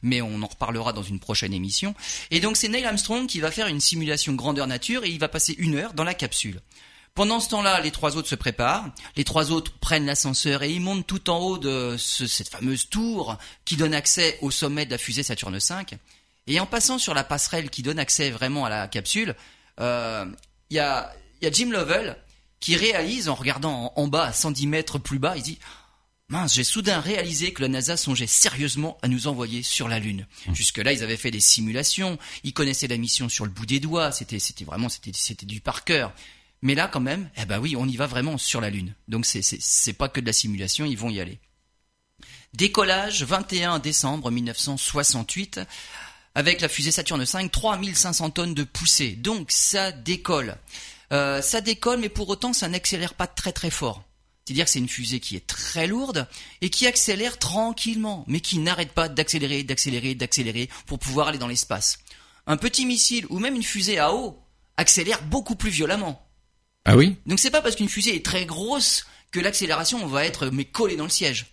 mais 0.04 0.22
on 0.22 0.42
en 0.42 0.48
reparlera 0.48 0.92
dans 0.92 1.04
une 1.04 1.20
prochaine 1.20 1.54
émission. 1.54 1.96
Et 2.30 2.40
donc 2.40 2.58
c'est 2.58 2.68
Neil 2.68 2.86
Armstrong 2.86 3.28
qui 3.28 3.40
va 3.40 3.52
faire 3.52 3.68
une 3.68 3.80
simulation 3.80 4.34
grandeur 4.34 4.68
nature 4.68 5.06
et 5.06 5.10
il 5.10 5.20
va 5.20 5.30
passer 5.30 5.56
une 5.58 5.76
heure 5.76 5.94
dans 5.94 6.04
la 6.04 6.14
capsule. 6.14 6.60
Pendant 7.14 7.42
ce 7.42 7.50
temps-là, 7.50 7.82
les 7.82 7.92
trois 7.92 8.16
autres 8.16 8.30
se 8.30 8.36
préparent. 8.36 8.90
Les 9.18 9.26
trois 9.26 9.52
autres 9.52 9.74
prennent 9.80 10.06
l'ascenseur 10.06 10.64
et 10.64 10.72
ils 10.72 10.80
montent 10.80 11.06
tout 11.06 11.30
en 11.30 11.40
haut 11.40 11.58
de 11.58 11.98
cette 11.98 12.50
fameuse 12.50 12.88
tour 12.90 13.38
qui 13.66 13.76
donne 13.76 13.94
accès 13.94 14.38
au 14.42 14.50
sommet 14.50 14.86
de 14.86 14.92
la 14.92 14.98
fusée 14.98 15.24
Saturne 15.24 15.58
V. 15.58 15.98
Et 16.48 16.60
en 16.60 16.66
passant 16.66 16.98
sur 16.98 17.14
la 17.14 17.24
passerelle 17.24 17.70
qui 17.70 17.84
donne 17.84 18.00
accès 18.00 18.30
vraiment 18.30 18.66
à 18.66 18.70
la 18.70 18.88
capsule, 18.88 19.36
euh, 19.80 20.26
il 20.70 20.78
y, 20.78 20.80
a, 20.80 21.14
il 21.42 21.46
y 21.46 21.48
a 21.48 21.52
Jim 21.52 21.70
Lovell 21.70 22.18
qui 22.62 22.78
réalise 22.78 23.28
en 23.28 23.36
regardant 23.36 23.92
en, 23.96 24.08
bas 24.08 24.26
à 24.26 24.34
110 24.34 24.68
mètres 24.68 25.00
plus 25.00 25.20
bas, 25.20 25.36
il 25.36 25.44
dit 25.44 25.60
Mince, 26.30 26.54
j'ai 26.54 26.64
soudain 26.64 27.02
réalisé 27.02 27.52
que 27.52 27.62
la 27.62 27.68
NASA 27.68 27.98
songeait 27.98 28.28
sérieusement 28.28 28.98
à 29.02 29.10
nous 29.10 29.28
envoyer 29.28 29.64
sur 29.64 29.90
la 29.90 30.00
Lune. 30.00 30.26
Mmh. 30.48 30.56
Jusque-là, 30.56 30.94
ils 30.94 31.04
avaient 31.04 31.18
fait 31.18 31.32
des 31.32 31.42
simulations, 31.42 32.18
ils 32.46 32.54
connaissaient 32.54 32.88
la 32.88 32.96
mission 32.96 33.28
sur 33.28 33.44
le 33.44 33.52
bout 33.52 33.66
des 33.66 33.82
doigts, 33.82 34.14
c'était, 34.14 34.40
c'était 34.40 34.64
vraiment, 34.64 34.88
c'était, 34.88 35.12
c'était 35.14 35.46
du 35.46 35.60
par 35.60 35.84
cœur. 35.84 36.14
Mais 36.62 36.76
là, 36.76 36.88
quand 36.88 37.00
même, 37.00 37.30
eh 37.38 37.46
ben 37.46 37.60
oui, 37.60 37.76
on 37.76 37.88
y 37.88 37.98
va 37.98 38.08
vraiment 38.08 38.38
sur 38.38 38.62
la 38.62 38.70
Lune. 38.70 38.94
Donc 39.08 39.26
c'est, 39.26 39.42
c'est, 39.42 39.62
c'est 39.62 39.94
pas 39.94 40.10
que 40.10 40.20
de 40.20 40.26
la 40.26 40.34
simulation, 40.34 40.86
ils 40.86 40.98
vont 40.98 41.10
y 41.10 41.20
aller. 41.20 41.40
Décollage 42.54 43.24
21 43.24 43.80
décembre 43.80 44.30
1968 44.30 45.62
avec 46.36 46.62
la 46.62 46.70
fusée 46.70 46.92
Saturne 46.92 47.24
V, 47.24 47.50
3500 47.50 48.30
tonnes 48.32 48.54
de 48.54 48.64
poussée. 48.64 49.12
Donc 49.12 49.52
ça 49.52 49.92
décolle. 49.92 50.58
Euh, 51.12 51.42
ça 51.42 51.62
décolle, 51.62 52.00
mais 52.00 52.10
pour 52.10 52.30
autant, 52.30 52.54
ça 52.54 52.68
n'accélère 52.68 53.14
pas 53.14 53.28
très 53.28 53.52
très 53.52 53.70
fort. 53.70 54.04
C'est-à-dire 54.46 54.66
que 54.66 54.72
c'est 54.72 54.80
une 54.80 54.90
fusée 54.90 55.20
qui 55.20 55.36
est 55.36 55.46
très 55.46 55.88
lourde 55.88 56.28
et 56.62 56.70
qui 56.70 56.88
accélère 56.88 57.38
tranquillement, 57.38 58.26
mais 58.28 58.40
qui 58.40 58.60
n'arrête 58.60 58.92
pas 58.92 59.08
d'accélérer, 59.08 59.64
d'accélérer, 59.64 60.16
d'accélérer 60.16 60.70
pour 60.86 61.00
pouvoir 61.00 61.28
aller 61.28 61.38
dans 61.38 61.48
l'espace. 61.48 62.00
Un 62.48 62.58
petit 62.58 62.86
missile 62.86 63.26
ou 63.30 63.40
même 63.40 63.56
une 63.56 63.64
fusée 63.64 64.00
à 64.00 64.14
eau 64.14 64.40
accélère 64.78 65.22
beaucoup 65.24 65.56
plus 65.56 65.70
violemment. 65.70 66.28
Ah 66.86 66.96
oui 66.98 67.16
Donc 67.26 67.40
c'est 67.40 67.52
pas 67.52 67.62
parce 67.62 67.76
qu'une 67.76 67.90
fusée 67.90 68.16
est 68.16 68.26
très 68.26 68.46
grosse 68.46 69.06
que 69.32 69.40
l'accélération 69.40 70.06
va 70.08 70.26
être 70.26 70.48
mais 70.48 70.66
collée 70.66 70.96
dans 70.96 71.06
le 71.06 71.10
siège. 71.10 71.48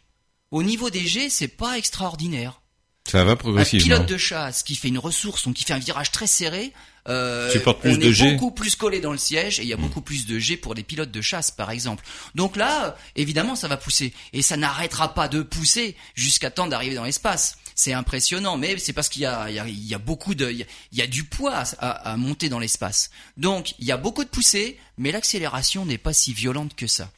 Au 0.51 0.62
niveau 0.62 0.91
des 0.91 1.07
jets, 1.07 1.29
c'est 1.29 1.49
pas 1.49 1.77
extraordinaire. 1.77 2.61
Ça 3.07 3.25
va 3.25 3.37
progressivement. 3.37 3.95
Un 3.95 3.97
pilote 3.97 4.09
de 4.09 4.19
chasse 4.19 4.62
qui 4.62 4.75
fait 4.75 4.88
une 4.88 4.99
ressource, 4.99 5.45
donc 5.45 5.55
qui 5.55 5.64
fait 5.64 5.73
un 5.73 5.79
virage 5.79 6.11
très 6.11 6.27
serré, 6.27 6.73
euh, 7.09 7.51
plus 7.51 7.95
on 7.95 7.97
de 7.97 8.05
est 8.05 8.33
beaucoup 8.33 8.51
plus 8.51 8.77
collé 8.77 9.01
dans 9.01 9.12
le 9.12 9.19
siège 9.19 9.61
et 9.61 9.62
il 9.62 9.69
y 9.69 9.73
a 9.73 9.79
beaucoup 9.79 10.03
plus 10.03 10.27
de 10.27 10.38
G 10.38 10.59
pour 10.59 10.75
les 10.75 10.83
pilotes 10.83 11.11
de 11.11 11.23
chasse, 11.23 11.51
par 11.51 11.71
exemple. 11.71 12.05
Donc 12.35 12.57
là, 12.57 12.97
évidemment, 13.17 13.57
ça 13.57 13.67
va 13.67 13.79
pousser 13.79 14.12
et 14.35 14.43
ça 14.43 14.59
n'arrêtera 14.59 15.14
pas 15.14 15.29
de 15.29 15.41
pousser 15.41 15.97
jusqu'à 16.14 16.51
temps 16.51 16.67
d'arriver 16.67 16.97
dans 16.97 17.05
l'espace. 17.05 17.57
C'est 17.79 17.93
impressionnant, 17.93 18.57
mais 18.57 18.77
c'est 18.79 18.93
parce 18.93 19.09
qu'il 19.09 19.23
y 19.23 19.27
a, 19.27 19.99
beaucoup 19.99 20.35
de, 20.35 20.51
il 20.51 20.67
y 20.91 21.01
a, 21.01 21.07
du 21.07 21.23
poids 21.23 21.62
à 21.79 22.17
monter 22.17 22.49
dans 22.49 22.59
l'espace. 22.59 23.09
Donc 23.37 23.77
il 23.79 23.87
y 23.87 23.93
a 23.93 23.97
beaucoup 23.97 24.25
de 24.25 24.29
poussée, 24.29 24.81
mais 24.97 25.12
l'accélération 25.12 25.87
n'est 25.87 25.97
pas 25.97 26.12
si 26.12 26.33
violente 26.33 26.75
que 26.75 26.88
ça. 26.88 27.12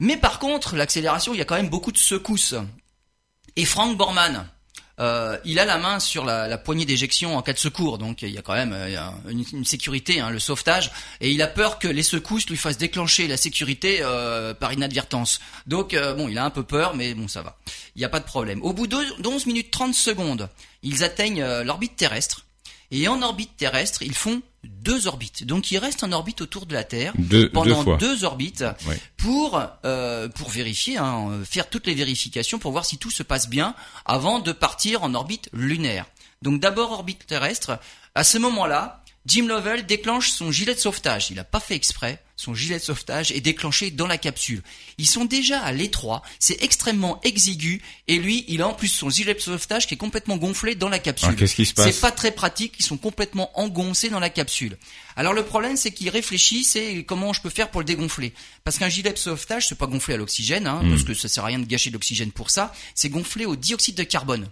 Mais 0.00 0.16
par 0.16 0.38
contre, 0.38 0.74
l'accélération, 0.74 1.34
il 1.34 1.36
y 1.36 1.42
a 1.42 1.44
quand 1.44 1.56
même 1.56 1.68
beaucoup 1.68 1.92
de 1.92 1.98
secousses. 1.98 2.54
Et 3.56 3.66
Frank 3.66 3.94
Borman, 3.98 4.48
euh, 4.98 5.36
il 5.44 5.58
a 5.58 5.66
la 5.66 5.76
main 5.76 6.00
sur 6.00 6.24
la, 6.24 6.56
poignée 6.58 6.86
d'éjection 6.86 7.36
en 7.36 7.42
cas 7.42 7.52
de 7.52 7.58
secours, 7.58 7.98
donc 7.98 8.22
il 8.22 8.30
y 8.30 8.38
a 8.38 8.42
quand 8.42 8.54
même 8.54 8.72
euh, 8.72 9.10
une, 9.28 9.64
sécurité, 9.64 10.20
hein, 10.20 10.30
le 10.30 10.38
sauvetage, 10.38 10.90
et 11.20 11.30
il 11.30 11.42
a 11.42 11.46
peur 11.46 11.78
que 11.78 11.88
les 11.88 12.02
secousses 12.02 12.48
lui 12.48 12.56
fassent 12.56 12.78
déclencher 12.78 13.28
la 13.28 13.36
sécurité 13.36 13.98
euh, 14.00 14.54
par 14.54 14.72
inadvertance. 14.72 15.40
Donc 15.66 15.94
bon, 16.16 16.28
il 16.28 16.38
a 16.38 16.44
un 16.44 16.50
peu 16.50 16.62
peur, 16.62 16.94
mais 16.94 17.14
bon, 17.14 17.28
ça 17.28 17.42
va. 17.42 17.56
Il 17.94 17.98
n'y 17.98 18.04
a 18.04 18.08
pas 18.08 18.20
de 18.20 18.24
problème. 18.24 18.62
Au 18.62 18.72
bout 18.72 18.86
de 18.86 18.96
11 19.24 19.46
minutes 19.46 19.70
30 19.70 19.94
secondes, 19.94 20.48
ils 20.82 21.04
atteignent 21.04 21.44
l'orbite 21.62 21.96
terrestre, 21.96 22.45
et 22.90 23.08
en 23.08 23.22
orbite 23.22 23.56
terrestre, 23.56 24.02
ils 24.02 24.14
font 24.14 24.42
deux 24.64 25.06
orbites. 25.06 25.44
Donc 25.44 25.70
il 25.70 25.78
reste 25.78 26.04
en 26.04 26.12
orbite 26.12 26.40
autour 26.40 26.66
de 26.66 26.74
la 26.74 26.84
Terre 26.84 27.12
pendant 27.52 27.96
deux, 27.96 28.24
orbites 28.24 28.64
pour 29.16 29.60
euh, 29.84 30.28
pour 30.28 30.50
vérifier, 30.50 30.98
hein, 30.98 31.40
faire 31.44 31.68
toutes 31.68 31.86
les 31.86 31.94
vérifications 31.94 32.58
pour 32.58 32.72
voir 32.72 32.84
si 32.84 32.98
tout 32.98 33.10
se 33.10 33.22
passe 33.22 33.48
bien 33.48 33.74
avant 34.04 34.38
de 34.40 34.52
partir 34.52 35.02
en 35.02 35.14
orbite 35.14 35.48
lunaire. 35.52 36.06
Donc 36.42 36.60
d'abord 36.60 36.92
orbite 36.92 37.26
terrestre. 37.26 37.78
À 38.14 38.24
ce 38.24 38.38
moment-là, 38.38 39.02
Jim 39.26 39.46
Lovell 39.48 39.84
déclenche 39.86 40.30
son 40.30 40.52
gilet 40.52 40.74
de 40.74 40.78
sauvetage. 40.78 41.30
Il 41.30 41.36
n'a 41.36 41.44
pas 41.44 41.60
fait 41.60 41.74
exprès. 41.74 42.22
Son 42.36 42.54
gilet 42.54 42.78
de 42.78 42.84
sauvetage 42.84 43.32
est 43.32 43.40
déclenché 43.40 43.90
dans 43.90 44.06
la 44.06 44.18
capsule. 44.18 44.62
Ils 44.98 45.08
sont 45.08 45.24
déjà 45.24 45.58
à 45.60 45.72
l'étroit, 45.72 46.22
c'est 46.38 46.62
extrêmement 46.62 47.18
exigu, 47.22 47.80
et 48.08 48.18
lui, 48.18 48.44
il 48.46 48.60
a 48.60 48.68
en 48.68 48.74
plus 48.74 48.88
son 48.88 49.08
gilet 49.08 49.32
de 49.32 49.40
sauvetage 49.40 49.86
qui 49.86 49.94
est 49.94 49.96
complètement 49.96 50.36
gonflé 50.36 50.74
dans 50.74 50.90
la 50.90 50.98
capsule. 50.98 51.34
Qu'est-ce 51.34 51.54
qui 51.54 51.64
se 51.64 51.72
passe 51.72 51.86
C'est 51.86 52.00
pas 52.02 52.12
très 52.12 52.32
pratique, 52.32 52.74
ils 52.78 52.84
sont 52.84 52.98
complètement 52.98 53.58
engoncés 53.58 54.10
dans 54.10 54.20
la 54.20 54.28
capsule. 54.28 54.76
Alors 55.16 55.32
le 55.32 55.44
problème, 55.44 55.78
c'est 55.78 55.92
qu'il 55.92 56.10
réfléchit, 56.10 56.62
c'est 56.62 57.04
comment 57.04 57.32
je 57.32 57.40
peux 57.40 57.48
faire 57.48 57.70
pour 57.70 57.80
le 57.80 57.86
dégonfler? 57.86 58.34
Parce 58.64 58.76
qu'un 58.76 58.90
gilet 58.90 59.14
de 59.14 59.18
sauvetage, 59.18 59.68
c'est 59.68 59.78
pas 59.78 59.86
gonflé 59.86 60.12
à 60.12 60.18
l'oxygène, 60.18 60.66
hein, 60.66 60.82
hmm. 60.82 60.90
parce 60.90 61.04
que 61.04 61.14
ça 61.14 61.28
sert 61.28 61.42
à 61.42 61.46
rien 61.46 61.58
de 61.58 61.64
gâcher 61.64 61.88
de 61.88 61.94
l'oxygène 61.94 62.32
pour 62.32 62.50
ça. 62.50 62.74
C'est 62.94 63.08
gonflé 63.08 63.46
au 63.46 63.56
dioxyde 63.56 63.96
de 63.96 64.02
carbone. 64.02 64.46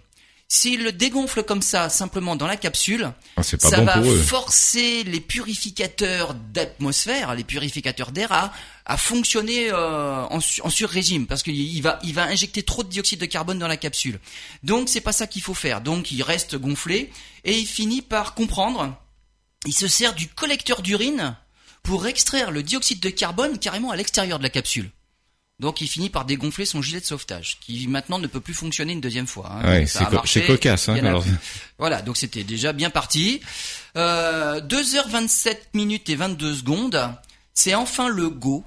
S'il 0.47 0.83
le 0.83 0.91
dégonfle 0.91 1.41
comme 1.41 1.63
ça, 1.63 1.89
simplement 1.89 2.35
dans 2.35 2.45
la 2.45 2.55
capsule, 2.55 3.11
ah, 3.35 3.41
ça 3.41 3.81
va 3.81 4.03
forcer 4.03 5.03
les 5.03 5.19
purificateurs 5.19 6.35
d'atmosphère, 6.35 7.33
les 7.33 7.43
purificateurs 7.43 8.11
d'air 8.11 8.31
à, 8.31 8.53
à 8.85 8.95
fonctionner 8.95 9.71
euh, 9.71 10.23
en, 10.23 10.37
en 10.37 10.69
sur-régime, 10.69 11.25
parce 11.25 11.41
qu'il 11.41 11.81
va, 11.81 11.97
il 12.03 12.13
va 12.13 12.25
injecter 12.25 12.61
trop 12.61 12.83
de 12.83 12.89
dioxyde 12.89 13.19
de 13.19 13.25
carbone 13.25 13.57
dans 13.57 13.67
la 13.67 13.75
capsule. 13.77 14.19
Donc 14.61 14.87
c'est 14.87 15.01
pas 15.01 15.13
ça 15.13 15.25
qu'il 15.25 15.41
faut 15.41 15.55
faire. 15.55 15.81
Donc 15.81 16.11
il 16.11 16.21
reste 16.21 16.55
gonflé 16.57 17.11
et 17.43 17.57
il 17.57 17.65
finit 17.65 18.03
par 18.03 18.35
comprendre. 18.35 18.95
Il 19.65 19.73
se 19.73 19.87
sert 19.87 20.13
du 20.13 20.27
collecteur 20.27 20.83
d'urine 20.83 21.35
pour 21.81 22.05
extraire 22.05 22.51
le 22.51 22.61
dioxyde 22.61 22.99
de 22.99 23.09
carbone 23.09 23.57
carrément 23.57 23.89
à 23.89 23.95
l'extérieur 23.95 24.37
de 24.37 24.43
la 24.43 24.51
capsule. 24.51 24.91
Donc 25.59 25.79
il 25.79 25.87
finit 25.87 26.09
par 26.09 26.25
dégonfler 26.25 26.65
son 26.65 26.81
gilet 26.81 26.99
de 26.99 27.05
sauvetage, 27.05 27.59
qui 27.61 27.87
maintenant 27.87 28.19
ne 28.19 28.27
peut 28.27 28.41
plus 28.41 28.53
fonctionner 28.53 28.91
une 28.91 28.99
deuxième 28.99 29.27
fois. 29.27 29.51
Hein. 29.51 29.85
c'est 29.85 30.45
cocasse. 30.45 30.89
Hein, 30.89 31.21
voilà, 31.77 32.01
donc 32.01 32.17
c'était 32.17 32.43
déjà 32.43 32.73
bien 32.73 32.89
parti. 32.89 33.39
Euh, 33.95 34.59
2h27 34.59 35.57
minutes 35.73 36.09
et 36.09 36.15
22 36.15 36.55
secondes, 36.55 37.09
c'est 37.53 37.73
enfin 37.73 38.09
le 38.09 38.29
go, 38.29 38.65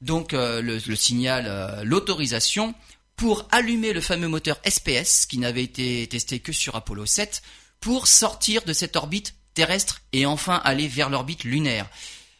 donc 0.00 0.34
euh, 0.34 0.60
le, 0.60 0.96
signal, 0.96 1.44
euh, 1.46 1.84
l'autorisation 1.84 2.74
pour 3.14 3.46
allumer 3.52 3.92
le 3.92 4.00
fameux 4.00 4.28
moteur 4.28 4.58
SPS, 4.68 5.26
qui 5.26 5.38
n'avait 5.38 5.62
été 5.62 6.06
testé 6.08 6.40
que 6.40 6.52
sur 6.52 6.74
Apollo 6.74 7.06
7, 7.06 7.40
pour 7.80 8.08
sortir 8.08 8.62
de 8.64 8.72
cette 8.72 8.96
orbite 8.96 9.34
terrestre 9.54 10.02
et 10.12 10.26
enfin 10.26 10.60
aller 10.64 10.88
vers 10.88 11.08
l'orbite 11.08 11.44
lunaire. 11.44 11.88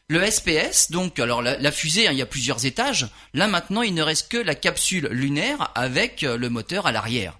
Le 0.08 0.24
SPS, 0.30 0.92
donc, 0.92 1.18
alors 1.18 1.42
la, 1.42 1.72
fusée, 1.72 2.06
hein, 2.06 2.12
il 2.12 2.18
y 2.18 2.22
a 2.22 2.26
plusieurs 2.26 2.64
étages. 2.64 3.08
Là 3.34 3.48
maintenant, 3.48 3.82
il 3.82 3.92
ne 3.92 4.02
reste 4.02 4.30
que 4.30 4.36
la 4.36 4.54
capsule 4.54 5.08
lunaire 5.08 5.72
avec 5.74 6.22
euh, 6.22 6.36
le 6.36 6.48
moteur 6.48 6.86
à 6.86 6.92
l'arrière. 6.92 7.36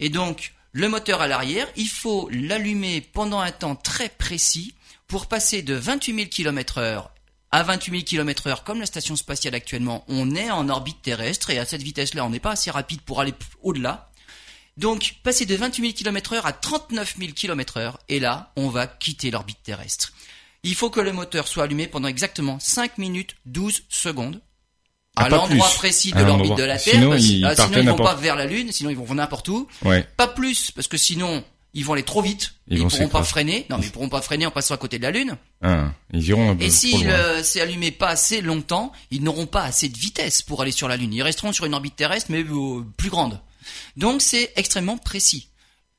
Et 0.00 0.10
donc, 0.10 0.52
le 0.72 0.88
moteur 0.88 1.22
à 1.22 1.28
l'arrière, 1.28 1.66
il 1.76 1.88
faut 1.88 2.28
l'allumer 2.30 3.00
pendant 3.00 3.40
un 3.40 3.52
temps 3.52 3.74
très 3.74 4.10
précis 4.10 4.74
pour 5.06 5.28
passer 5.28 5.62
de 5.62 5.72
28 5.74 6.14
000 6.14 6.26
km 6.28 6.78
heure 6.78 7.10
à 7.52 7.62
28 7.62 7.90
000 7.90 8.04
km 8.04 8.46
heure, 8.46 8.64
comme 8.64 8.80
la 8.80 8.86
station 8.86 9.16
spatiale 9.16 9.54
actuellement, 9.54 10.04
on 10.08 10.34
est 10.36 10.50
en 10.50 10.68
orbite 10.68 11.02
terrestre 11.02 11.50
et 11.50 11.58
à 11.58 11.64
cette 11.64 11.82
vitesse-là, 11.82 12.24
on 12.24 12.30
n'est 12.30 12.38
pas 12.38 12.52
assez 12.52 12.70
rapide 12.70 13.00
pour 13.00 13.20
aller 13.20 13.34
au-delà. 13.62 14.10
Donc, 14.76 15.16
passer 15.24 15.46
de 15.46 15.56
28 15.56 15.82
000 15.82 15.94
km 15.94 16.34
heure 16.34 16.46
à 16.46 16.52
39 16.52 17.16
000 17.18 17.32
km 17.32 17.78
heure, 17.78 17.98
et 18.08 18.20
là, 18.20 18.52
on 18.56 18.68
va 18.68 18.86
quitter 18.86 19.30
l'orbite 19.30 19.62
terrestre. 19.62 20.12
Il 20.62 20.74
faut 20.74 20.90
que 20.90 21.00
le 21.00 21.12
moteur 21.12 21.48
soit 21.48 21.64
allumé 21.64 21.86
pendant 21.86 22.08
exactement 22.08 22.58
5 22.60 22.98
minutes 22.98 23.36
12 23.46 23.84
secondes 23.88 24.40
à 25.16 25.28
l'endroit 25.28 25.68
précis 25.76 26.12
de 26.12 26.22
l'orbite 26.22 26.56
de 26.56 26.62
la 26.62 26.78
Terre. 26.78 26.94
Sinon, 26.94 27.14
ils, 27.14 27.44
ah, 27.44 27.54
sinon, 27.56 27.78
ils 27.78 27.88
vont 27.88 27.96
pas 27.96 28.14
vers 28.14 28.36
la 28.36 28.46
Lune, 28.46 28.70
sinon 28.72 28.90
ils 28.90 28.96
vont 28.96 29.14
n'importe 29.14 29.48
où. 29.48 29.66
Pas 30.16 30.28
plus, 30.28 30.70
parce 30.70 30.88
que 30.88 30.96
sinon, 30.96 31.42
ils 31.72 31.84
vont 31.84 31.92
aller 31.94 32.02
trop 32.02 32.22
vite. 32.22 32.54
Ils, 32.68 32.82
ne 32.82 32.88
pourront 32.88 33.08
pas 33.08 33.22
freiner. 33.22 33.66
Non, 33.70 33.78
mais 33.78 33.86
ils 33.86 33.92
pourront 33.92 34.08
pas 34.08 34.20
freiner 34.20 34.46
en 34.46 34.50
passant 34.50 34.74
à 34.74 34.78
côté 34.78 34.98
de 34.98 35.02
la 35.02 35.10
Lune. 35.10 35.36
Ah, 35.62 35.92
ils 36.12 36.28
iront 36.28 36.50
un 36.50 36.56
peu 36.56 36.64
Et 36.64 36.70
si 36.70 37.06
euh, 37.06 37.42
c'est 37.42 37.60
allumé 37.60 37.90
pas 37.90 38.08
assez 38.08 38.40
longtemps, 38.40 38.92
ils 39.10 39.22
n'auront 39.22 39.46
pas 39.46 39.62
assez 39.62 39.88
de 39.88 39.96
vitesse 39.96 40.42
pour 40.42 40.62
aller 40.62 40.72
sur 40.72 40.88
la 40.88 40.96
Lune. 40.96 41.12
Ils 41.12 41.22
resteront 41.22 41.52
sur 41.52 41.64
une 41.66 41.74
orbite 41.74 41.96
terrestre, 41.96 42.30
mais 42.30 42.42
euh, 42.42 42.84
plus 42.96 43.10
grande. 43.10 43.40
Donc 43.96 44.22
c'est 44.22 44.52
extrêmement 44.56 44.98
précis. 44.98 45.48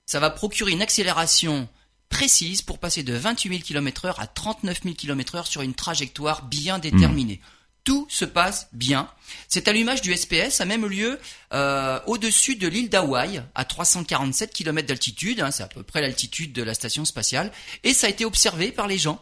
Ça 0.06 0.20
va 0.20 0.30
procurer 0.30 0.72
une 0.72 0.82
accélération 0.82 1.70
précise 2.12 2.62
pour 2.62 2.78
passer 2.78 3.02
de 3.02 3.16
28 3.16 3.50
000 3.50 3.62
km 3.62 4.06
heure 4.06 4.20
à 4.20 4.28
39 4.28 4.82
000 4.84 4.96
km 4.96 5.36
heure 5.36 5.48
sur 5.48 5.64
une 5.64 5.74
trajectoire 5.74 6.44
bien 6.44 6.78
déterminée. 6.78 7.40
Hmm. 7.42 7.48
Tout 7.84 8.06
se 8.10 8.26
passe 8.26 8.68
bien. 8.74 9.10
Cet 9.48 9.68
allumage 9.68 10.04
du 10.04 10.16
SPS 10.16 10.62
a 10.62 10.66
même 10.66 10.86
lieu 10.86 11.20
euh, 11.52 12.00
au-dessus 12.06 12.56
de 12.56 12.68
l'île 12.68 12.90
d'Hawaï, 12.90 13.42
à 13.56 13.66
347 13.66 14.54
km 14.54 14.88
d'altitude, 14.88 15.42
hein, 15.42 15.50
c'est 15.50 15.64
à 15.64 15.68
peu 15.68 15.82
près 15.82 16.02
l'altitude 16.02 16.54
de 16.54 16.62
la 16.62 16.76
station 16.76 17.06
spatiale, 17.06 17.52
et 17.84 17.96
ça 17.96 18.06
a 18.06 18.12
été 18.12 18.24
observé 18.24 18.72
par 18.72 18.86
les 18.86 19.00
gens. 19.00 19.20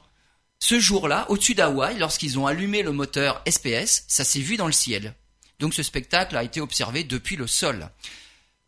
Ce 0.60 0.78
jour-là, 0.78 1.26
au-dessus 1.30 1.56
d'Hawaï, 1.56 1.98
lorsqu'ils 1.98 2.38
ont 2.38 2.48
allumé 2.48 2.84
le 2.84 2.92
moteur 2.92 3.42
SPS, 3.50 4.04
ça 4.10 4.26
s'est 4.26 4.42
vu 4.42 4.58
dans 4.58 4.68
le 4.68 4.74
ciel. 4.74 5.14
Donc 5.60 5.74
ce 5.74 5.84
spectacle 5.84 6.36
a 6.36 6.44
été 6.44 6.60
observé 6.60 7.06
depuis 7.06 7.38
le 7.38 7.48
sol. 7.48 7.90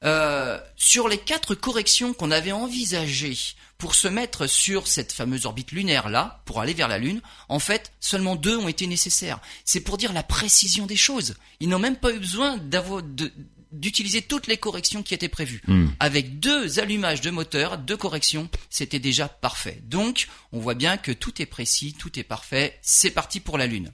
Euh, 0.03 0.59
sur 0.77 1.07
les 1.07 1.19
quatre 1.19 1.53
corrections 1.53 2.13
qu'on 2.13 2.31
avait 2.31 2.51
envisagées 2.51 3.37
pour 3.77 3.93
se 3.93 4.07
mettre 4.07 4.47
sur 4.47 4.87
cette 4.87 5.11
fameuse 5.11 5.45
orbite 5.45 5.71
lunaire 5.71 6.09
là, 6.09 6.41
pour 6.45 6.59
aller 6.59 6.73
vers 6.73 6.87
la 6.87 6.97
Lune, 6.97 7.21
en 7.49 7.59
fait, 7.59 7.91
seulement 7.99 8.35
deux 8.35 8.57
ont 8.57 8.67
été 8.67 8.87
nécessaires. 8.87 9.39
C'est 9.63 9.79
pour 9.79 9.97
dire 9.97 10.13
la 10.13 10.23
précision 10.23 10.85
des 10.85 10.95
choses. 10.95 11.35
Ils 11.59 11.69
n'ont 11.69 11.79
même 11.79 11.97
pas 11.97 12.11
eu 12.11 12.19
besoin 12.19 12.57
d'avoir 12.57 13.03
d'utiliser 13.71 14.21
toutes 14.21 14.47
les 14.47 14.57
corrections 14.57 15.03
qui 15.03 15.13
étaient 15.13 15.29
prévues. 15.29 15.61
Hmm. 15.67 15.87
Avec 15.99 16.39
deux 16.39 16.79
allumages 16.79 17.21
de 17.21 17.29
moteur, 17.29 17.77
deux 17.77 17.97
corrections, 17.97 18.49
c'était 18.69 18.99
déjà 18.99 19.27
parfait. 19.27 19.81
Donc, 19.83 20.27
on 20.51 20.59
voit 20.59 20.75
bien 20.75 20.97
que 20.97 21.11
tout 21.11 21.41
est 21.41 21.47
précis, 21.47 21.95
tout 21.97 22.19
est 22.19 22.23
parfait. 22.23 22.79
C'est 22.81 23.11
parti 23.11 23.39
pour 23.39 23.57
la 23.57 23.67
Lune. 23.67 23.91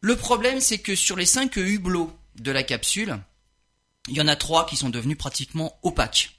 Le 0.00 0.16
problème, 0.16 0.60
c'est 0.60 0.78
que 0.78 0.96
sur 0.96 1.16
les 1.16 1.26
cinq 1.26 1.56
hublots 1.56 2.12
de 2.40 2.50
la 2.50 2.62
capsule, 2.62 3.18
il 4.08 4.16
y 4.16 4.20
en 4.20 4.28
a 4.28 4.36
trois 4.36 4.66
qui 4.66 4.76
sont 4.76 4.90
devenus 4.90 5.18
pratiquement 5.18 5.78
opaques. 5.82 6.30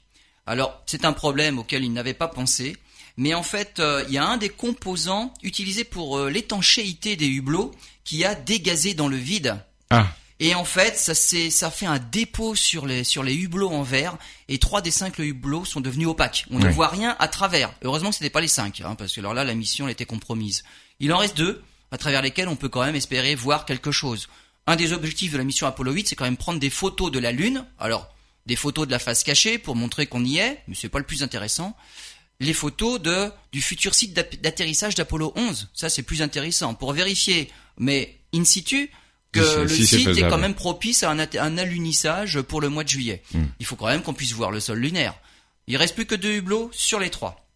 Alors, 0.46 0.82
c'est 0.86 1.04
un 1.04 1.12
problème 1.12 1.58
auquel 1.58 1.84
ils 1.84 1.92
n'avaient 1.92 2.14
pas 2.14 2.28
pensé, 2.28 2.76
mais 3.16 3.32
en 3.32 3.42
fait, 3.42 3.78
euh, 3.78 4.04
il 4.08 4.14
y 4.14 4.18
a 4.18 4.26
un 4.26 4.36
des 4.36 4.48
composants 4.50 5.32
utilisés 5.42 5.84
pour 5.84 6.18
euh, 6.18 6.30
l'étanchéité 6.30 7.16
des 7.16 7.28
hublots 7.28 7.72
qui 8.04 8.24
a 8.24 8.34
dégazé 8.34 8.92
dans 8.92 9.08
le 9.08 9.16
vide. 9.16 9.56
Ah, 9.90 10.06
Et 10.40 10.54
en 10.54 10.64
fait, 10.64 10.98
ça, 10.98 11.14
c'est, 11.14 11.48
ça 11.48 11.70
fait 11.70 11.86
un 11.86 11.98
dépôt 11.98 12.54
sur 12.54 12.86
les, 12.86 13.04
sur 13.04 13.22
les 13.22 13.34
hublots 13.34 13.70
en 13.70 13.82
verre, 13.82 14.18
et 14.48 14.58
trois 14.58 14.82
des 14.82 14.90
cinq 14.90 15.18
hublots 15.18 15.64
sont 15.64 15.80
devenus 15.80 16.08
opaques. 16.08 16.44
On 16.50 16.58
ne 16.58 16.68
voit 16.68 16.88
rien 16.88 17.16
à 17.18 17.28
travers. 17.28 17.72
Heureusement 17.82 18.10
que 18.10 18.16
ce 18.16 18.22
n'était 18.22 18.32
pas 18.32 18.40
les 18.40 18.48
cinq, 18.48 18.82
hein, 18.82 18.96
parce 18.96 19.14
que 19.14 19.20
alors 19.20 19.32
là, 19.32 19.44
la 19.44 19.54
mission 19.54 19.86
elle 19.86 19.92
était 19.92 20.04
compromise. 20.04 20.64
Il 21.00 21.12
en 21.12 21.18
reste 21.18 21.36
deux, 21.36 21.62
à 21.92 21.98
travers 21.98 22.20
lesquels 22.20 22.48
on 22.48 22.56
peut 22.56 22.68
quand 22.68 22.84
même 22.84 22.96
espérer 22.96 23.34
voir 23.36 23.64
quelque 23.64 23.92
chose. 23.92 24.28
Un 24.66 24.76
des 24.76 24.92
objectifs 24.92 25.32
de 25.32 25.38
la 25.38 25.44
mission 25.44 25.66
Apollo 25.66 25.92
8, 25.92 26.08
c'est 26.08 26.16
quand 26.16 26.24
même 26.24 26.36
prendre 26.36 26.58
des 26.58 26.70
photos 26.70 27.10
de 27.10 27.18
la 27.18 27.32
Lune. 27.32 27.66
Alors, 27.78 28.14
des 28.46 28.56
photos 28.56 28.86
de 28.86 28.92
la 28.92 28.98
face 28.98 29.22
cachée 29.22 29.58
pour 29.58 29.76
montrer 29.76 30.06
qu'on 30.06 30.24
y 30.24 30.38
est, 30.38 30.62
mais 30.68 30.74
c'est 30.74 30.88
pas 30.88 30.98
le 30.98 31.04
plus 31.04 31.22
intéressant. 31.22 31.76
Les 32.40 32.52
photos 32.52 33.00
de 33.00 33.30
du 33.52 33.62
futur 33.62 33.94
site 33.94 34.12
d'atterrissage 34.12 34.94
d'Apollo 34.94 35.32
11, 35.36 35.70
ça 35.72 35.88
c'est 35.88 36.02
plus 36.02 36.20
intéressant 36.20 36.74
pour 36.74 36.92
vérifier, 36.92 37.50
mais 37.78 38.18
in 38.34 38.44
situ 38.44 38.90
que 39.32 39.62
le 39.62 39.68
si 39.68 39.86
site 39.86 40.08
est 40.08 40.28
quand 40.28 40.38
même 40.38 40.54
propice 40.54 41.02
à 41.02 41.10
un, 41.10 41.18
un 41.18 41.58
alunissage 41.58 42.40
pour 42.42 42.60
le 42.60 42.68
mois 42.68 42.84
de 42.84 42.88
juillet. 42.88 43.22
Hmm. 43.32 43.44
Il 43.60 43.66
faut 43.66 43.76
quand 43.76 43.86
même 43.86 44.02
qu'on 44.02 44.14
puisse 44.14 44.32
voir 44.32 44.50
le 44.50 44.60
sol 44.60 44.78
lunaire. 44.78 45.14
Il 45.66 45.76
reste 45.76 45.94
plus 45.94 46.06
que 46.06 46.14
deux 46.14 46.34
hublots 46.34 46.70
sur 46.72 47.00
les 47.00 47.10
trois. 47.10 47.48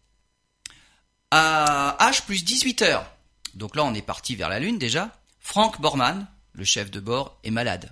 À 1.31 1.97
H 1.99 2.25
plus 2.25 2.43
18 2.43 2.81
heures, 2.81 3.11
donc 3.53 3.75
là 3.75 3.83
on 3.83 3.93
est 3.93 4.01
parti 4.01 4.35
vers 4.35 4.49
la 4.49 4.59
Lune 4.59 4.79
déjà, 4.79 5.21
Frank 5.39 5.79
Borman, 5.79 6.27
le 6.59 6.65
chef 6.65 6.91
de 6.91 6.99
bord, 6.99 7.39
est 7.43 7.49
malade. 7.51 7.89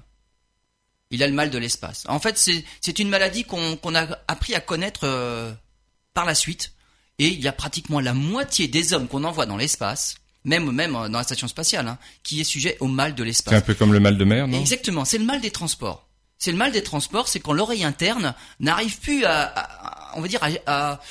Il 1.09 1.23
a 1.23 1.27
le 1.27 1.33
mal 1.33 1.49
de 1.49 1.57
l'espace. 1.57 2.03
En 2.07 2.19
fait, 2.19 2.37
c'est 2.81 2.99
une 2.99 3.09
maladie 3.09 3.45
qu'on 3.45 3.95
a 3.95 4.07
appris 4.27 4.53
à 4.55 4.59
connaître 4.59 5.01
euh, 5.05 5.51
par 6.13 6.25
la 6.25 6.35
suite. 6.35 6.73
Et 7.19 7.29
il 7.29 7.39
y 7.39 7.47
a 7.47 7.53
pratiquement 7.53 7.99
la 7.99 8.13
moitié 8.13 8.67
des 8.67 8.93
hommes 8.93 9.07
qu'on 9.07 9.23
envoie 9.23 9.45
dans 9.47 9.57
l'espace, 9.57 10.15
même 10.43 10.69
même 10.71 10.95
euh, 10.95 11.07
dans 11.09 11.17
la 11.17 11.23
station 11.23 11.47
spatiale, 11.47 11.87
hein, 11.87 11.97
qui 12.23 12.41
est 12.41 12.43
sujet 12.43 12.77
au 12.81 12.87
mal 12.87 13.15
de 13.15 13.19
c'est 13.19 13.23
un 13.23 13.25
l'espace. 13.25 13.63
peu 13.63 13.73
comme 13.73 13.93
le 13.93 13.99
mal 13.99 14.17
de 14.17 14.25
mer, 14.25 14.47
non? 14.47 14.59
Exactement, 14.59 15.03
c'est 15.05 15.17
le 15.17 15.25
mal 15.25 15.41
des 15.41 15.49
transports. 15.49 16.07
C'est 16.37 16.51
le 16.51 16.57
mal 16.57 16.71
des 16.71 16.83
transports, 16.83 17.27
c'est 17.27 17.39
quand 17.39 17.53
l'oreille 17.53 17.83
interne 17.85 18.35
n'arrive 18.59 18.99
plus 18.99 19.25
à, 19.25 19.41
à- 19.43 20.11
à- 20.11 20.17
on 20.17 20.21
va 20.21 20.27
dire, 20.27 20.43
à, 20.43 20.49
à, 20.67 21.01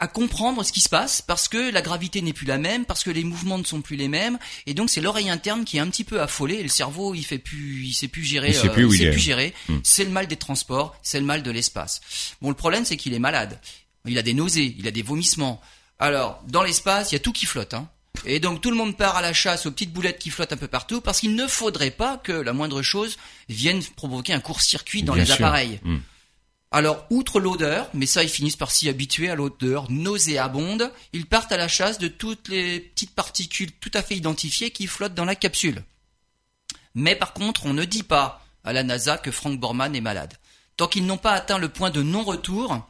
à- 0.00 0.08
comprendre 0.08 0.62
ce 0.64 0.72
qui 0.72 0.80
se 0.80 0.88
passe 0.88 1.22
parce 1.22 1.46
que 1.48 1.70
la 1.70 1.82
gravité 1.82 2.22
n'est 2.22 2.32
plus 2.32 2.46
la 2.46 2.58
même, 2.58 2.84
parce 2.84 3.04
que 3.04 3.10
les 3.10 3.22
mouvements 3.24 3.58
ne 3.58 3.64
sont 3.64 3.80
plus 3.82 3.96
les 3.96 4.08
mêmes, 4.08 4.38
et 4.66 4.74
donc 4.74 4.90
c'est 4.90 5.00
l'oreille 5.00 5.30
interne 5.30 5.64
qui 5.64 5.76
est 5.76 5.80
un 5.80 5.88
petit 5.88 6.04
peu 6.04 6.20
affolée. 6.20 6.54
Et 6.56 6.62
le 6.62 6.68
cerveau, 6.68 7.14
il 7.14 7.24
fait 7.24 7.38
plus, 7.38 7.84
il 7.86 7.92
sait 7.94 8.08
plus 8.08 8.24
gérer, 8.24 8.48
Il 8.48 8.54
sait 8.54 8.68
plus 8.70 8.84
où 8.84 8.92
il 8.92 8.98
sait 8.98 9.04
est. 9.04 9.10
plus 9.10 9.20
gérer. 9.20 9.54
Hmm. 9.68 9.78
C'est 9.84 10.04
le 10.04 10.10
mal 10.10 10.26
des 10.26 10.36
transports, 10.36 10.96
c'est 11.02 11.20
le 11.20 11.26
mal 11.26 11.42
de 11.42 11.50
l'espace. 11.50 12.00
Bon, 12.42 12.48
le 12.48 12.54
problème, 12.56 12.84
c'est 12.84 12.96
qu'il 12.96 13.14
est 13.14 13.18
malade. 13.18 13.60
Il 14.06 14.18
a 14.18 14.22
des 14.22 14.34
nausées, 14.34 14.74
il 14.78 14.88
a 14.88 14.90
des 14.90 15.02
vomissements. 15.02 15.60
Alors, 15.98 16.42
dans 16.48 16.62
l'espace, 16.62 17.12
il 17.12 17.14
y 17.14 17.16
a 17.16 17.20
tout 17.20 17.32
qui 17.32 17.44
flotte. 17.46 17.74
Hein. 17.74 17.88
Et 18.26 18.40
donc 18.40 18.60
tout 18.60 18.70
le 18.70 18.76
monde 18.76 18.96
part 18.96 19.16
à 19.16 19.22
la 19.22 19.32
chasse 19.32 19.66
aux 19.66 19.70
petites 19.70 19.92
boulettes 19.92 20.18
qui 20.18 20.30
flottent 20.30 20.52
un 20.52 20.56
peu 20.56 20.66
partout 20.68 21.00
parce 21.00 21.20
qu'il 21.20 21.34
ne 21.36 21.46
faudrait 21.46 21.90
pas 21.92 22.16
que 22.18 22.32
la 22.32 22.52
moindre 22.52 22.82
chose 22.82 23.16
vienne 23.48 23.80
provoquer 23.96 24.32
un 24.32 24.40
court-circuit 24.40 25.02
dans 25.04 25.14
Bien 25.14 25.22
les 25.24 25.26
sûr. 25.26 25.36
appareils. 25.36 25.78
Hmm. 25.84 25.98
Alors, 26.72 27.04
outre 27.10 27.40
l'odeur, 27.40 27.88
mais 27.94 28.06
ça 28.06 28.22
ils 28.22 28.28
finissent 28.28 28.54
par 28.56 28.70
s'y 28.70 28.88
habituer 28.88 29.28
à 29.28 29.34
l'odeur 29.34 29.90
nauséabonde, 29.90 30.92
ils 31.12 31.26
partent 31.26 31.50
à 31.50 31.56
la 31.56 31.66
chasse 31.66 31.98
de 31.98 32.06
toutes 32.08 32.48
les 32.48 32.78
petites 32.78 33.14
particules 33.14 33.72
tout 33.80 33.90
à 33.94 34.02
fait 34.02 34.14
identifiées 34.16 34.70
qui 34.70 34.86
flottent 34.86 35.14
dans 35.14 35.24
la 35.24 35.34
capsule. 35.34 35.82
Mais 36.94 37.16
par 37.16 37.32
contre, 37.32 37.66
on 37.66 37.72
ne 37.72 37.84
dit 37.84 38.04
pas 38.04 38.44
à 38.64 38.72
la 38.72 38.82
NASA 38.84 39.18
que 39.18 39.30
Frank 39.32 39.58
Borman 39.58 39.94
est 39.96 40.00
malade. 40.00 40.34
Tant 40.76 40.86
qu'ils 40.86 41.06
n'ont 41.06 41.16
pas 41.16 41.32
atteint 41.32 41.58
le 41.58 41.68
point 41.68 41.90
de 41.90 42.02
non-retour, 42.02 42.86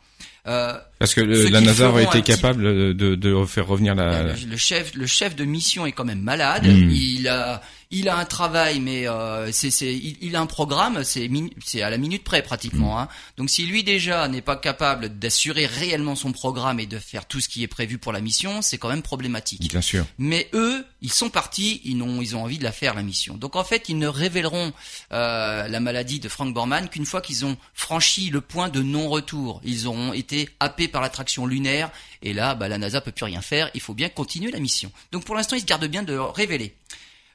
euh, 0.47 0.79
Parce 0.99 1.15
que 1.15 1.21
le- 1.23 1.49
la 1.49 1.61
NASA 1.63 1.89
aurait 1.89 2.05
été 2.05 2.21
petit- 2.21 2.33
capable 2.33 2.95
de, 2.95 3.15
de 3.15 3.45
faire 3.47 3.67
revenir 3.67 3.95
la... 3.95 4.23
le, 4.25 4.33
le 4.47 4.57
chef, 4.59 4.95
le 4.95 5.07
chef 5.07 5.37
de 5.37 5.45
mission 5.45 5.87
est 5.87 5.93
quand 5.93 6.05
même 6.05 6.21
malade. 6.21 6.67
Hmm. 6.67 6.91
Il 6.91 7.29
a, 7.29 7.63
il 7.93 8.09
a 8.09 8.17
un 8.17 8.25
travail, 8.25 8.79
mais 8.79 9.09
euh, 9.09 9.51
c'est, 9.51 9.71
c'est, 9.71 9.93
il, 9.93 10.17
il 10.21 10.37
a 10.37 10.41
un 10.41 10.47
programme, 10.47 11.03
c'est, 11.03 11.29
min- 11.29 11.49
c'est 11.65 11.83
à 11.83 11.91
la 11.91 11.99
minute 11.99 12.23
près 12.23 12.41
pratiquement. 12.43 12.97
Hmm. 12.97 13.03
Hein. 13.03 13.09
Donc 13.37 13.51
si 13.51 13.67
lui 13.67 13.83
déjà 13.83 14.29
n'est 14.29 14.43
pas 14.43 14.57
capable 14.57 15.19
d'assurer 15.19 15.67
réellement 15.67 16.15
son 16.15 16.31
programme 16.31 16.79
et 16.79 16.87
de 16.87 16.99
faire 16.99 17.27
tout 17.27 17.41
ce 17.41 17.49
qui 17.49 17.65
est 17.65 17.69
prévu 17.69 17.99
pour 17.99 18.13
la 18.13 18.21
mission, 18.21 18.63
c'est 18.63 18.79
quand 18.79 18.89
même 18.89 19.03
problématique. 19.03 19.69
Bien 19.69 19.81
sûr. 19.81 20.07
Mais 20.19 20.49
eux, 20.53 20.87
ils 21.03 21.13
sont 21.13 21.31
partis, 21.31 21.81
ils 21.85 22.01
ont, 22.01 22.23
ils 22.23 22.37
ont 22.37 22.45
envie 22.45 22.59
de 22.59 22.65
la 22.65 22.73
faire 22.73 22.95
la 22.95 23.03
mission. 23.03 23.37
Donc 23.37 23.57
en 23.57 23.65
fait, 23.65 23.89
ils 23.89 23.99
ne 23.99 24.07
révéleront 24.07 24.73
euh, 25.13 25.67
la 25.67 25.81
maladie 25.81 26.21
de 26.21 26.29
Frank 26.29 26.55
Borman 26.55 26.89
qu'une 26.89 27.07
fois 27.07 27.21
qu'ils 27.21 27.45
ont 27.45 27.57
franchi 27.75 28.31
le 28.31 28.41
point 28.41 28.69
de 28.69 28.83
non-retour. 28.83 29.61
Ils 29.65 29.89
auront 29.89 30.13
été 30.13 30.49
happés 30.61 30.87
par 30.87 31.03
l'attraction 31.03 31.45
lunaire 31.45 31.91
et 32.23 32.35
là, 32.35 32.55
bah, 32.55 32.69
la 32.69 32.79
NASA 32.79 33.01
peut 33.01 33.11
plus 33.11 33.25
rien 33.25 33.41
faire. 33.41 33.69
Il 33.75 33.81
faut 33.81 33.95
bien 33.95 34.09
continuer 34.09 34.53
la 34.53 34.61
mission. 34.61 34.93
Donc 35.11 35.25
pour 35.25 35.35
l'instant, 35.35 35.57
ils 35.57 35.63
se 35.63 35.67
gardent 35.67 35.87
bien 35.87 36.05
de 36.05 36.15
révéler. 36.17 36.77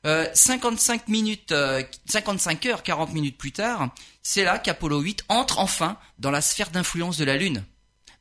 Euh, 0.06 0.28
55 0.34 1.08
minutes, 1.08 1.52
euh, 1.52 1.82
55 2.08 2.66
heures, 2.68 2.84
40 2.84 3.14
minutes 3.14 3.38
plus 3.38 3.52
tard, 3.52 3.90
c'est 4.22 4.44
là 4.44 4.60
qu'Apollo 4.60 5.00
8 5.00 5.26
entre 5.30 5.60
enfin 5.60 5.98
dans 6.20 6.32
la 6.32 6.42
sphère 6.42 6.70
d'influence 6.70 7.18
de 7.18 7.26
la 7.26 7.38
Lune. 7.38 7.64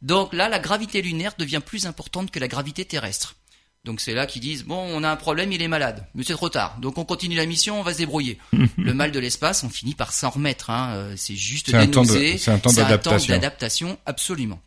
Donc 0.00 0.32
là, 0.32 0.48
la 0.48 0.58
gravité 0.58 1.02
lunaire 1.02 1.34
devient 1.38 1.60
plus 1.64 1.86
importante 1.86 2.30
que 2.30 2.38
la 2.38 2.48
gravité 2.48 2.84
terrestre. 2.84 3.36
Donc 3.84 4.00
c'est 4.00 4.14
là 4.14 4.26
qu'ils 4.26 4.40
disent 4.40 4.64
bon, 4.64 4.76
on 4.76 5.04
a 5.04 5.10
un 5.10 5.16
problème, 5.16 5.52
il 5.52 5.60
est 5.60 5.68
malade, 5.68 6.06
mais 6.14 6.24
c'est 6.24 6.32
trop 6.32 6.48
tard. 6.48 6.78
Donc 6.80 6.96
on 6.96 7.04
continue 7.04 7.36
la 7.36 7.44
mission, 7.44 7.80
on 7.80 7.82
va 7.82 7.92
se 7.92 7.98
débrouiller. 7.98 8.38
le 8.78 8.94
mal 8.94 9.12
de 9.12 9.20
l'espace, 9.20 9.62
on 9.62 9.68
finit 9.68 9.94
par 9.94 10.12
s'en 10.12 10.30
remettre. 10.30 10.70
Hein. 10.70 10.94
euh, 10.94 11.14
C'est 11.18 11.36
juste 11.36 11.70
nausées, 11.72 12.38
c'est 12.38 12.50
un 12.50 12.58
temps 12.58 12.72
d'adaptation. 12.72 13.98
absolument. 14.06 14.60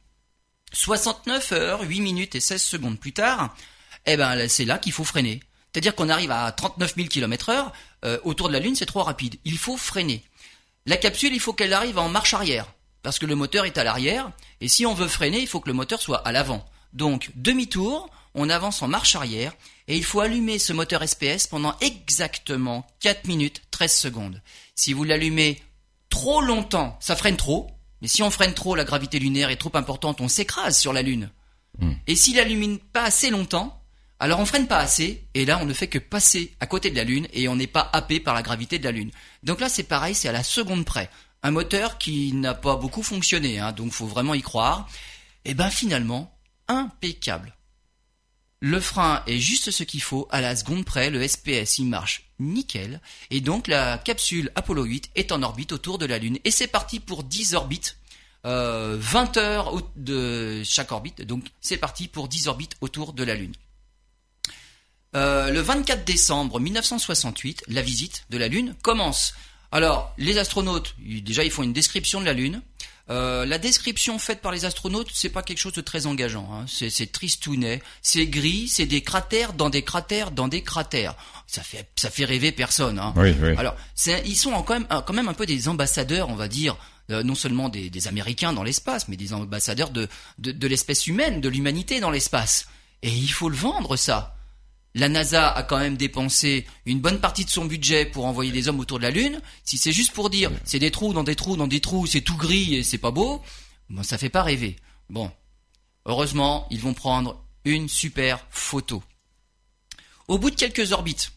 69 0.73 1.51
heures, 1.53 1.82
8 1.82 1.99
minutes 2.01 2.36
et 2.36 2.39
16 2.39 2.62
secondes 2.62 2.99
plus 2.99 3.13
tard, 3.13 3.56
eh 4.06 4.17
ben 4.17 4.47
c'est 4.47 4.65
là 4.65 4.77
qu'il 4.77 4.91
faut 4.91 5.03
freiner. 5.03 5.39
C'est-à-dire 5.78 5.94
qu'on 5.94 6.10
arrive 6.10 6.32
à 6.32 6.52
39 6.52 6.96
000 6.96 7.08
km 7.08 7.50
heure, 7.50 7.72
euh, 8.04 8.18
autour 8.24 8.48
de 8.48 8.54
la 8.54 8.60
Lune, 8.60 8.76
c'est 8.76 8.88
trop 8.88 9.04
rapide. 9.04 9.36
Il 9.46 9.60
faut 9.60 9.78
freiner. 9.78 10.24
La 10.88 10.98
capsule, 10.98 11.36
il 11.36 11.40
faut 11.40 11.54
qu'elle 11.54 11.72
arrive 11.72 12.00
en 12.00 12.10
marche 12.10 12.34
arrière, 12.34 12.66
parce 13.04 13.20
que 13.20 13.28
le 13.28 13.36
moteur 13.36 13.66
est 13.66 13.78
à 13.78 13.84
l'arrière, 13.84 14.32
et 14.60 14.70
si 14.70 14.88
on 14.88 14.96
veut 14.96 15.08
freiner, 15.08 15.40
il 15.40 15.46
faut 15.46 15.60
que 15.60 15.68
le 15.68 15.76
moteur 15.76 16.02
soit 16.02 16.28
à 16.28 16.32
l'avant. 16.32 16.66
Donc, 16.94 17.30
demi-tour, 17.36 18.10
on 18.34 18.50
avance 18.50 18.82
en 18.82 18.88
marche 18.88 19.16
arrière, 19.16 19.54
et 19.88 19.96
il 19.96 20.04
faut 20.04 20.20
allumer 20.20 20.58
ce 20.58 20.74
moteur 20.74 21.08
SPS 21.08 21.46
pendant 21.46 21.76
exactement 21.80 22.88
4 23.02 23.28
minutes 23.28 23.62
13 23.70 23.94
secondes. 23.94 24.42
Si 24.74 24.94
vous 24.94 25.04
l'allumez 25.04 25.62
trop 26.10 26.42
longtemps, 26.42 26.98
ça 27.00 27.16
freine 27.16 27.38
trop, 27.38 27.70
mais 28.02 28.08
si 28.08 28.24
on 28.24 28.32
freine 28.32 28.56
trop, 28.56 28.74
la 28.74 28.84
gravité 28.84 29.20
lunaire 29.20 29.52
est 29.52 29.58
trop 29.58 29.78
importante, 29.78 30.22
on 30.22 30.28
s'écrase 30.28 30.76
sur 30.76 30.92
la 30.92 31.04
Lune. 31.04 31.30
Et 32.08 32.16
s'il 32.16 32.38
n'allumine 32.38 32.80
pas 32.80 33.04
assez 33.04 33.30
longtemps, 33.30 33.80
alors 34.19 34.39
on 34.39 34.45
freine 34.45 34.67
pas 34.67 34.80
assez, 34.80 35.27
et 35.34 35.45
là 35.45 35.60
on 35.62 35.65
ne 35.65 35.73
fait 35.73 35.88
que 35.88 35.99
passer 35.99 36.56
à 36.60 36.65
côté 36.65 36.89
de 36.89 36.95
la 36.95 37.03
Lune, 37.03 37.27
et 37.34 37.47
on 37.47 37.56
n'est 37.56 37.67
pas 37.67 37.89
happé 37.93 38.19
par 38.19 38.34
la 38.34 38.41
gravité 38.41 38.80
de 38.80 38.84
la 38.84 38.91
Lune. 38.91 39.12
Donc 39.43 39.60
là 39.60 39.69
c'est 39.69 39.84
pareil, 39.84 40.15
c'est 40.15 40.30
à 40.30 40.32
la 40.32 40.43
seconde 40.43 40.86
près. 40.86 41.10
Un 41.43 41.51
moteur 41.51 41.97
qui 41.97 42.34
n'a 42.34 42.56
pas 42.56 42.75
beaucoup 42.75 43.03
fonctionné, 43.03 43.60
hein, 43.60 43.71
donc 43.71 43.91
faut 43.91 44.08
vraiment 44.08 44.34
y 44.34 44.41
croire. 44.41 44.89
Et 45.45 45.53
ben 45.53 45.69
finalement, 45.69 46.36
impeccable. 46.67 47.56
Le 48.60 48.80
frein 48.80 49.21
est 49.27 49.39
juste 49.39 49.69
ce 49.69 49.84
qu'il 49.84 50.01
faut, 50.01 50.27
à 50.32 50.41
la 50.41 50.56
seconde 50.56 50.84
près, 50.84 51.12
le 51.12 51.25
SPS 51.25 51.77
il 51.77 51.86
marche 51.86 52.23
nickel, 52.39 53.01
et 53.30 53.39
donc 53.39 53.67
la 53.67 53.99
capsule 53.99 54.51
Apollo 54.56 54.84
8 54.84 55.12
est 55.15 55.32
en 55.32 55.43
orbite 55.43 55.71
autour 55.71 55.99
de 55.99 56.08
la 56.08 56.17
Lune. 56.17 56.39
Et 56.43 56.51
c'est 56.51 56.67
parti 56.67 56.99
pour 56.99 57.23
10 57.23 57.53
orbites, 57.53 57.97
euh, 58.45 58.97
20 58.99 59.38
heures 59.38 59.82
de 59.95 60.63
chaque 60.63 60.91
orbite, 60.91 61.21
donc 61.21 61.45
c'est 61.62 61.77
parti 61.77 62.08
pour 62.08 62.27
10 62.27 62.47
orbites 62.47 62.77
autour 62.82 63.13
de 63.13 63.23
la 63.23 63.36
Lune. 63.36 63.53
Euh, 65.15 65.49
le 65.51 65.62
24 65.62 66.03
décembre 66.05 66.60
1968, 66.60 67.63
la 67.67 67.81
visite 67.81 68.25
de 68.29 68.37
la 68.37 68.47
Lune 68.47 68.75
commence. 68.83 69.33
Alors, 69.71 70.13
les 70.17 70.37
astronautes, 70.37 70.95
déjà, 70.99 71.43
ils 71.43 71.51
font 71.51 71.63
une 71.63 71.73
description 71.73 72.19
de 72.21 72.25
la 72.25 72.33
Lune. 72.33 72.62
Euh, 73.10 73.45
la 73.45 73.58
description 73.58 74.19
faite 74.19 74.41
par 74.41 74.51
les 74.51 74.65
astronautes, 74.65 75.08
c'est 75.13 75.29
pas 75.29 75.41
quelque 75.41 75.60
chose 75.60 75.71
de 75.73 75.79
très 75.81 76.08
engageant. 76.08 76.49
Hein. 76.51 76.65
C'est, 76.67 76.89
c'est 76.89 77.08
tristounet, 77.10 77.81
c'est 78.01 78.27
gris, 78.27 78.67
c'est 78.67 78.85
des 78.85 79.01
cratères 79.01 79.53
dans 79.53 79.69
des 79.69 79.81
cratères 79.81 80.31
dans 80.31 80.49
des 80.49 80.62
cratères. 80.62 81.15
Ça 81.47 81.63
fait, 81.63 81.87
ça 81.95 82.10
fait 82.10 82.25
rêver 82.25 82.51
personne. 82.51 82.99
Hein. 82.99 83.13
Oui, 83.15 83.33
oui. 83.41 83.55
Alors, 83.58 83.75
c'est- 83.95 84.23
ils 84.25 84.35
sont 84.35 84.51
en- 84.51 84.62
quand 84.62 84.73
même, 84.73 84.87
quand 85.05 85.13
même 85.13 85.29
un 85.29 85.33
peu 85.33 85.45
des 85.45 85.69
ambassadeurs, 85.69 86.27
on 86.27 86.35
va 86.35 86.49
dire, 86.49 86.75
euh, 87.10 87.23
non 87.23 87.35
seulement 87.35 87.69
des, 87.69 87.89
des 87.89 88.08
Américains 88.10 88.51
dans 88.51 88.63
l'espace, 88.63 89.08
mais 89.08 89.15
des 89.15 89.31
ambassadeurs 89.31 89.91
de, 89.91 90.10
de, 90.39 90.51
de 90.51 90.67
l'espèce 90.67 91.08
humaine, 91.08 91.39
de 91.39 91.47
l'humanité 91.47 92.01
dans 92.01 92.12
l'espace. 92.12 92.67
Et 93.03 93.10
il 93.10 93.31
faut 93.31 93.47
le 93.47 93.55
vendre, 93.55 93.95
ça. 93.95 94.35
La 94.98 95.10
NASA 95.10 95.50
a 95.50 95.63
quand 95.63 95.77
même 95.77 95.95
dépensé 95.95 96.65
une 96.85 97.00
bonne 97.00 97.19
partie 97.19 97.45
de 97.45 97.50
son 97.50 97.65
budget 97.65 98.06
pour 98.06 98.25
envoyer 98.25 98.52
des 98.52 98.67
hommes 98.67 98.79
autour 98.79 98.98
de 98.98 99.04
la 99.04 99.12
Lune. 99.12 99.41
Si 99.63 99.77
c'est 99.77 99.91
juste 99.91 100.12
pour 100.12 100.29
dire 100.29 100.52
c'est 100.63 100.79
des 100.79 100.91
trous 100.91 101.13
dans 101.13 101.23
des 101.23 101.35
trous 101.35 101.56
dans 101.56 101.67
des 101.67 101.81
trous, 101.81 102.08
c'est 102.08 102.21
tout 102.21 102.35
gris 102.35 102.75
et 102.75 102.83
c'est 102.83 102.98
pas 102.98 103.12
beau, 103.12 103.41
bon, 103.89 104.02
ça 104.02 104.17
fait 104.17 104.29
pas 104.29 104.41
rêver. 104.41 104.75
Bon, 105.10 105.31
heureusement, 106.06 106.67
ils 106.71 106.79
vont 106.79 106.95
prendre 106.95 107.43
une 107.63 107.87
super 107.87 108.45
photo. 108.50 109.04
Au 110.27 110.39
bout 110.39 110.50
de 110.50 110.56
quelques 110.56 110.91
orbites, 110.91 111.31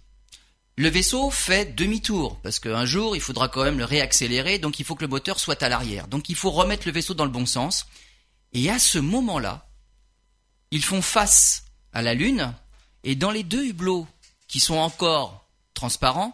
le 0.77 0.89
vaisseau 0.89 1.31
fait 1.31 1.75
demi-tour 1.77 2.41
parce 2.41 2.59
qu'un 2.59 2.87
jour 2.87 3.15
il 3.15 3.21
faudra 3.21 3.49
quand 3.49 3.65
même 3.65 3.79
le 3.79 3.85
réaccélérer, 3.85 4.59
donc 4.59 4.81
il 4.81 4.87
faut 4.87 4.95
que 4.95 5.05
le 5.05 5.09
moteur 5.09 5.39
soit 5.39 5.63
à 5.63 5.69
l'arrière. 5.69 6.09
Donc 6.09 6.31
il 6.31 6.35
faut 6.35 6.51
remettre 6.51 6.87
le 6.87 6.93
vaisseau 6.93 7.13
dans 7.13 7.27
le 7.27 7.31
bon 7.31 7.45
sens. 7.45 7.87
Et 8.55 8.71
à 8.71 8.79
ce 8.79 8.99
moment-là, 8.99 9.69
ils 10.71 10.83
font 10.83 11.03
face 11.03 11.67
à 11.93 12.01
la 12.01 12.15
Lune 12.15 12.55
et 13.05 13.15
dans 13.15 13.31
les 13.31 13.43
deux 13.43 13.67
hublots 13.67 14.07
qui 14.49 14.61
sont 14.61 14.77
encore 14.77 15.49
transparents, 15.75 16.33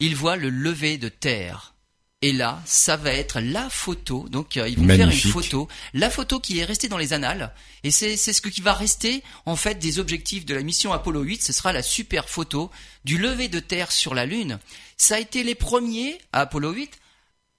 ils 0.00 0.16
voient 0.16 0.36
le 0.36 0.50
lever 0.50 0.98
de 0.98 1.08
terre. 1.08 1.74
Et 2.20 2.32
là, 2.32 2.60
ça 2.64 2.96
va 2.96 3.12
être 3.12 3.38
la 3.38 3.70
photo. 3.70 4.28
Donc, 4.28 4.56
euh, 4.56 4.68
ils 4.68 4.76
vont 4.76 4.88
faire 4.88 5.08
une 5.08 5.16
photo, 5.16 5.68
la 5.94 6.10
photo 6.10 6.40
qui 6.40 6.58
est 6.58 6.64
restée 6.64 6.88
dans 6.88 6.98
les 6.98 7.12
annales. 7.12 7.54
Et 7.84 7.92
c'est 7.92 8.16
ce 8.16 8.42
qui 8.42 8.60
va 8.60 8.72
rester 8.72 9.22
en 9.46 9.54
fait 9.54 9.76
des 9.76 10.00
objectifs 10.00 10.44
de 10.44 10.54
la 10.54 10.62
mission 10.62 10.92
Apollo 10.92 11.22
8. 11.22 11.42
Ce 11.42 11.52
sera 11.52 11.72
la 11.72 11.82
super 11.82 12.28
photo 12.28 12.72
du 13.04 13.18
lever 13.18 13.46
de 13.46 13.60
terre 13.60 13.92
sur 13.92 14.14
la 14.14 14.26
Lune. 14.26 14.58
Ça 14.96 15.14
a 15.14 15.20
été 15.20 15.44
les 15.44 15.54
premiers 15.54 16.18
à 16.32 16.40
Apollo 16.40 16.72
8 16.72 16.98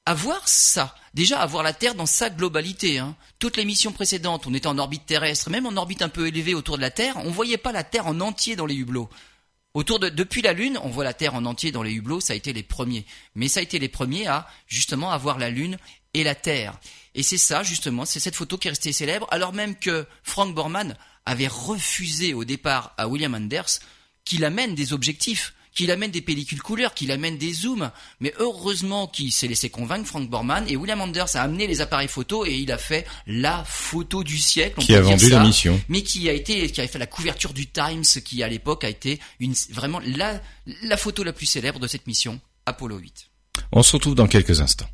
à 0.06 0.14
voir 0.14 0.48
ça. 0.48 0.96
Déjà, 1.14 1.40
à 1.40 1.46
voir 1.46 1.64
la 1.64 1.74
Terre 1.74 1.96
dans 1.96 2.06
sa 2.06 2.30
globalité. 2.30 3.00
Hein. 3.00 3.16
Toutes 3.40 3.58
les 3.58 3.66
missions 3.66 3.92
précédentes, 3.92 4.48
on 4.48 4.54
était 4.54 4.68
en 4.68 4.78
orbite 4.78 5.06
terrestre, 5.06 5.50
même 5.50 5.66
en 5.66 5.76
orbite 5.76 6.02
un 6.02 6.10
peu 6.10 6.28
élevée 6.28 6.54
autour 6.54 6.78
de 6.78 6.82
la 6.82 6.92
Terre, 6.92 7.18
on 7.18 7.32
voyait 7.32 7.58
pas 7.58 7.72
la 7.72 7.84
Terre 7.84 8.08
en 8.08 8.20
entier 8.20 8.56
dans 8.56 8.66
les 8.66 8.76
hublots. 8.76 9.10
Autour 9.74 10.00
de, 10.00 10.10
depuis 10.10 10.42
la 10.42 10.54
Lune, 10.54 10.80
on 10.84 10.90
voit 10.90 11.04
la 11.04 11.14
Terre 11.14 11.36
en 11.36 11.46
entier 11.46 11.72
dans 11.72 11.84
les 11.84 11.94
hublots, 11.94 12.22
ça 12.22 12.34
a 12.34 12.36
été 12.36 12.54
les 12.54 12.64
premiers. 12.64 13.06
Mais 13.36 13.48
ça 13.48 13.60
a 13.60 13.64
été 13.64 13.78
les 13.78 13.88
premiers 13.88 14.28
à, 14.28 14.48
justement, 14.68 15.12
avoir 15.12 15.38
la 15.38 15.50
Lune 15.50 15.78
et 16.14 16.24
la 16.24 16.36
Terre. 16.36 16.80
Et 17.14 17.24
c'est 17.24 17.38
ça, 17.38 17.64
justement, 17.64 18.06
c'est 18.06 18.20
cette 18.20 18.36
photo 18.36 18.58
qui 18.58 18.68
est 18.68 18.72
restée 18.72 18.92
célèbre, 18.92 19.28
alors 19.30 19.54
même 19.54 19.76
que 19.76 20.08
Frank 20.24 20.54
Borman 20.56 20.96
avait 21.26 21.48
refusé 21.48 22.34
au 22.34 22.46
départ 22.46 22.94
à 22.98 23.08
William 23.08 23.36
Anders 23.36 23.80
qu'il 24.26 24.44
amène 24.44 24.74
des 24.74 24.94
objectifs 24.94 25.54
qu'il 25.74 25.92
amène 25.92 26.12
des 26.12 26.22
pellicules 26.22 26.62
couleurs, 26.62 26.94
qu'il 26.94 27.12
amène 27.12 27.38
des 27.38 27.54
zooms. 27.54 27.92
Mais 28.20 28.34
heureusement 28.40 29.08
qu'il 29.08 29.32
s'est 29.32 29.48
laissé 29.48 29.70
convaincre, 29.70 30.08
Frank 30.08 30.30
Borman, 30.30 30.66
et 30.68 30.76
William 30.76 31.02
Anders 31.02 31.36
a 31.36 31.42
amené 31.42 31.68
les 31.68 31.82
appareils 31.82 32.08
photo 32.08 32.46
et 32.46 32.56
il 32.56 32.72
a 32.72 32.78
fait 32.78 33.06
la 33.28 33.64
photo 33.66 34.24
du 34.24 34.38
siècle. 34.38 34.82
qui 34.82 34.96
a 34.96 35.02
vendu 35.02 35.30
la 35.30 35.44
mission. 35.44 35.80
Mais 35.90 36.02
qui 36.02 36.30
a 36.30 36.34
été, 36.34 36.70
qui 36.70 36.82
a 36.82 36.88
fait 36.88 37.00
la 37.00 37.08
couverture 37.08 37.54
du 37.54 37.68
Times, 37.68 38.04
qui 38.24 38.44
à 38.44 38.48
l'époque 38.48 38.84
a 38.84 38.90
été 38.90 39.20
une, 39.40 39.54
vraiment 39.72 40.00
la, 40.06 40.42
la 40.84 40.98
photo 40.98 41.24
la 41.24 41.34
plus 41.34 41.46
célèbre 41.46 41.80
de 41.80 41.88
cette 41.88 42.08
mission, 42.08 42.40
Apollo 42.66 42.98
8. 42.98 43.30
On 43.72 43.84
se 43.84 43.94
retrouve 43.94 44.16
dans 44.16 44.28
quelques 44.28 44.62
instants. 44.62 44.90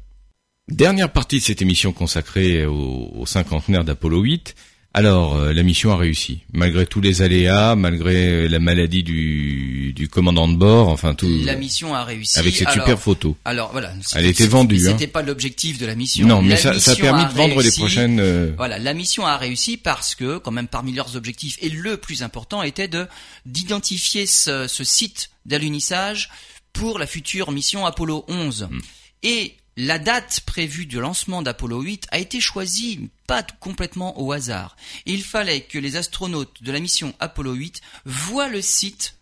Dernière 0.68 1.12
partie 1.12 1.40
de 1.40 1.44
cette 1.44 1.62
émission 1.62 1.94
consacrée 1.94 2.66
au, 2.66 3.12
au 3.14 3.26
cinquantenaire 3.26 3.84
d'Apollo 3.84 4.22
8. 4.22 4.56
Alors, 4.98 5.36
euh, 5.36 5.52
la 5.52 5.62
mission 5.62 5.91
a 5.91 5.98
réussi, 5.98 6.39
malgré 6.54 6.86
tous 6.86 7.02
les 7.02 7.22
aléas, 7.22 7.76
malgré 7.76 8.48
la 8.48 8.60
maladie 8.60 9.04
du, 9.04 9.91
du 9.93 10.08
commandant 10.08 10.48
de 10.48 10.56
bord, 10.56 10.88
enfin 10.88 11.14
tout. 11.14 11.28
La 11.43 11.58
mission 11.58 11.93
a 11.93 12.06
réussi. 12.06 12.39
Avec 12.39 12.56
cette 12.56 12.70
super 12.70 12.98
photo. 12.98 13.36
Alors 13.43 13.74
voilà. 13.74 13.91
Elle 14.16 14.26
était 14.26 14.48
vendue. 14.48 14.80
C'était 14.80 15.04
hein. 15.04 15.10
pas 15.12 15.22
l'objectif 15.22 15.80
de 15.80 15.86
la 15.86 15.96
mission. 15.96 16.26
Non, 16.26 16.41
mais 16.41 16.56
ça, 16.56 16.80
ça, 16.80 16.93
a 16.93 16.96
permis 16.96 17.26
de 17.26 17.34
vendre 17.38 17.62
les 17.62 17.72
prochaines. 17.72 18.22
Euh, 18.22 18.54
voilà, 18.56 18.80
la 18.80 18.93
mission 18.93 19.26
a 19.26 19.36
réussi 19.36 19.76
parce 19.76 20.16
que, 20.16 20.38
quand 20.38 20.52
même, 20.52 20.70
parmi 20.70 20.93
leurs 20.93 21.18
objectifs, 21.18 21.58
et 21.62 21.68
le 21.68 21.98
plus 21.98 22.24
important 22.24 22.64
était 22.64 22.88
de 22.88 23.06
d'identifier 23.46 24.26
ce, 24.26 24.66
ce 24.70 24.86
site 24.86 25.30
d'alunissage 25.46 26.30
pour 26.72 27.00
la 27.00 27.06
future 27.06 27.52
mission 27.52 27.86
Apollo 27.86 28.24
11. 28.30 28.70
Hmm. 28.72 28.80
Et 29.24 29.58
la 29.78 30.00
date 30.00 30.42
prévue 30.46 30.86
du 30.86 31.00
lancement 31.00 31.42
d'Apollo 31.42 31.82
8 31.82 32.08
a 32.12 32.20
été 32.20 32.40
choisie 32.40 33.10
pas 33.28 33.44
complètement 33.44 34.22
au 34.22 34.32
hasard. 34.32 34.78
Il 35.06 35.24
fallait 35.24 35.62
que 35.62 35.78
les 35.78 35.98
astronautes 35.98 36.64
de 36.64 36.72
la 36.72 36.80
mission 36.80 37.14
Apollo 37.20 37.54
8 37.54 37.82
voient 38.06 38.48
le 38.48 38.62
site 38.62 39.16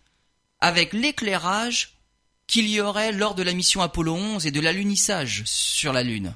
avec 0.59 0.93
l'éclairage 0.93 1.97
qu'il 2.45 2.69
y 2.69 2.81
aurait 2.81 3.11
lors 3.11 3.35
de 3.35 3.43
la 3.43 3.53
mission 3.53 3.81
Apollo 3.81 4.13
11 4.13 4.45
et 4.45 4.51
de 4.51 4.59
l'alunissage 4.59 5.43
sur 5.45 5.91
la 5.91 6.03
Lune. 6.03 6.35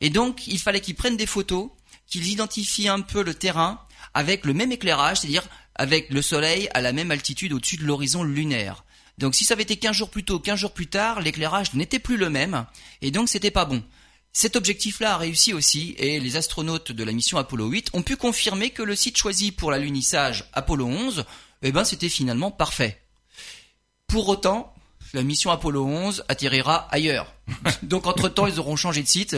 Et 0.00 0.08
donc, 0.08 0.46
il 0.46 0.58
fallait 0.58 0.80
qu'ils 0.80 0.94
prennent 0.94 1.16
des 1.16 1.26
photos, 1.26 1.70
qu'ils 2.06 2.28
identifient 2.28 2.88
un 2.88 3.00
peu 3.00 3.22
le 3.22 3.34
terrain 3.34 3.80
avec 4.14 4.46
le 4.46 4.54
même 4.54 4.72
éclairage, 4.72 5.20
c'est-à-dire 5.20 5.46
avec 5.74 6.10
le 6.10 6.22
Soleil 6.22 6.68
à 6.74 6.80
la 6.80 6.92
même 6.92 7.10
altitude 7.10 7.52
au-dessus 7.52 7.76
de 7.76 7.84
l'horizon 7.84 8.22
lunaire. 8.22 8.84
Donc 9.18 9.34
si 9.34 9.44
ça 9.44 9.54
avait 9.54 9.62
été 9.62 9.76
15 9.76 9.94
jours 9.94 10.10
plus 10.10 10.24
tôt, 10.24 10.38
15 10.38 10.58
jours 10.58 10.72
plus 10.72 10.88
tard, 10.88 11.20
l'éclairage 11.20 11.74
n'était 11.74 11.98
plus 11.98 12.16
le 12.16 12.30
même, 12.30 12.66
et 13.00 13.10
donc 13.10 13.28
c'était 13.28 13.50
pas 13.50 13.64
bon. 13.64 13.82
Cet 14.32 14.56
objectif-là 14.56 15.14
a 15.14 15.18
réussi 15.18 15.52
aussi, 15.52 15.94
et 15.98 16.18
les 16.18 16.36
astronautes 16.36 16.92
de 16.92 17.04
la 17.04 17.12
mission 17.12 17.36
Apollo 17.36 17.66
8 17.66 17.90
ont 17.92 18.02
pu 18.02 18.16
confirmer 18.16 18.70
que 18.70 18.82
le 18.82 18.96
site 18.96 19.18
choisi 19.18 19.52
pour 19.52 19.70
l'alunissage 19.70 20.48
Apollo 20.54 20.86
11, 20.86 21.24
eh 21.62 21.72
ben 21.72 21.84
c'était 21.84 22.08
finalement 22.08 22.50
parfait. 22.50 23.02
Pour 24.06 24.28
autant, 24.28 24.74
la 25.12 25.22
mission 25.22 25.50
Apollo 25.50 25.84
11 25.84 26.24
atterrira 26.28 26.88
ailleurs. 26.90 27.34
Donc 27.82 28.06
entre-temps, 28.06 28.46
ils 28.46 28.58
auront 28.58 28.76
changé 28.76 29.02
de 29.02 29.08
site. 29.08 29.36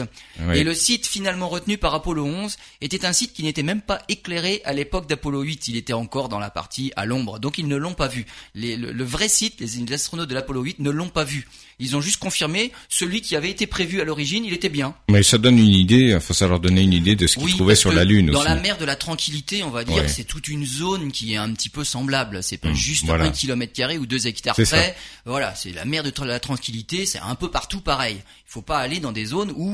Et 0.53 0.63
le 0.63 0.73
site 0.73 1.05
finalement 1.07 1.49
retenu 1.49 1.77
par 1.77 1.93
Apollo 1.93 2.25
11 2.25 2.57
était 2.81 3.05
un 3.05 3.13
site 3.13 3.33
qui 3.33 3.43
n'était 3.43 3.63
même 3.63 3.81
pas 3.81 4.01
éclairé 4.09 4.61
à 4.65 4.73
l'époque 4.73 5.07
d'Apollo 5.07 5.41
8. 5.41 5.67
Il 5.67 5.77
était 5.77 5.93
encore 5.93 6.29
dans 6.29 6.39
la 6.39 6.49
partie 6.49 6.91
à 6.95 7.05
l'ombre. 7.05 7.39
Donc 7.39 7.57
ils 7.57 7.67
ne 7.67 7.75
l'ont 7.75 7.93
pas 7.93 8.07
vu. 8.07 8.25
le, 8.53 9.03
vrai 9.03 9.27
site, 9.27 9.59
les 9.59 9.93
astronautes 9.93 10.29
de 10.29 10.35
l'Apollo 10.35 10.61
8 10.61 10.79
ne 10.79 10.89
l'ont 10.89 11.09
pas 11.09 11.23
vu. 11.23 11.47
Ils 11.79 11.95
ont 11.95 12.01
juste 12.01 12.17
confirmé 12.17 12.71
celui 12.87 13.21
qui 13.21 13.35
avait 13.35 13.49
été 13.49 13.67
prévu 13.67 13.99
à 13.99 14.05
l'origine, 14.05 14.45
il 14.45 14.53
était 14.53 14.69
bien. 14.69 14.95
Mais 15.09 15.23
ça 15.23 15.37
donne 15.37 15.59
une 15.59 15.65
idée, 15.65 16.17
faut 16.21 16.33
ça 16.33 16.47
leur 16.47 16.59
donner 16.59 16.81
une 16.81 16.93
idée 16.93 17.15
de 17.15 17.27
ce 17.27 17.37
qu'ils 17.37 17.55
trouvaient 17.55 17.75
sur 17.75 17.91
la 17.91 18.05
Lune 18.05 18.27
dans 18.27 18.39
aussi. 18.39 18.47
La 18.47 18.55
mer 18.55 18.77
de 18.77 18.85
la 18.85 18.95
tranquillité, 18.95 19.63
on 19.63 19.69
va 19.69 19.83
dire, 19.83 20.09
c'est 20.09 20.23
toute 20.23 20.47
une 20.47 20.65
zone 20.65 21.11
qui 21.11 21.33
est 21.33 21.37
un 21.37 21.51
petit 21.51 21.69
peu 21.69 21.83
semblable. 21.83 22.41
C'est 22.43 22.57
pas 22.57 22.69
mmh, 22.69 22.75
juste 22.75 23.09
un 23.09 23.29
kilomètre 23.29 23.73
carré 23.73 23.97
ou 23.97 24.05
deux 24.05 24.27
hectares 24.27 24.55
près. 24.55 24.95
Voilà, 25.25 25.53
c'est 25.55 25.71
la 25.71 25.85
mer 25.85 26.03
de 26.03 26.11
la 26.23 26.39
tranquillité, 26.39 27.05
c'est 27.05 27.19
un 27.19 27.35
peu 27.35 27.49
partout 27.51 27.81
pareil. 27.95 28.17
Il 28.17 28.51
faut 28.51 28.61
pas 28.61 28.79
aller 28.79 28.99
dans 28.99 29.13
des 29.13 29.25
zones 29.25 29.53
où 29.55 29.73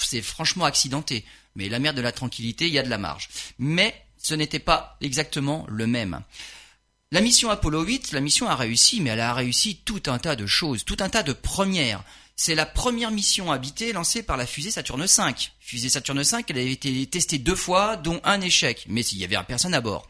c'est 0.00 0.22
franchement 0.22 0.64
accidenté. 0.64 1.24
Mais 1.54 1.68
la 1.68 1.78
mer 1.78 1.94
de 1.94 2.00
la 2.00 2.10
tranquillité, 2.10 2.66
il 2.66 2.72
y 2.72 2.80
a 2.80 2.82
de 2.82 2.90
la 2.90 2.98
marge. 2.98 3.28
Mais 3.60 3.94
ce 4.18 4.34
n'était 4.34 4.58
pas 4.58 4.96
exactement 5.00 5.64
le 5.68 5.86
même. 5.86 6.20
La 7.12 7.20
mission 7.20 7.48
Apollo 7.48 7.82
8, 7.82 8.10
la 8.10 8.20
mission 8.20 8.48
a 8.48 8.56
réussi, 8.56 9.00
mais 9.00 9.10
elle 9.10 9.20
a 9.20 9.34
réussi 9.34 9.76
tout 9.84 10.02
un 10.06 10.18
tas 10.18 10.34
de 10.34 10.46
choses, 10.46 10.84
tout 10.84 10.96
un 10.98 11.08
tas 11.08 11.22
de 11.22 11.32
premières. 11.32 12.02
C'est 12.34 12.56
la 12.56 12.66
première 12.66 13.12
mission 13.12 13.52
habitée 13.52 13.92
lancée 13.92 14.24
par 14.24 14.36
la 14.36 14.46
fusée 14.46 14.72
Saturne 14.72 15.04
V. 15.04 15.34
Fusée 15.60 15.90
Saturne 15.90 16.22
V, 16.22 16.44
elle 16.48 16.58
a 16.58 16.62
été 16.62 17.06
testée 17.06 17.38
deux 17.38 17.54
fois, 17.54 17.96
dont 17.96 18.20
un 18.24 18.40
échec, 18.40 18.84
mais 18.88 19.04
s'il 19.04 19.18
y 19.18 19.24
avait 19.24 19.38
personne 19.46 19.74
à 19.74 19.80
bord. 19.80 20.08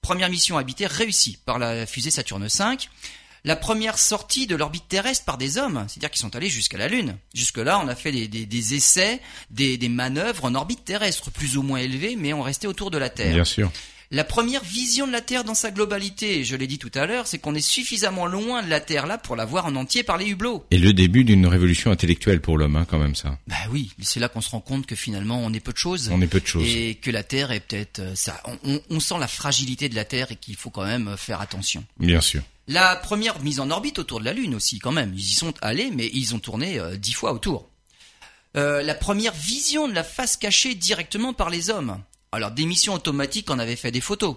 Première 0.00 0.30
mission 0.30 0.56
habitée 0.56 0.86
réussie 0.86 1.38
par 1.44 1.58
la 1.58 1.84
fusée 1.86 2.10
Saturne 2.10 2.46
V 2.46 2.76
la 3.44 3.56
première 3.56 3.98
sortie 3.98 4.46
de 4.46 4.54
l'orbite 4.54 4.88
terrestre 4.88 5.24
par 5.24 5.38
des 5.38 5.58
hommes, 5.58 5.84
c'est-à-dire 5.88 6.10
qu'ils 6.10 6.20
sont 6.20 6.34
allés 6.36 6.48
jusqu'à 6.48 6.78
la 6.78 6.88
Lune. 6.88 7.16
Jusque-là, 7.34 7.80
on 7.84 7.88
a 7.88 7.94
fait 7.96 8.12
des, 8.12 8.74
essais, 8.74 9.20
des, 9.50 9.76
des, 9.76 9.88
manœuvres 9.88 10.44
en 10.44 10.54
orbite 10.54 10.84
terrestre, 10.84 11.30
plus 11.30 11.56
ou 11.56 11.62
moins 11.62 11.78
élevées, 11.78 12.16
mais 12.16 12.32
on 12.32 12.42
restait 12.42 12.68
autour 12.68 12.90
de 12.90 12.98
la 12.98 13.10
Terre. 13.10 13.34
Bien 13.34 13.44
sûr. 13.44 13.70
La 14.12 14.24
première 14.24 14.62
vision 14.62 15.06
de 15.06 15.12
la 15.12 15.22
Terre 15.22 15.42
dans 15.42 15.54
sa 15.54 15.70
globalité, 15.70 16.44
je 16.44 16.54
l'ai 16.54 16.66
dit 16.66 16.78
tout 16.78 16.90
à 16.94 17.06
l'heure, 17.06 17.26
c'est 17.26 17.38
qu'on 17.38 17.54
est 17.54 17.62
suffisamment 17.62 18.26
loin 18.26 18.62
de 18.62 18.68
la 18.68 18.78
Terre 18.78 19.06
là 19.06 19.16
pour 19.16 19.36
la 19.36 19.46
voir 19.46 19.64
en 19.64 19.74
entier 19.74 20.02
par 20.02 20.18
les 20.18 20.28
hublots. 20.28 20.66
Et 20.70 20.76
le 20.76 20.92
début 20.92 21.24
d'une 21.24 21.46
révolution 21.46 21.90
intellectuelle 21.90 22.42
pour 22.42 22.58
l'homme, 22.58 22.76
hein, 22.76 22.84
quand 22.86 22.98
même 22.98 23.14
ça. 23.14 23.38
Bah 23.46 23.56
oui, 23.70 23.90
c'est 24.02 24.20
là 24.20 24.28
qu'on 24.28 24.42
se 24.42 24.50
rend 24.50 24.60
compte 24.60 24.84
que 24.84 24.94
finalement 24.94 25.40
on 25.42 25.50
est 25.54 25.60
peu 25.60 25.72
de 25.72 25.78
choses. 25.78 26.10
On 26.12 26.20
est 26.20 26.26
peu 26.26 26.40
de 26.40 26.46
choses. 26.46 26.68
Et 26.68 26.96
que 26.96 27.10
la 27.10 27.22
Terre 27.22 27.52
est 27.52 27.60
peut-être 27.60 28.00
euh, 28.00 28.14
ça. 28.14 28.38
On, 28.64 28.82
on 28.90 29.00
sent 29.00 29.18
la 29.18 29.28
fragilité 29.28 29.88
de 29.88 29.94
la 29.94 30.04
Terre 30.04 30.30
et 30.30 30.36
qu'il 30.36 30.56
faut 30.56 30.68
quand 30.68 30.84
même 30.84 31.16
faire 31.16 31.40
attention. 31.40 31.82
Bien 31.98 32.20
sûr. 32.20 32.42
La 32.68 32.96
première 32.96 33.40
mise 33.40 33.60
en 33.60 33.70
orbite 33.70 33.98
autour 33.98 34.20
de 34.20 34.24
la 34.24 34.32
Lune 34.32 34.54
aussi, 34.54 34.78
quand 34.78 34.92
même. 34.92 35.12
Ils 35.14 35.20
y 35.20 35.34
sont 35.34 35.54
allés, 35.62 35.90
mais 35.90 36.10
ils 36.12 36.34
ont 36.34 36.38
tourné 36.38 36.78
euh, 36.78 36.96
dix 36.96 37.12
fois 37.12 37.32
autour. 37.32 37.68
Euh, 38.56 38.82
la 38.82 38.94
première 38.94 39.32
vision 39.32 39.88
de 39.88 39.94
la 39.94 40.04
face 40.04 40.36
cachée 40.36 40.74
directement 40.74 41.32
par 41.32 41.50
les 41.50 41.70
hommes. 41.70 41.98
Alors, 42.30 42.50
des 42.50 42.66
missions 42.66 42.94
automatiques 42.94 43.50
en 43.50 43.58
avaient 43.58 43.76
fait 43.76 43.90
des 43.90 44.00
photos. 44.00 44.36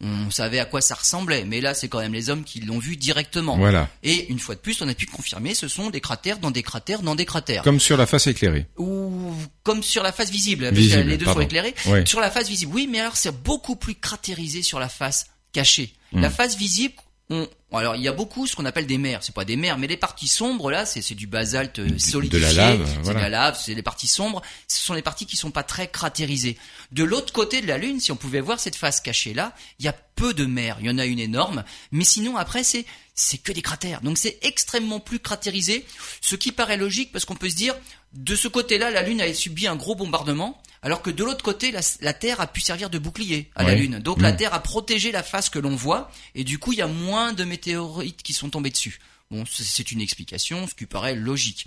On 0.00 0.30
savait 0.30 0.58
à 0.58 0.66
quoi 0.66 0.80
ça 0.80 0.96
ressemblait, 0.96 1.44
mais 1.44 1.60
là, 1.60 1.72
c'est 1.72 1.88
quand 1.88 2.00
même 2.00 2.12
les 2.12 2.28
hommes 2.28 2.44
qui 2.44 2.60
l'ont 2.60 2.78
vu 2.78 2.96
directement. 2.96 3.56
Voilà. 3.56 3.88
Et 4.02 4.28
une 4.28 4.38
fois 4.38 4.54
de 4.54 4.60
plus, 4.60 4.82
on 4.82 4.88
a 4.88 4.94
pu 4.94 5.06
confirmer, 5.06 5.54
ce 5.54 5.66
sont 5.66 5.88
des 5.88 6.00
cratères 6.00 6.38
dans 6.38 6.50
des 6.50 6.62
cratères 6.62 7.00
dans 7.00 7.14
des 7.14 7.24
cratères. 7.24 7.62
Comme 7.62 7.80
sur 7.80 7.96
la 7.96 8.04
face 8.04 8.26
éclairée. 8.26 8.66
Ou 8.76 9.32
comme 9.62 9.82
sur 9.82 10.02
la 10.02 10.12
face 10.12 10.30
visible, 10.30 10.68
les 10.68 11.16
deux 11.16 11.24
sont 11.24 11.40
éclairés. 11.40 11.74
Sur 12.04 12.20
la 12.20 12.30
face 12.30 12.48
visible, 12.48 12.72
oui, 12.74 12.88
mais 12.90 13.00
alors 13.00 13.16
c'est 13.16 13.42
beaucoup 13.42 13.76
plus 13.76 13.94
cratérisé 13.94 14.62
sur 14.62 14.78
la 14.78 14.88
face 14.88 15.26
cachée. 15.52 15.94
La 16.12 16.28
hmm. 16.28 16.32
face 16.32 16.56
visible, 16.56 16.94
on, 17.30 17.48
alors 17.76 17.96
il 17.96 18.02
y 18.02 18.08
a 18.08 18.12
beaucoup 18.12 18.46
ce 18.46 18.56
qu'on 18.56 18.64
appelle 18.64 18.86
des 18.86 18.98
mers. 18.98 19.22
C'est 19.22 19.34
pas 19.34 19.44
des 19.44 19.56
mers, 19.56 19.78
mais 19.78 19.86
les 19.86 19.96
parties 19.96 20.28
sombres 20.28 20.70
là, 20.70 20.86
c'est 20.86 21.14
du 21.14 21.26
basalte 21.26 21.78
euh, 21.78 21.98
solidifié, 21.98 22.40
de 22.40 22.44
la 22.44 22.52
lave, 22.52 22.86
c'est 22.86 23.00
voilà. 23.02 23.18
de 23.18 23.24
la 23.24 23.28
lave, 23.28 23.60
c'est 23.60 23.74
les 23.74 23.82
parties 23.82 24.06
sombres. 24.06 24.42
Ce 24.68 24.80
sont 24.80 24.94
les 24.94 25.02
parties 25.02 25.26
qui 25.26 25.36
sont 25.36 25.50
pas 25.50 25.62
très 25.62 25.88
cratérisées. 25.88 26.56
De 26.92 27.04
l'autre 27.04 27.32
côté 27.32 27.60
de 27.60 27.66
la 27.66 27.78
Lune, 27.78 28.00
si 28.00 28.12
on 28.12 28.16
pouvait 28.16 28.40
voir 28.40 28.60
cette 28.60 28.76
face 28.76 29.00
cachée 29.00 29.34
là, 29.34 29.54
il 29.78 29.84
y 29.84 29.88
a 29.88 29.94
peu 30.16 30.34
de 30.34 30.46
mers. 30.46 30.76
Il 30.80 30.86
y 30.86 30.90
en 30.90 30.98
a 30.98 31.06
une 31.06 31.18
énorme, 31.18 31.64
mais 31.92 32.04
sinon 32.04 32.36
après 32.36 32.64
c'est 32.64 32.84
c'est 33.14 33.38
que 33.38 33.52
des 33.52 33.62
cratères. 33.62 34.00
Donc 34.00 34.18
c'est 34.18 34.38
extrêmement 34.42 35.00
plus 35.00 35.20
cratérisé, 35.20 35.84
ce 36.20 36.34
qui 36.36 36.50
paraît 36.52 36.76
logique 36.76 37.12
parce 37.12 37.24
qu'on 37.24 37.36
peut 37.36 37.48
se 37.48 37.54
dire 37.54 37.74
de 38.14 38.36
ce 38.36 38.46
côté-là, 38.46 38.90
la 38.90 39.02
Lune 39.02 39.20
a 39.20 39.32
subi 39.34 39.66
un 39.66 39.76
gros 39.76 39.96
bombardement, 39.96 40.60
alors 40.84 41.02
que 41.02 41.10
de 41.10 41.24
l'autre 41.24 41.42
côté, 41.42 41.72
la, 41.72 41.80
la 42.00 42.12
Terre 42.14 42.40
a 42.40 42.46
pu 42.46 42.60
servir 42.60 42.90
de 42.90 42.98
bouclier 42.98 43.50
à 43.56 43.64
la. 43.64 43.74
Lune. 43.74 43.98
Donc 43.98 44.20
la 44.22 44.32
Mm. 44.32 44.36
Terre 44.36 44.54
a 44.54 44.62
protégé 44.62 45.10
la 45.10 45.24
face 45.24 45.48
que 45.50 45.58
l'on 45.58 45.74
voit, 45.74 46.12
et 46.36 46.44
du 46.44 46.58
coup, 46.60 46.72
il 46.72 46.78
y 46.78 46.82
a 46.82 46.86
moins 46.86 47.32
de 47.32 47.42
météorites 47.42 48.22
qui 48.22 48.32
sont 48.34 48.50
tombés 48.50 48.70
dessus. 48.70 49.00
Bon, 49.30 49.44
c'est- 49.50 49.90
une 49.90 50.00
explication, 50.00 50.68
ce 50.68 50.74
qui 50.74 50.86
paraît 50.86 51.16
logique. 51.16 51.66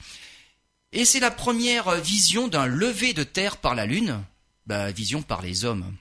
Et 0.94 1.04
c'est 1.04 1.20
la 1.20 1.32
première 1.32 1.96
vision 2.00 2.48
d'un 2.48 2.66
lever 2.68 3.14
de 3.14 3.24
Terre 3.24 3.58
par 3.58 3.76
la 3.76 3.86
Lune, 3.86 4.24
bah, 4.68 4.90
vision 4.92 5.22
par 5.22 5.42
les 5.42 5.66
hommes. 5.66 5.94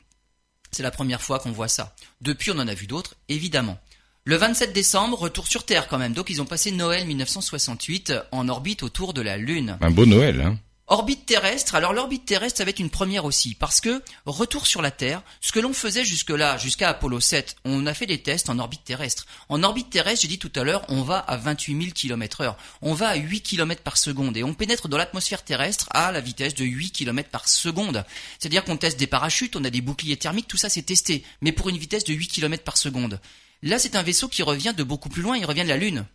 C'est 0.70 0.82
la 0.84 0.90
première 0.92 1.22
fois 1.22 1.38
qu'on 1.40 1.52
voit 1.52 1.68
ça. 1.68 1.94
Depuis, 2.20 2.50
on 2.52 2.58
en 2.58 2.68
a 2.68 2.74
vu 2.74 2.86
d'autres, 2.86 3.14
évidemment. 3.28 3.78
Le 4.24 4.36
27 4.36 4.72
décembre, 4.72 5.16
retour 5.18 5.46
sur 5.46 5.64
Terre 5.64 5.88
quand 5.88 5.98
même. 5.98 6.12
Donc 6.12 6.28
ils 6.30 6.42
ont 6.42 6.46
passé 6.46 6.70
Noël 6.72 7.06
1968 7.06 8.12
en 8.32 8.48
orbite 8.48 8.82
autour 8.82 9.14
de 9.14 9.22
la 9.22 9.36
Lune. 9.36 9.78
Un 9.80 9.90
beau 9.90 10.04
Noël, 10.04 10.40
hein. 10.40 10.58
Orbite 10.88 11.26
terrestre, 11.26 11.74
alors 11.74 11.92
l'orbite 11.92 12.26
terrestre 12.26 12.58
ça 12.58 12.64
va 12.64 12.70
être 12.70 12.78
une 12.78 12.90
première 12.90 13.24
aussi, 13.24 13.56
parce 13.56 13.80
que 13.80 14.04
retour 14.24 14.68
sur 14.68 14.82
la 14.82 14.92
Terre, 14.92 15.20
ce 15.40 15.50
que 15.50 15.58
l'on 15.58 15.72
faisait 15.72 16.04
jusque-là, 16.04 16.58
jusqu'à 16.58 16.90
Apollo 16.90 17.18
7, 17.18 17.56
on 17.64 17.86
a 17.86 17.94
fait 17.94 18.06
des 18.06 18.22
tests 18.22 18.50
en 18.50 18.60
orbite 18.60 18.84
terrestre. 18.84 19.26
En 19.48 19.64
orbite 19.64 19.90
terrestre, 19.90 20.22
j'ai 20.22 20.28
dit 20.28 20.38
tout 20.38 20.52
à 20.54 20.62
l'heure, 20.62 20.84
on 20.88 21.02
va 21.02 21.18
à 21.18 21.36
28 21.38 21.82
000 21.82 21.92
km 21.92 22.42
heure, 22.42 22.56
on 22.82 22.94
va 22.94 23.08
à 23.08 23.16
8 23.16 23.40
km 23.40 23.82
par 23.82 23.96
seconde, 23.96 24.36
et 24.36 24.44
on 24.44 24.54
pénètre 24.54 24.86
dans 24.86 24.96
l'atmosphère 24.96 25.42
terrestre 25.42 25.88
à 25.90 26.12
la 26.12 26.20
vitesse 26.20 26.54
de 26.54 26.64
8 26.64 26.92
km 26.92 27.30
par 27.30 27.48
seconde. 27.48 28.04
C'est-à-dire 28.38 28.62
qu'on 28.62 28.76
teste 28.76 28.96
des 28.96 29.08
parachutes, 29.08 29.56
on 29.56 29.64
a 29.64 29.70
des 29.70 29.80
boucliers 29.80 30.16
thermiques, 30.16 30.46
tout 30.46 30.56
ça 30.56 30.68
c'est 30.68 30.82
testé, 30.82 31.24
mais 31.40 31.50
pour 31.50 31.68
une 31.68 31.78
vitesse 31.78 32.04
de 32.04 32.14
8 32.14 32.28
km 32.28 32.62
par 32.62 32.76
seconde. 32.76 33.20
Là 33.64 33.80
c'est 33.80 33.96
un 33.96 34.04
vaisseau 34.04 34.28
qui 34.28 34.44
revient 34.44 34.74
de 34.76 34.84
beaucoup 34.84 35.08
plus 35.08 35.22
loin, 35.22 35.36
il 35.36 35.46
revient 35.46 35.64
de 35.64 35.68
la 35.68 35.78
Lune. 35.78 36.06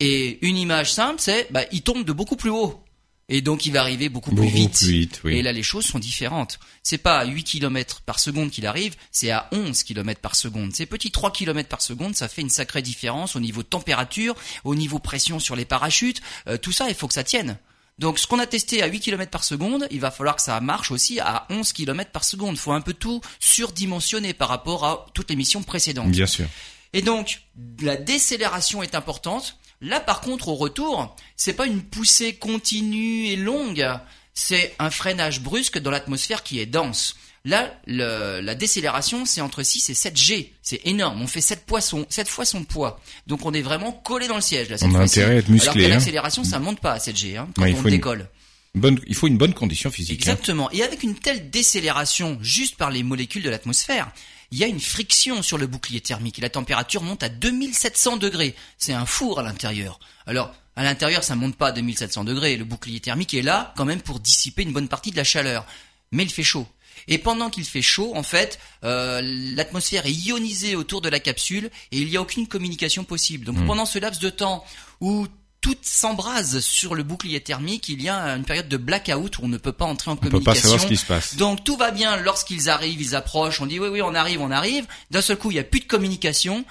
Et 0.00 0.44
une 0.44 0.56
image 0.56 0.92
simple, 0.92 1.20
c'est, 1.20 1.46
bah, 1.52 1.62
il 1.70 1.82
tombe 1.82 2.04
de 2.04 2.12
beaucoup 2.12 2.34
plus 2.34 2.50
haut. 2.50 2.82
Et 3.30 3.40
donc 3.40 3.64
il 3.64 3.72
va 3.72 3.80
arriver 3.80 4.08
beaucoup, 4.08 4.30
plus 4.30 4.42
Beaucoup 4.44 4.56
vite. 4.56 4.76
plus 4.76 4.90
vite, 4.90 5.20
oui. 5.24 5.36
Et 5.36 5.42
là 5.42 5.52
les 5.52 5.62
choses 5.62 5.86
sont 5.86 5.98
différentes. 6.00 6.58
C'est 6.82 6.98
pas 6.98 7.18
à 7.18 7.24
8 7.24 7.44
km 7.44 8.02
par 8.02 8.18
seconde 8.18 8.50
qu'il 8.50 8.66
arrive, 8.66 8.96
c'est 9.12 9.30
à 9.30 9.48
11 9.52 9.82
km 9.84 10.20
par 10.20 10.34
seconde. 10.34 10.74
Ces 10.74 10.84
petits 10.84 11.10
3 11.10 11.32
km 11.32 11.68
par 11.68 11.80
seconde, 11.80 12.14
ça 12.16 12.28
fait 12.28 12.42
une 12.42 12.50
sacrée 12.50 12.82
différence 12.82 13.36
au 13.36 13.40
niveau 13.40 13.62
température, 13.62 14.34
au 14.64 14.74
niveau 14.74 14.98
pression 14.98 15.38
sur 15.38 15.56
les 15.56 15.64
parachutes, 15.64 16.20
euh, 16.48 16.58
tout 16.58 16.72
ça 16.72 16.88
il 16.88 16.94
faut 16.94 17.08
que 17.08 17.14
ça 17.14 17.24
tienne. 17.24 17.56
Donc 18.00 18.18
ce 18.18 18.26
qu'on 18.26 18.38
a 18.38 18.46
testé 18.46 18.82
à 18.82 18.86
8 18.86 19.00
km 19.00 19.30
par 19.30 19.44
seconde, 19.44 19.86
il 19.90 20.00
va 20.00 20.10
falloir 20.10 20.34
que 20.34 20.42
ça 20.42 20.58
marche 20.60 20.90
aussi 20.90 21.20
à 21.20 21.46
11 21.50 21.72
km 21.72 22.10
par 22.10 22.24
seconde. 22.24 22.58
faut 22.58 22.72
un 22.72 22.80
peu 22.80 22.94
tout 22.94 23.20
surdimensionner 23.38 24.34
par 24.34 24.48
rapport 24.48 24.84
à 24.84 25.06
toutes 25.14 25.30
les 25.30 25.36
missions 25.36 25.62
précédentes. 25.62 26.10
Bien 26.10 26.26
sûr. 26.26 26.46
Et 26.92 27.02
donc, 27.02 27.42
la 27.80 27.96
décélération 27.96 28.82
est 28.82 28.94
importante. 28.94 29.58
Là, 29.80 29.98
par 30.00 30.20
contre, 30.20 30.48
au 30.48 30.54
retour, 30.54 31.16
c'est 31.36 31.54
pas 31.54 31.66
une 31.66 31.82
poussée 31.82 32.34
continue 32.34 33.26
et 33.28 33.36
longue, 33.36 33.86
c'est 34.34 34.74
un 34.78 34.90
freinage 34.90 35.40
brusque 35.40 35.78
dans 35.78 35.90
l'atmosphère 35.90 36.42
qui 36.42 36.60
est 36.60 36.66
dense. 36.66 37.16
Là, 37.46 37.74
le- 37.86 38.40
la 38.42 38.54
décélération, 38.54 39.24
c'est 39.24 39.40
entre 39.40 39.62
6 39.62 39.88
et 39.88 39.94
7 39.94 40.14
G. 40.16 40.52
C'est 40.60 40.82
énorme. 40.84 41.22
On 41.22 41.26
fait 41.26 41.40
7 41.40 41.64
poissons, 41.64 42.04
7 42.10 42.28
fois 42.28 42.44
son 42.44 42.64
poids. 42.64 43.00
Donc, 43.26 43.46
on 43.46 43.54
est 43.54 43.62
vraiment 43.62 43.92
collé 43.92 44.28
dans 44.28 44.34
le 44.34 44.42
siège, 44.42 44.68
là, 44.68 44.76
cette 44.76 44.88
On 44.88 44.94
a 44.94 44.98
intérêt 45.00 45.36
à 45.36 45.38
être 45.38 45.48
musclé, 45.48 45.70
Alors 45.70 45.74
que 45.76 45.84
hein. 45.86 45.88
l'accélération, 45.96 46.44
ça 46.44 46.58
monte 46.58 46.80
pas 46.80 46.92
à 46.92 46.98
7 46.98 47.16
G, 47.16 47.36
hein, 47.38 47.48
quand 47.56 47.62
Ouais, 47.62 47.72
on 47.72 47.76
faut 47.76 47.88
une- 47.88 47.94
décolle. 47.94 48.28
Bonne, 48.74 49.00
il 49.08 49.14
faut 49.16 49.26
une 49.26 49.38
bonne 49.38 49.54
condition 49.54 49.90
physique. 49.90 50.20
hein. 50.28 50.32
Exactement. 50.32 50.70
Et 50.70 50.82
avec 50.82 51.02
une 51.02 51.14
telle 51.14 51.48
décélération 51.50 52.38
juste 52.42 52.76
par 52.76 52.90
les 52.90 53.02
molécules 53.02 53.42
de 53.42 53.50
l'atmosphère, 53.50 54.12
il 54.50 54.58
y 54.58 54.64
a 54.64 54.66
une 54.66 54.80
friction 54.80 55.42
sur 55.42 55.58
le 55.58 55.66
bouclier 55.66 56.00
thermique 56.00 56.38
et 56.38 56.42
la 56.42 56.50
température 56.50 57.02
monte 57.02 57.22
à 57.22 57.28
2700 57.28 58.16
degrés. 58.16 58.54
C'est 58.78 58.92
un 58.92 59.06
four 59.06 59.38
à 59.38 59.42
l'intérieur. 59.42 60.00
Alors, 60.26 60.52
à 60.76 60.82
l'intérieur, 60.82 61.22
ça 61.22 61.36
monte 61.36 61.56
pas 61.56 61.68
à 61.68 61.72
2700 61.72 62.24
degrés. 62.24 62.56
Le 62.56 62.64
bouclier 62.64 63.00
thermique 63.00 63.34
est 63.34 63.42
là 63.42 63.72
quand 63.76 63.84
même 63.84 64.00
pour 64.00 64.18
dissiper 64.18 64.62
une 64.62 64.72
bonne 64.72 64.88
partie 64.88 65.10
de 65.10 65.16
la 65.16 65.24
chaleur. 65.24 65.66
Mais 66.10 66.24
il 66.24 66.30
fait 66.30 66.42
chaud. 66.42 66.66
Et 67.06 67.18
pendant 67.18 67.50
qu'il 67.50 67.64
fait 67.64 67.82
chaud, 67.82 68.12
en 68.14 68.22
fait, 68.22 68.58
euh, 68.84 69.20
l'atmosphère 69.22 70.06
est 70.06 70.12
ionisée 70.12 70.76
autour 70.76 71.00
de 71.00 71.08
la 71.08 71.20
capsule 71.20 71.70
et 71.92 71.98
il 71.98 72.08
n'y 72.08 72.16
a 72.16 72.22
aucune 72.22 72.46
communication 72.46 73.04
possible. 73.04 73.44
Donc 73.44 73.64
pendant 73.66 73.86
ce 73.86 73.98
laps 73.98 74.20
de 74.20 74.30
temps 74.30 74.64
où 75.00 75.26
tout 75.60 75.76
s'embrase 75.82 76.60
sur 76.60 76.94
le 76.94 77.02
bouclier 77.02 77.40
thermique, 77.40 77.88
il 77.88 78.02
y 78.02 78.08
a 78.08 78.34
une 78.36 78.44
période 78.44 78.68
de 78.68 78.76
blackout 78.78 79.38
où 79.38 79.44
on 79.44 79.48
ne 79.48 79.58
peut 79.58 79.72
pas 79.72 79.84
entrer 79.84 80.10
en 80.10 80.14
On 80.14 80.16
peut 80.16 80.30
communication. 80.30 80.52
pas 80.54 80.60
savoir 80.60 80.80
ce 80.80 80.86
qui 80.86 80.96
se 80.96 81.04
passe. 81.06 81.36
Donc 81.36 81.64
tout 81.64 81.76
va 81.76 81.90
bien 81.90 82.16
lorsqu'ils 82.16 82.70
arrivent, 82.70 83.00
ils 83.00 83.14
approchent, 83.14 83.60
on 83.60 83.66
dit 83.66 83.78
oui 83.78 83.88
oui 83.88 84.00
on 84.02 84.14
arrive, 84.14 84.40
on 84.40 84.50
arrive. 84.50 84.86
D'un 85.10 85.20
seul 85.20 85.36
coup 85.36 85.50
il 85.50 85.54
n'y 85.54 85.60
a 85.60 85.64
plus 85.64 85.80
de 85.80 85.84
communication 85.86 86.64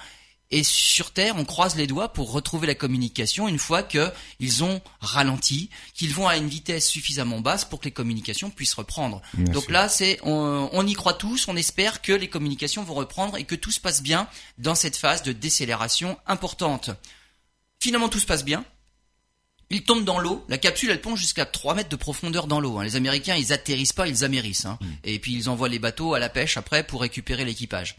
et 0.52 0.64
sur 0.64 1.12
Terre 1.12 1.36
on 1.38 1.44
croise 1.44 1.76
les 1.76 1.86
doigts 1.86 2.12
pour 2.12 2.32
retrouver 2.32 2.66
la 2.66 2.74
communication 2.74 3.46
une 3.46 3.60
fois 3.60 3.84
que 3.84 4.10
ils 4.40 4.64
ont 4.64 4.80
ralenti, 4.98 5.70
qu'ils 5.94 6.12
vont 6.12 6.26
à 6.26 6.36
une 6.36 6.48
vitesse 6.48 6.88
suffisamment 6.88 7.38
basse 7.38 7.64
pour 7.64 7.78
que 7.78 7.84
les 7.84 7.92
communications 7.92 8.50
puissent 8.50 8.74
reprendre. 8.74 9.22
Bien 9.34 9.52
Donc 9.52 9.62
sûr. 9.64 9.72
là 9.72 9.88
c'est 9.88 10.18
on, 10.24 10.68
on 10.72 10.84
y 10.84 10.94
croit 10.94 11.14
tous, 11.14 11.46
on 11.46 11.54
espère 11.56 12.02
que 12.02 12.12
les 12.12 12.28
communications 12.28 12.82
vont 12.82 12.94
reprendre 12.94 13.36
et 13.36 13.44
que 13.44 13.54
tout 13.54 13.70
se 13.70 13.78
passe 13.78 14.02
bien 14.02 14.26
dans 14.58 14.74
cette 14.74 14.96
phase 14.96 15.22
de 15.22 15.30
décélération 15.30 16.18
importante. 16.26 16.90
Finalement 17.78 18.08
tout 18.08 18.18
se 18.18 18.26
passe 18.26 18.44
bien. 18.44 18.64
Il 19.72 19.84
tombe 19.84 20.04
dans 20.04 20.18
l'eau, 20.18 20.44
la 20.48 20.58
capsule 20.58 20.90
elle 20.90 21.00
plonge 21.00 21.20
jusqu'à 21.20 21.46
3 21.46 21.74
mètres 21.76 21.88
de 21.88 21.94
profondeur 21.96 22.48
dans 22.48 22.58
l'eau. 22.58 22.78
hein. 22.78 22.84
Les 22.84 22.96
Américains 22.96 23.36
ils 23.36 23.52
atterrissent 23.52 23.92
pas, 23.92 24.08
ils 24.08 24.24
amérissent. 24.24 24.64
hein. 24.66 24.78
Et 25.04 25.20
puis 25.20 25.32
ils 25.32 25.48
envoient 25.48 25.68
les 25.68 25.78
bateaux 25.78 26.14
à 26.14 26.18
la 26.18 26.28
pêche 26.28 26.56
après 26.56 26.82
pour 26.82 27.02
récupérer 27.02 27.44
l'équipage. 27.44 27.96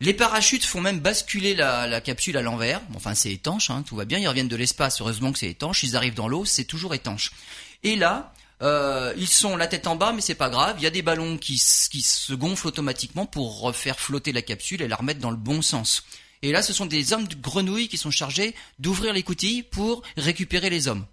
Les 0.00 0.12
parachutes 0.12 0.64
font 0.66 0.82
même 0.82 1.00
basculer 1.00 1.54
la, 1.54 1.86
la 1.86 2.02
capsule 2.02 2.36
à 2.36 2.42
l'envers. 2.42 2.82
Enfin 2.94 3.14
c'est 3.14 3.32
étanche, 3.32 3.70
hein, 3.70 3.82
tout 3.86 3.96
va 3.96 4.04
bien, 4.04 4.18
ils 4.18 4.28
reviennent 4.28 4.48
de 4.48 4.56
l'espace, 4.56 5.00
heureusement 5.00 5.32
que 5.32 5.38
c'est 5.38 5.48
étanche, 5.48 5.82
ils 5.82 5.96
arrivent 5.96 6.14
dans 6.14 6.28
l'eau, 6.28 6.44
c'est 6.44 6.64
toujours 6.64 6.94
étanche. 6.94 7.32
Et 7.84 7.96
là, 7.96 8.34
euh, 8.62 9.12
ils 9.16 9.26
sont 9.28 9.56
la 9.56 9.66
tête 9.66 9.86
en 9.86 9.96
bas, 9.96 10.12
mais 10.12 10.20
c'est 10.20 10.34
pas 10.34 10.48
grave. 10.50 10.76
Il 10.78 10.84
y 10.84 10.86
a 10.86 10.90
des 10.90 11.02
ballons 11.02 11.38
qui, 11.38 11.54
qui 11.90 12.02
se 12.02 12.32
gonflent 12.34 12.66
automatiquement 12.68 13.24
pour 13.26 13.60
refaire 13.60 13.98
flotter 13.98 14.32
la 14.32 14.42
capsule 14.42 14.80
et 14.82 14.88
la 14.88 14.96
remettre 14.96 15.20
dans 15.20 15.30
le 15.30 15.36
bon 15.36 15.60
sens. 15.62 16.04
Et 16.44 16.52
là, 16.52 16.60
ce 16.60 16.74
sont 16.74 16.84
des 16.84 17.14
hommes 17.14 17.26
de 17.26 17.36
grenouilles 17.36 17.88
qui 17.88 17.96
sont 17.96 18.10
chargés 18.10 18.54
d'ouvrir 18.78 19.14
les 19.14 19.22
coutilles 19.22 19.62
pour 19.62 20.02
récupérer 20.18 20.68
les 20.68 20.88
hommes. 20.88 21.06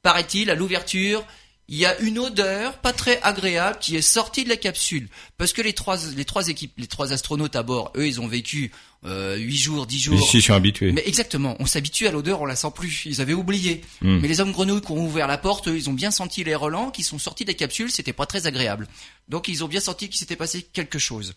Paraît-il, 0.00 0.48
à 0.48 0.54
l'ouverture, 0.54 1.22
il 1.68 1.76
y 1.76 1.84
a 1.84 1.98
une 2.00 2.18
odeur 2.18 2.78
pas 2.78 2.94
très 2.94 3.20
agréable 3.20 3.78
qui 3.78 3.94
est 3.94 4.00
sortie 4.00 4.42
de 4.42 4.48
la 4.48 4.56
capsule. 4.56 5.08
Parce 5.36 5.52
que 5.52 5.60
les 5.60 5.74
trois, 5.74 5.98
les 6.16 6.24
trois 6.24 6.48
équipes, 6.48 6.72
les 6.78 6.86
trois 6.86 7.12
astronautes 7.12 7.56
à 7.56 7.62
bord, 7.62 7.92
eux, 7.94 8.06
ils 8.06 8.22
ont 8.22 8.26
vécu 8.26 8.72
euh, 9.04 9.36
8 9.36 9.56
jours, 9.58 9.86
10 9.86 10.00
jours. 10.00 10.14
Ici, 10.14 10.38
je 10.38 10.44
suis 10.44 10.52
habitué. 10.54 10.92
Mais 10.92 11.02
exactement, 11.04 11.56
on 11.58 11.66
s'habitue 11.66 12.06
à 12.06 12.10
l'odeur, 12.10 12.40
on 12.40 12.46
la 12.46 12.56
sent 12.56 12.72
plus. 12.74 13.04
Ils 13.04 13.20
avaient 13.20 13.34
oublié. 13.34 13.82
Hmm. 14.00 14.20
Mais 14.20 14.28
les 14.28 14.40
hommes 14.40 14.52
grenouilles 14.52 14.80
qui 14.80 14.92
ont 14.92 15.04
ouvert 15.04 15.26
la 15.26 15.36
porte, 15.36 15.68
eux, 15.68 15.76
ils 15.76 15.90
ont 15.90 15.94
bien 15.94 16.10
senti 16.10 16.42
les 16.42 16.54
relents 16.54 16.90
qui 16.90 17.02
sont 17.02 17.18
sortis 17.18 17.44
des 17.44 17.54
capsules, 17.54 17.90
c'était 17.90 18.14
pas 18.14 18.24
très 18.24 18.46
agréable. 18.46 18.88
Donc 19.28 19.46
ils 19.48 19.62
ont 19.62 19.68
bien 19.68 19.80
senti 19.80 20.08
qu'il 20.08 20.18
s'était 20.18 20.36
passé 20.36 20.66
quelque 20.72 20.98
chose. 20.98 21.34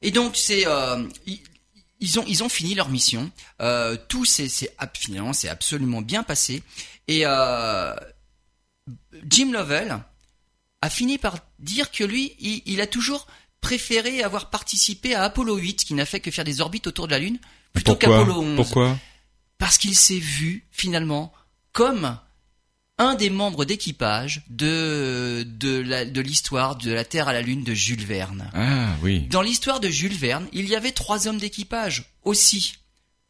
Et 0.00 0.10
donc 0.10 0.36
c'est 0.36 0.66
euh, 0.66 1.04
ils, 2.02 2.18
ont 2.18 2.24
ils 2.26 2.42
ont 2.42 2.48
fini 2.48 2.74
leur 2.74 2.88
mission. 2.88 3.30
Euh, 3.60 3.96
tout 4.08 4.24
c'est 4.24 4.48
finalement 4.94 5.32
c'est 5.32 5.48
absolument 5.48 6.02
bien 6.02 6.22
passé. 6.22 6.62
Et 7.08 7.22
euh, 7.24 7.94
Jim 9.24 9.52
Lovell 9.52 9.98
a 10.82 10.90
fini 10.90 11.16
par 11.16 11.38
dire 11.60 11.90
que 11.90 12.04
lui, 12.04 12.34
il, 12.38 12.62
il 12.66 12.80
a 12.80 12.86
toujours 12.86 13.26
préféré 13.60 14.22
avoir 14.22 14.50
participé 14.50 15.14
à 15.14 15.22
Apollo 15.22 15.56
8, 15.56 15.84
qui 15.84 15.94
n'a 15.94 16.04
fait 16.04 16.20
que 16.20 16.30
faire 16.30 16.44
des 16.44 16.60
orbites 16.60 16.88
autour 16.88 17.06
de 17.06 17.12
la 17.12 17.20
Lune, 17.20 17.38
plutôt 17.72 17.94
qu'Apollo 17.94 18.40
11. 18.40 18.56
Pourquoi? 18.56 18.98
Parce 19.56 19.78
qu'il 19.78 19.94
s'est 19.94 20.18
vu, 20.18 20.66
finalement, 20.72 21.32
comme 21.72 22.18
un 23.02 23.14
des 23.14 23.30
membres 23.30 23.64
d'équipage 23.64 24.42
de, 24.48 25.44
de, 25.46 25.78
la- 25.80 26.04
de 26.04 26.20
l'histoire 26.20 26.76
de 26.76 26.92
la 26.92 27.04
Terre 27.04 27.28
à 27.28 27.32
la 27.32 27.42
Lune 27.42 27.64
de 27.64 27.74
Jules 27.74 28.04
Verne. 28.04 28.50
Ah 28.54 28.88
oui. 29.02 29.26
Dans 29.30 29.42
l'histoire 29.42 29.80
de 29.80 29.88
Jules 29.88 30.16
Verne, 30.16 30.46
il 30.52 30.68
y 30.68 30.76
avait 30.76 30.92
trois 30.92 31.26
hommes 31.28 31.38
d'équipage 31.38 32.04
aussi. 32.24 32.76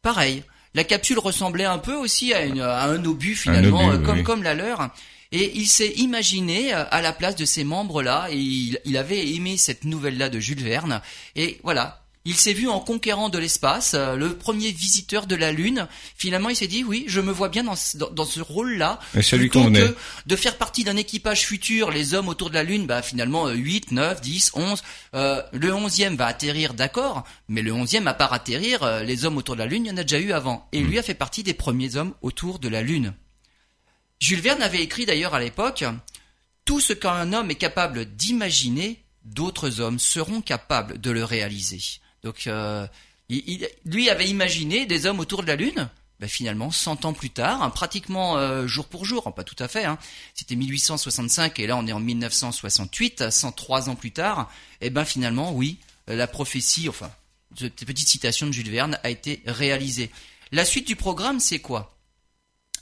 Pareil, 0.01 0.43
la 0.73 0.83
capsule 0.83 1.19
ressemblait 1.19 1.65
un 1.65 1.77
peu 1.79 1.95
aussi 1.95 2.33
à, 2.33 2.45
une- 2.45 2.61
à 2.61 2.83
un 2.85 3.03
obus 3.05 3.35
finalement, 3.35 3.87
obus, 3.87 3.95
euh, 3.95 4.05
comme, 4.05 4.17
oui. 4.19 4.23
comme 4.23 4.43
la 4.43 4.53
leur. 4.53 4.89
Et 5.31 5.51
il 5.57 5.65
s'est 5.67 5.93
imaginé 5.97 6.73
euh, 6.75 6.83
à 6.91 7.01
la 7.01 7.11
place 7.11 7.35
de 7.35 7.45
ces 7.45 7.63
membres-là, 7.63 8.27
et 8.29 8.37
il, 8.37 8.79
il 8.85 8.97
avait 8.97 9.33
aimé 9.33 9.57
cette 9.57 9.83
nouvelle-là 9.83 10.29
de 10.29 10.39
Jules 10.39 10.61
Verne. 10.63 11.01
Et 11.35 11.59
voilà, 11.63 12.02
Il 12.25 12.35
s'est 12.37 12.53
vu 12.53 12.69
en 12.69 12.79
conquérant 12.79 13.27
de 13.27 13.37
l'espace, 13.37 13.95
euh, 13.95 14.15
le 14.15 14.37
premier 14.37 14.71
visiteur 14.71 15.27
de 15.27 15.35
la 15.35 15.51
Lune. 15.51 15.89
Finalement, 16.15 16.47
il 16.47 16.55
s'est 16.55 16.67
dit, 16.67 16.85
oui, 16.85 17.03
je 17.07 17.19
me 17.19 17.33
vois 17.33 17.49
bien 17.49 17.65
dans, 17.65 17.75
ce- 17.75 17.97
dans, 17.97 18.09
dans 18.11 18.23
ce 18.23 18.39
rôle-là. 18.39 19.01
Plutôt 19.39 19.59
que 19.89 19.97
de 20.25 20.35
faire 20.37 20.57
partie 20.57 20.85
d'un 20.85 20.95
équipage 20.95 21.45
futur, 21.45 21.91
les 21.91 22.13
hommes 22.13 22.29
autour 22.29 22.49
de 22.49 22.53
la 22.55 22.63
Lune, 22.63 22.85
bah 22.87 23.01
finalement 23.01 23.47
euh, 23.47 23.53
8, 23.55 23.91
9, 23.91 24.21
10, 24.21 24.51
11. 24.53 24.83
Euh, 25.15 25.43
le 25.51 25.71
11e 25.73 26.15
va 26.15 26.27
atterrir, 26.27 26.73
d'accord, 26.75 27.25
mais 27.49 27.61
le 27.61 27.73
11e, 27.73 28.07
à 28.07 28.13
part 28.13 28.31
atterrir, 28.31 28.83
euh, 28.83 29.03
les 29.03 29.25
hommes 29.25 29.35
autour 29.35 29.55
de 29.55 29.59
la 29.59 29.65
Lune, 29.67 29.85
il 29.85 29.89
y 29.89 29.91
en 29.91 29.97
a 29.97 30.03
déjà 30.03 30.19
eu 30.19 30.31
avant. 30.31 30.69
Et 30.71 30.79
lui 30.79 30.97
a 30.97 31.03
fait 31.03 31.13
partie 31.15 31.43
des 31.43 31.53
premiers 31.53 31.97
hommes 31.97 32.13
autour 32.21 32.59
de 32.59 32.69
la 32.69 32.83
Lune. 32.83 33.13
Jules 34.21 34.39
Verne 34.39 34.61
avait 34.61 34.81
écrit 34.81 35.05
d'ailleurs 35.05 35.33
à 35.33 35.41
l'époque, 35.41 35.83
tout 36.63 36.79
ce 36.79 36.93
qu'un 36.93 37.33
homme 37.33 37.51
est 37.51 37.55
capable 37.55 38.05
d'imaginer, 38.15 39.03
d'autres 39.25 39.81
hommes 39.81 39.99
seront 39.99 40.39
capables 40.41 41.01
de 41.01 41.11
le 41.11 41.25
réaliser. 41.25 41.81
Donc, 42.23 42.47
euh, 42.47 42.87
il- 43.29 43.67
lui 43.85 44.09
avait 44.09 44.27
imaginé 44.27 44.85
des 44.85 45.05
hommes 45.05 45.19
autour 45.19 45.41
de 45.43 45.47
la 45.47 45.55
Lune. 45.55 45.89
Ben, 46.19 46.29
finalement, 46.29 46.71
100 46.71 47.05
ans 47.05 47.11
plus 47.13 47.31
tard, 47.31 47.61
hein, 47.63 47.69
pratiquement 47.69 48.37
euh, 48.37 48.65
jour 48.67 48.85
pour 48.85 49.03
jour, 49.03 49.27
hein, 49.27 49.31
pas 49.31 49.43
tout 49.43 49.55
à 49.59 49.67
fait, 49.67 49.83
hein, 49.83 49.97
c'était 50.35 50.55
1865 50.55 51.59
et 51.59 51.67
là 51.67 51.75
on 51.75 51.85
est 51.85 51.91
en 51.91 51.99
1968, 51.99 53.29
103 53.29 53.89
ans 53.89 53.95
plus 53.95 54.11
tard, 54.11 54.49
et 54.79 54.89
ben 54.89 55.03
finalement, 55.05 55.51
oui, 55.51 55.79
la 56.07 56.27
prophétie, 56.27 56.87
enfin, 56.87 57.11
cette 57.59 57.83
petite 57.85 58.07
citation 58.07 58.47
de 58.47 58.51
Jules 58.53 58.69
Verne 58.69 58.97
a 59.03 59.09
été 59.09 59.41
réalisée. 59.47 60.11
La 60.51 60.63
suite 60.65 60.87
du 60.87 60.95
programme, 60.95 61.39
c'est 61.41 61.59
quoi? 61.59 61.97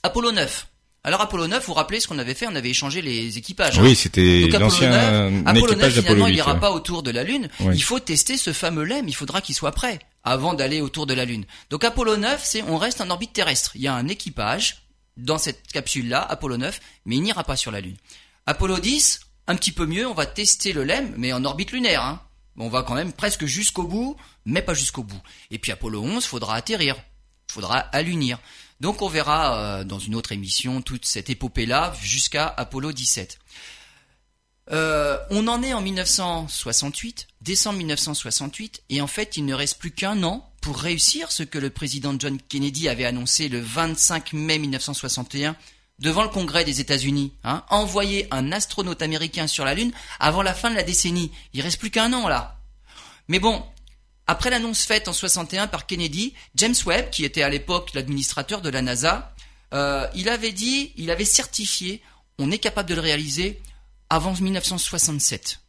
Apollo 0.03 0.33
9. 0.33 0.67
Alors 1.03 1.21
Apollo 1.21 1.47
9, 1.47 1.59
vous 1.61 1.67
vous 1.67 1.73
rappelez 1.73 1.99
ce 1.99 2.07
qu'on 2.07 2.19
avait 2.19 2.35
fait 2.35 2.45
On 2.47 2.55
avait 2.55 2.69
échangé 2.69 3.01
les 3.01 3.37
équipages. 3.37 3.79
hein. 3.79 3.83
Oui, 3.83 3.95
c'était 3.95 4.43
Apollo 4.49 4.59
l'ancien 4.65 5.31
9, 5.31 5.43
Apollo 5.47 5.61
9 5.61 5.71
équipage 5.71 5.95
d'Apollo 5.95 6.01
finalement, 6.03 6.25
8. 6.27 6.31
il 6.31 6.35
n'ira 6.35 6.53
ouais. 6.53 6.59
pas 6.59 6.71
autour 6.71 7.01
de 7.03 7.09
la 7.11 7.23
Lune. 7.23 7.49
Oui. 7.61 7.73
Il 7.75 7.83
faut 7.83 7.99
tester 7.99 8.37
ce 8.37 8.53
fameux 8.53 8.83
lemme. 8.83 9.07
Il 9.07 9.15
faudra 9.15 9.41
qu'il 9.41 9.55
soit 9.55 9.71
prêt 9.71 9.99
avant 10.23 10.53
d'aller 10.53 10.79
autour 10.81 11.07
de 11.07 11.15
la 11.15 11.25
Lune. 11.25 11.45
Donc 11.71 11.83
Apollo 11.83 12.17
9, 12.17 12.41
c'est 12.43 12.61
on 12.63 12.77
reste 12.77 13.01
en 13.01 13.09
orbite 13.09 13.33
terrestre. 13.33 13.71
Il 13.75 13.81
y 13.81 13.87
a 13.87 13.95
un 13.95 14.07
équipage 14.07 14.83
dans 15.17 15.39
cette 15.39 15.67
capsule-là, 15.71 16.21
Apollo 16.21 16.57
9, 16.57 16.79
mais 17.05 17.15
il 17.15 17.21
n'ira 17.21 17.43
pas 17.43 17.55
sur 17.55 17.71
la 17.71 17.81
Lune. 17.81 17.97
Apollo 18.45 18.79
10, 18.79 19.21
un 19.47 19.55
petit 19.55 19.71
peu 19.71 19.87
mieux, 19.87 20.07
on 20.07 20.13
va 20.13 20.27
tester 20.27 20.71
le 20.71 20.83
lemme, 20.83 21.13
mais 21.17 21.33
en 21.33 21.43
orbite 21.45 21.71
lunaire. 21.71 22.03
Hein. 22.03 22.21
On 22.57 22.69
va 22.69 22.83
quand 22.83 22.93
même 22.93 23.11
presque 23.11 23.45
jusqu'au 23.45 23.83
bout, 23.83 24.15
mais 24.45 24.61
pas 24.61 24.75
jusqu'au 24.75 25.03
bout. 25.03 25.21
Et 25.49 25.57
puis 25.57 25.71
Apollo 25.71 25.99
11, 26.03 26.25
faudra 26.25 26.55
atterrir, 26.55 26.95
faudra 27.47 27.77
allunir. 27.79 28.37
Donc 28.81 29.03
on 29.03 29.07
verra 29.07 29.57
euh, 29.57 29.83
dans 29.83 29.99
une 29.99 30.15
autre 30.15 30.31
émission 30.31 30.81
toute 30.81 31.05
cette 31.05 31.29
épopée-là 31.29 31.93
jusqu'à 32.01 32.47
Apollo 32.47 32.93
17. 32.93 33.37
Euh, 34.71 35.19
on 35.29 35.47
en 35.47 35.61
est 35.61 35.73
en 35.73 35.81
1968, 35.81 37.27
décembre 37.41 37.77
1968, 37.77 38.81
et 38.89 38.99
en 38.99 39.05
fait 39.05 39.37
il 39.37 39.45
ne 39.45 39.53
reste 39.53 39.77
plus 39.77 39.91
qu'un 39.91 40.23
an 40.23 40.49
pour 40.61 40.79
réussir 40.79 41.31
ce 41.31 41.43
que 41.43 41.59
le 41.59 41.69
président 41.69 42.15
John 42.17 42.39
Kennedy 42.49 42.89
avait 42.89 43.05
annoncé 43.05 43.49
le 43.49 43.59
25 43.59 44.33
mai 44.33 44.57
1961 44.57 45.55
devant 45.99 46.23
le 46.23 46.29
Congrès 46.29 46.65
des 46.65 46.81
États-Unis. 46.81 47.33
Hein, 47.43 47.63
envoyer 47.69 48.27
un 48.31 48.51
astronaute 48.51 49.03
américain 49.03 49.45
sur 49.45 49.63
la 49.63 49.75
Lune 49.75 49.91
avant 50.19 50.41
la 50.41 50.55
fin 50.55 50.71
de 50.71 50.75
la 50.75 50.83
décennie. 50.83 51.31
Il 51.53 51.61
reste 51.61 51.79
plus 51.79 51.91
qu'un 51.91 52.13
an 52.13 52.27
là. 52.27 52.57
Mais 53.27 53.37
bon, 53.37 53.63
après 54.27 54.49
l'annonce 54.49 54.83
faite 54.83 55.07
en 55.07 55.13
61 55.13 55.67
par 55.67 55.85
Kennedy, 55.85 56.33
James 56.55 56.75
Webb, 56.85 57.09
qui 57.09 57.25
était 57.25 57.41
à 57.43 57.49
l'époque 57.49 57.91
l'administrateur 57.93 58.61
de 58.61 58.69
la 58.69 58.81
NASA, 58.81 59.33
euh, 59.73 60.07
il 60.15 60.29
avait 60.29 60.51
dit, 60.51 60.91
il 60.97 61.11
avait 61.11 61.25
certifié, 61.25 62.01
on 62.39 62.51
est 62.51 62.57
capable 62.57 62.89
de 62.89 62.95
le 62.95 63.01
réaliser 63.01 63.61
avant 64.09 64.33
1967. 64.33 65.59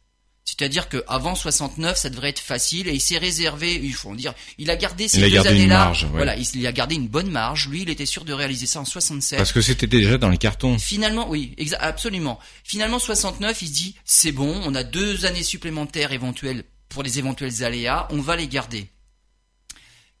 C'est-à-dire 0.45 0.89
que 0.89 1.03
avant 1.07 1.35
69, 1.35 1.97
ça 1.97 2.09
devrait 2.09 2.29
être 2.29 2.39
facile 2.39 2.89
et 2.89 2.93
il 2.93 2.99
s'est 2.99 3.17
réservé, 3.17 3.75
il 3.81 3.93
faut 3.93 4.09
en 4.09 4.15
dire, 4.15 4.33
il 4.57 4.69
a 4.69 4.75
gardé 4.75 5.07
ces 5.07 5.17
Il 5.19 5.23
a 5.23 5.27
deux 5.27 5.33
gardé 5.35 5.49
une 5.51 5.55
années-là. 5.61 5.77
marge, 5.77 6.03
ouais. 6.03 6.09
Voilà, 6.11 6.35
il, 6.35 6.45
il 6.55 6.67
a 6.67 6.73
gardé 6.73 6.95
une 6.95 7.07
bonne 7.07 7.31
marge. 7.31 7.69
Lui, 7.69 7.83
il 7.83 7.89
était 7.89 8.05
sûr 8.05 8.25
de 8.25 8.33
réaliser 8.33 8.65
ça 8.65 8.81
en 8.81 8.85
67. 8.85 9.37
Parce 9.37 9.53
que 9.53 9.61
c'était 9.61 9.87
déjà 9.87 10.17
dans 10.17 10.27
les 10.29 10.37
cartons. 10.37 10.77
Finalement, 10.77 11.29
oui, 11.29 11.55
absolument. 11.79 12.39
Finalement, 12.65 12.99
69, 12.99 13.61
il 13.61 13.67
se 13.69 13.73
dit, 13.73 13.95
c'est 14.03 14.33
bon, 14.33 14.61
on 14.65 14.75
a 14.75 14.83
deux 14.83 15.25
années 15.25 15.43
supplémentaires 15.43 16.11
éventuelles 16.11 16.65
pour 16.93 17.03
les 17.03 17.19
éventuels 17.19 17.63
aléas, 17.63 18.07
on 18.11 18.21
va 18.21 18.35
les 18.35 18.47
garder. 18.47 18.87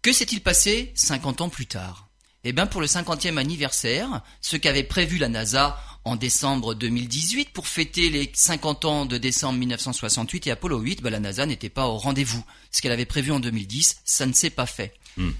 Que 0.01 0.11
s'est-il 0.11 0.41
passé 0.41 0.91
50 0.95 1.41
ans 1.41 1.49
plus 1.49 1.67
tard? 1.67 2.09
Eh 2.43 2.51
bien, 2.51 2.67
pour 2.67 2.81
le 2.81 2.87
50e 2.87 3.37
anniversaire, 3.37 4.21
ce 4.41 4.57
qu'avait 4.57 4.83
prévu 4.83 5.17
la 5.17 5.29
NASA 5.29 5.79
en 6.03 6.17
décembre 6.17 6.73
2018 6.73 7.53
pour 7.53 7.67
fêter 7.67 8.09
les 8.09 8.29
50 8.33 8.83
ans 8.83 9.05
de 9.05 9.17
décembre 9.17 9.59
1968 9.59 10.47
et 10.47 10.51
Apollo 10.51 10.79
8, 10.79 11.01
ben, 11.01 11.09
la 11.11 11.21
NASA 11.21 11.45
n'était 11.45 11.69
pas 11.69 11.87
au 11.87 11.97
rendez-vous. 11.97 12.43
Ce 12.71 12.81
qu'elle 12.81 12.91
avait 12.91 13.05
prévu 13.05 13.31
en 13.31 13.39
2010, 13.39 14.01
ça 14.03 14.25
ne 14.25 14.33
s'est 14.33 14.49
pas 14.49 14.65
fait. 14.65 14.93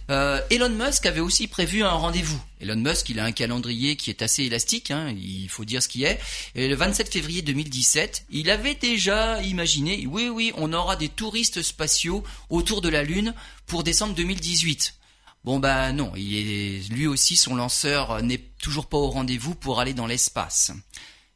Euh, 0.09 0.39
Elon 0.49 0.69
Musk 0.69 1.05
avait 1.05 1.19
aussi 1.19 1.47
prévu 1.47 1.83
un 1.83 1.91
rendez-vous. 1.91 2.39
Elon 2.59 2.77
Musk, 2.77 3.09
il 3.09 3.19
a 3.19 3.25
un 3.25 3.31
calendrier 3.31 3.95
qui 3.95 4.09
est 4.09 4.21
assez 4.21 4.43
élastique, 4.43 4.91
hein, 4.91 5.13
il 5.17 5.49
faut 5.49 5.65
dire 5.65 5.81
ce 5.81 5.87
qui 5.87 6.03
est. 6.03 6.19
Et 6.55 6.67
le 6.67 6.75
27 6.75 7.11
février 7.11 7.41
2017, 7.41 8.25
il 8.29 8.49
avait 8.49 8.75
déjà 8.75 9.41
imaginé, 9.41 10.05
oui, 10.07 10.29
oui, 10.29 10.53
on 10.57 10.73
aura 10.73 10.95
des 10.95 11.09
touristes 11.09 11.61
spatiaux 11.61 12.23
autour 12.49 12.81
de 12.81 12.89
la 12.89 13.03
Lune 13.03 13.33
pour 13.65 13.83
décembre 13.83 14.15
2018. 14.15 14.95
Bon 15.43 15.59
ben 15.59 15.91
non, 15.91 16.13
lui 16.15 17.05
aussi 17.05 17.35
son 17.35 17.55
lanceur 17.55 18.23
n'est 18.23 18.37
toujours 18.61 18.85
pas 18.85 18.97
au 18.97 19.09
rendez-vous 19.09 19.55
pour 19.55 19.81
aller 19.81 19.93
dans 19.93 20.07
l'espace. 20.07 20.71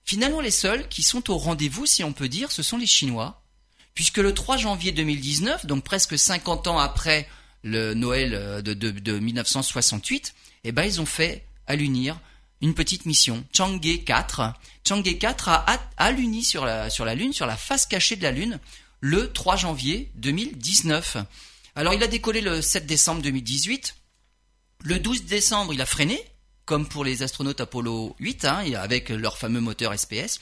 Finalement, 0.06 0.40
les 0.40 0.52
seuls 0.52 0.88
qui 0.88 1.04
sont 1.04 1.30
au 1.30 1.38
rendez-vous, 1.38 1.86
si 1.86 2.06
on 2.06 2.14
peut 2.14 2.30
dire, 2.30 2.50
ce 2.54 2.64
sont 2.64 2.78
les 2.78 2.86
Chinois, 2.86 3.44
puisque 3.94 4.20
le 4.20 4.34
3 4.34 4.56
janvier 4.56 4.94
2019, 4.94 5.66
donc 5.66 5.84
presque 5.84 6.18
50 6.18 6.68
ans 6.68 6.80
après 6.80 7.28
le 7.64 7.94
Noël 7.94 8.34
euh, 8.34 8.62
de, 8.62 8.74
de, 8.74 8.92
de 8.92 9.20
1968, 9.20 10.34
eh 10.64 10.72
ben 10.72 10.84
ils 10.84 11.02
ont 11.02 11.06
fait 11.06 11.46
allunir 11.68 12.20
une 12.62 12.74
petite 12.74 13.06
mission, 13.06 13.46
Chang'e 13.56 14.04
4. 14.04 14.54
Chang'e 14.88 15.18
4 15.18 15.50
a, 15.50 15.66
a 15.98 16.14
sur 16.42 16.66
la, 16.66 16.90
sur 16.90 17.06
la 17.06 17.16
Lune, 17.16 17.34
sur 17.34 17.46
la 17.46 17.58
face 17.58 17.86
cachée 17.86 18.16
de 18.16 18.24
la 18.24 18.32
Lune, 18.32 18.60
le 19.00 19.32
3 19.32 19.58
janvier 19.58 20.10
2019. 20.16 21.18
Alors 21.76 21.94
il 21.94 22.02
a 22.02 22.08
décollé 22.08 22.42
le 22.42 22.62
7 22.62 22.86
décembre 22.86 23.22
2018. 23.22 23.96
Le 24.84 25.00
12 25.00 25.26
décembre, 25.26 25.74
il 25.74 25.82
a 25.82 25.86
freiné, 25.86 26.20
comme 26.66 26.88
pour 26.88 27.04
les 27.04 27.24
astronautes 27.24 27.62
Apollo 27.62 28.16
8, 28.20 28.46
hein, 28.46 28.64
avec 28.76 29.10
leur 29.10 29.38
fameux 29.38 29.62
moteur 29.62 29.98
SPS. 29.98 30.40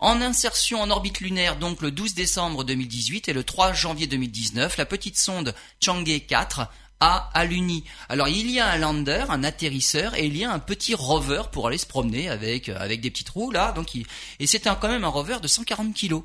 En 0.00 0.20
insertion 0.20 0.80
en 0.80 0.90
orbite 0.90 1.20
lunaire, 1.20 1.56
donc 1.56 1.82
le 1.82 1.90
12 1.90 2.14
décembre 2.14 2.62
2018 2.62 3.28
et 3.28 3.32
le 3.32 3.42
3 3.42 3.72
janvier 3.72 4.06
2019, 4.06 4.76
la 4.76 4.86
petite 4.86 5.18
sonde 5.18 5.54
Chang'e 5.80 6.20
4 6.24 6.68
a 7.00 7.30
alluni. 7.34 7.84
Alors 8.08 8.28
il 8.28 8.48
y 8.50 8.60
a 8.60 8.68
un 8.68 8.76
lander, 8.78 9.24
un 9.28 9.42
atterrisseur, 9.42 10.14
et 10.14 10.26
il 10.26 10.36
y 10.36 10.44
a 10.44 10.52
un 10.52 10.58
petit 10.60 10.94
rover 10.94 11.42
pour 11.50 11.66
aller 11.66 11.78
se 11.78 11.86
promener 11.86 12.28
avec 12.28 12.68
avec 12.68 13.00
des 13.00 13.10
petits 13.10 13.24
trous 13.24 13.50
là. 13.50 13.72
Donc 13.72 13.94
il- 13.94 14.06
et 14.38 14.46
c'est 14.46 14.60
quand 14.62 14.88
même 14.88 15.04
un 15.04 15.08
rover 15.08 15.38
de 15.42 15.48
140 15.48 15.94
kilos. 15.94 16.22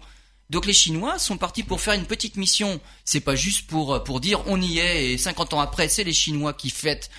Donc 0.50 0.66
les 0.66 0.74
Chinois 0.74 1.18
sont 1.20 1.38
partis 1.38 1.64
pour 1.64 1.82
faire 1.82 1.94
une 1.96 2.06
petite 2.06 2.36
mission. 2.38 2.80
C'est 3.06 3.22
pas 3.22 3.36
juste 3.36 3.66
pour 3.68 4.04
pour 4.04 4.20
dire 4.20 4.42
on 4.46 4.62
y 4.62 4.78
est 4.78 5.14
et 5.14 5.18
50 5.18 5.54
ans 5.54 5.60
après 5.62 5.88
c'est 5.90 6.04
les 6.04 6.14
Chinois 6.14 6.54
qui 6.54 6.70
fêtent, 6.70 7.10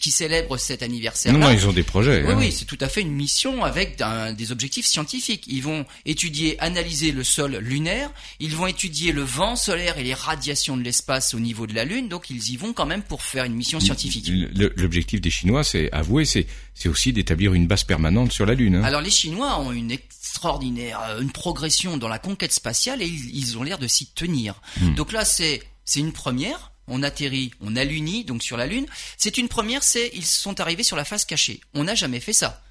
qui 0.00 0.10
célèbrent 0.10 0.58
cet 0.58 0.82
anniversaire. 0.82 1.32
Non, 1.32 1.38
non, 1.38 1.50
ils 1.50 1.66
ont 1.66 1.72
des 1.72 1.84
projets. 1.84 2.22
Oui, 2.26 2.32
hein. 2.32 2.36
oui, 2.38 2.52
c'est 2.52 2.64
tout 2.66 2.76
à 2.80 2.88
fait 2.88 3.00
une 3.00 3.12
mission 3.12 3.64
avec 3.64 4.00
un- 4.00 4.32
des 4.32 4.52
objectifs 4.52 4.84
scientifiques. 4.86 5.44
Ils 5.46 5.62
vont 5.62 5.86
étudier, 6.04 6.60
analyser 6.60 7.12
le 7.12 7.24
sol 7.24 7.56
lunaire, 7.58 8.10
ils 8.40 8.54
vont 8.54 8.66
étudier 8.66 9.12
le 9.12 9.22
vent 9.22 9.56
solaire 9.56 9.96
et 9.98 10.02
les 10.04 10.14
radiations 10.14 10.76
de 10.76 10.82
l'espace 10.82 11.34
au 11.34 11.40
niveau 11.40 11.66
de 11.66 11.74
la 11.74 11.84
Lune, 11.84 12.08
donc 12.08 12.30
ils 12.30 12.50
y 12.50 12.56
vont 12.56 12.72
quand 12.72 12.86
même 12.86 13.02
pour 13.02 13.22
faire 13.22 13.44
une 13.44 13.54
mission 13.54 13.80
scientifique. 13.80 14.28
L'objectif 14.76 15.20
des 15.20 15.30
Chinois, 15.30 15.64
c'est 15.64 15.90
avouer, 15.92 16.24
c'est 16.24 16.46
c'est 16.74 16.88
aussi 16.88 17.12
d'établir 17.12 17.52
une 17.54 17.66
base 17.66 17.84
permanente 17.84 18.32
sur 18.32 18.44
la 18.46 18.54
Lune. 18.54 18.76
hein. 18.76 18.82
Alors 18.82 19.02
les 19.02 19.10
Chinois 19.10 19.58
ont 19.60 19.72
une 19.72 19.92
extraordinaire, 20.32 21.00
euh, 21.08 21.20
une 21.20 21.30
progression 21.30 21.96
dans 21.98 22.08
la 22.08 22.18
conquête 22.18 22.52
spatiale 22.52 23.02
et 23.02 23.06
ils, 23.06 23.36
ils 23.36 23.58
ont 23.58 23.62
l'air 23.62 23.78
de 23.78 23.86
s'y 23.86 24.06
tenir. 24.06 24.60
Donc 24.96 25.12
là 25.12 25.24
c'est 25.24 25.62
c'est 25.84 26.00
une 26.00 26.12
première. 26.12 26.72
On 26.88 27.02
atterrit, 27.04 27.52
on 27.60 27.76
allunit 27.76 28.24
donc 28.24 28.42
sur 28.42 28.56
la 28.56 28.66
Lune. 28.66 28.86
C'est 29.16 29.38
une 29.38 29.48
première, 29.48 29.82
c'est 29.84 30.10
ils 30.14 30.24
sont 30.26 30.58
arrivés 30.60 30.82
sur 30.82 30.96
la 30.96 31.04
face 31.04 31.24
cachée. 31.24 31.60
On 31.74 31.84
n'a 31.84 31.94
jamais 31.94 32.18
fait 32.20 32.32
ça. 32.32 32.62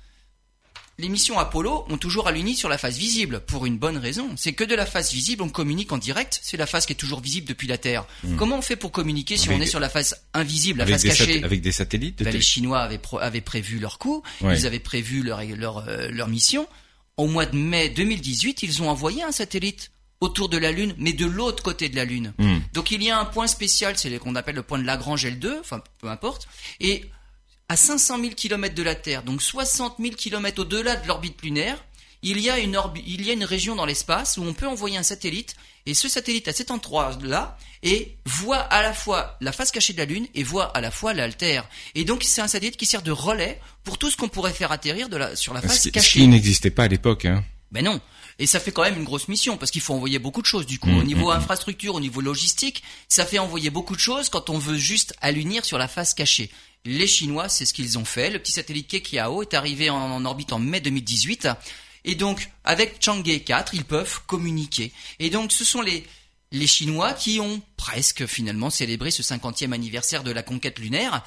Les 1.00 1.08
missions 1.08 1.40
Apollo 1.40 1.86
ont 1.90 1.98
toujours 1.98 2.28
alluni 2.28 2.56
sur 2.56 2.68
la 2.70 2.78
face 2.78 2.98
visible 2.98 3.40
pour 3.40 3.66
une 3.66 3.78
bonne 3.78 3.98
raison. 3.98 4.28
C'est 4.36 4.54
que 4.54 4.64
de 4.66 4.76
la 4.76 4.86
face 4.86 5.14
visible 5.14 5.42
on 5.44 5.50
communique 5.50 5.92
en 5.94 5.98
direct. 5.98 6.40
C'est 6.44 6.58
la 6.58 6.66
face 6.68 6.86
qui 6.86 6.94
est 6.94 6.96
toujours 6.98 7.22
visible 7.22 7.48
depuis 7.48 7.68
la 7.68 7.78
Terre. 7.78 8.06
Comment 8.38 8.58
on 8.58 8.62
fait 8.62 8.76
pour 8.76 8.92
communiquer 8.92 9.38
si 9.38 9.48
Avec 9.48 9.58
on 9.60 9.62
est 9.62 9.66
sur 9.66 9.80
la 9.80 9.90
face 9.90 10.16
invisible, 10.34 10.80
la 10.80 10.84
avec, 10.84 10.96
face 10.96 11.04
cachée? 11.18 11.44
avec 11.44 11.62
des 11.62 11.72
satellites. 11.72 12.20
de 12.20 12.26
ben, 12.26 12.34
les 12.34 12.42
Chinois 12.42 12.82
avaient, 12.82 13.42
prévu 13.42 13.80
leur 13.80 13.98
coup, 13.98 14.22
Ouais. 14.42 14.60
ils 14.60 14.66
avaient 14.68 14.80
prévu 14.80 15.24
leur, 15.24 15.42
leur, 15.44 15.78
euh, 15.88 16.10
leur 16.10 16.28
mission. 16.28 16.68
Au 17.18 17.28
mois 17.28 17.46
de 17.46 17.58
mai 17.58 17.90
2018, 17.90 18.64
ils 18.64 18.82
ont 18.82 18.90
envoyé 18.90 19.24
un 19.24 19.32
satellite 19.32 19.92
autour 20.22 20.50
de 20.50 20.58
la 20.58 20.72
Lune, 20.72 20.94
mais 20.98 21.14
de 21.14 21.26
l'autre 21.26 21.64
côté 21.64 21.90
de 21.90 21.96
la 21.96 22.06
Lune. 22.06 22.34
Hmm. 22.38 22.60
Donc 22.74 22.92
il 22.92 23.04
y 23.04 23.10
a 23.10 23.20
un 23.20 23.26
point 23.26 23.48
spécial, 23.48 23.98
c'est 23.98 24.18
qu'on 24.20 24.36
appelle 24.36 24.56
le 24.56 24.64
point 24.64 24.78
de 24.78 24.86
Lagrange 24.86 25.26
L2, 25.26 25.60
enfin 25.60 25.84
peu 26.00 26.10
importe, 26.10 26.48
et 26.80 27.06
à 27.68 27.76
500 27.76 28.20
000 28.20 28.30
km 28.36 28.76
de 28.76 28.84
la 28.84 28.96
Terre, 28.96 29.24
donc 29.24 29.42
60 29.42 29.96
000 30.00 30.16
km 30.16 30.62
au-delà 30.62 30.96
de 30.96 31.08
l'orbite 31.08 31.42
lunaire, 31.42 31.84
il 32.24 32.40
y 32.40 32.50
a 32.50 32.60
une 32.60 32.80
il 33.06 33.26
y 33.26 33.30
a 33.30 33.34
une 33.34 33.44
région 33.44 33.76
dans 33.76 33.86
l'espace 33.86 34.38
où 34.38 34.44
on 34.44 34.54
peut 34.54 34.68
envoyer 34.68 34.98
un 34.98 35.04
satellite 35.04 35.56
et 35.86 35.94
ce 35.94 36.08
satellite 36.08 36.48
à 36.48 36.54
cet 36.54 36.70
endroit-là 36.70 37.58
et 37.82 38.16
voit 38.26 38.60
à 38.60 38.84
la 38.84 38.94
fois 38.94 39.38
la 39.42 39.52
face 39.52 39.72
cachée 39.72 39.94
de 39.94 39.98
la 39.98 40.06
Lune 40.06 40.28
et 40.36 40.44
voit 40.44 40.66
à 40.78 40.82
la 40.82 40.92
fois 40.92 41.14
l'altère. 41.14 41.68
Et 41.96 42.06
donc 42.06 42.24
c'est 42.24 42.42
un 42.42 42.48
satellite 42.48 42.78
qui 42.78 42.86
sert 42.86 43.02
de 43.02 43.12
relais 43.12 43.60
pour 43.84 43.98
tout 43.98 44.12
ce 44.12 44.18
qu'on 44.18 44.30
pourrait 44.30 44.54
faire 44.54 44.72
atterrir 44.72 45.10
de 45.10 45.18
la, 45.18 45.36
sur 45.36 45.54
la 45.54 45.62
face 45.62 45.90
cachée. 45.90 46.08
Ce 46.08 46.14
qui 46.14 46.28
n'existait 46.28 46.70
pas 46.70 46.84
à 46.84 46.88
l'époque. 46.88 47.26
Hein. 47.26 47.44
Ben 47.72 47.84
non. 47.84 48.00
Et 48.38 48.48
ça 48.48 48.60
fait 48.60 48.72
quand 48.72 48.84
même 48.84 48.98
une 48.98 49.04
grosse 49.04 49.28
mission 49.28 49.58
parce 49.58 49.72
qu'il 49.72 49.82
faut 49.82 49.94
envoyer 49.94 50.20
beaucoup 50.20 50.42
de 50.42 50.48
choses 50.48 50.66
du 50.66 50.80
coup. 50.80 50.90
Mmh, 50.90 50.98
au 50.98 51.04
niveau 51.04 51.30
mmh, 51.30 51.34
mmh. 51.34 51.38
infrastructure, 51.38 51.96
au 51.96 52.00
niveau 52.00 52.22
logistique, 52.22 52.84
ça 53.08 53.26
fait 53.26 53.40
envoyer 53.40 53.70
beaucoup 53.70 53.96
de 53.96 54.00
choses 54.00 54.30
quand 54.30 54.50
on 54.50 54.58
veut 54.58 54.78
juste 54.78 55.14
allunir 55.22 55.66
sur 55.66 55.78
la 55.78 55.88
face 55.88 56.14
cachée. 56.14 56.50
Les 56.84 57.06
Chinois, 57.06 57.50
c'est 57.50 57.66
ce 57.66 57.74
qu'ils 57.74 58.00
ont 58.00 58.06
fait. 58.06 58.32
Le 58.32 58.40
petit 58.40 58.52
satellite 58.52 58.88
Kekiao 58.88 59.44
est 59.44 59.54
arrivé 59.54 59.90
en, 59.90 60.26
orbite 60.26 60.54
en 60.54 60.60
mai 60.60 60.80
2018. 60.80 61.48
Et 62.06 62.16
donc, 62.16 62.50
avec 62.64 63.04
Chang'e 63.04 63.44
4, 63.44 63.74
ils 63.74 63.86
peuvent 63.86 64.22
communiquer. 64.26 64.92
Et 65.20 65.30
donc, 65.30 65.52
ce 65.52 65.64
sont 65.64 65.82
les, 65.82 66.04
les 66.52 66.68
Chinois 66.68 67.14
qui 67.14 67.40
ont 67.40 67.62
presque 67.78 68.26
finalement 68.26 68.70
célébré 68.70 69.12
ce 69.12 69.22
50e 69.22 69.72
anniversaire 69.72 70.24
de 70.24 70.32
la 70.32 70.44
conquête 70.44 70.80
lunaire. 70.80 71.24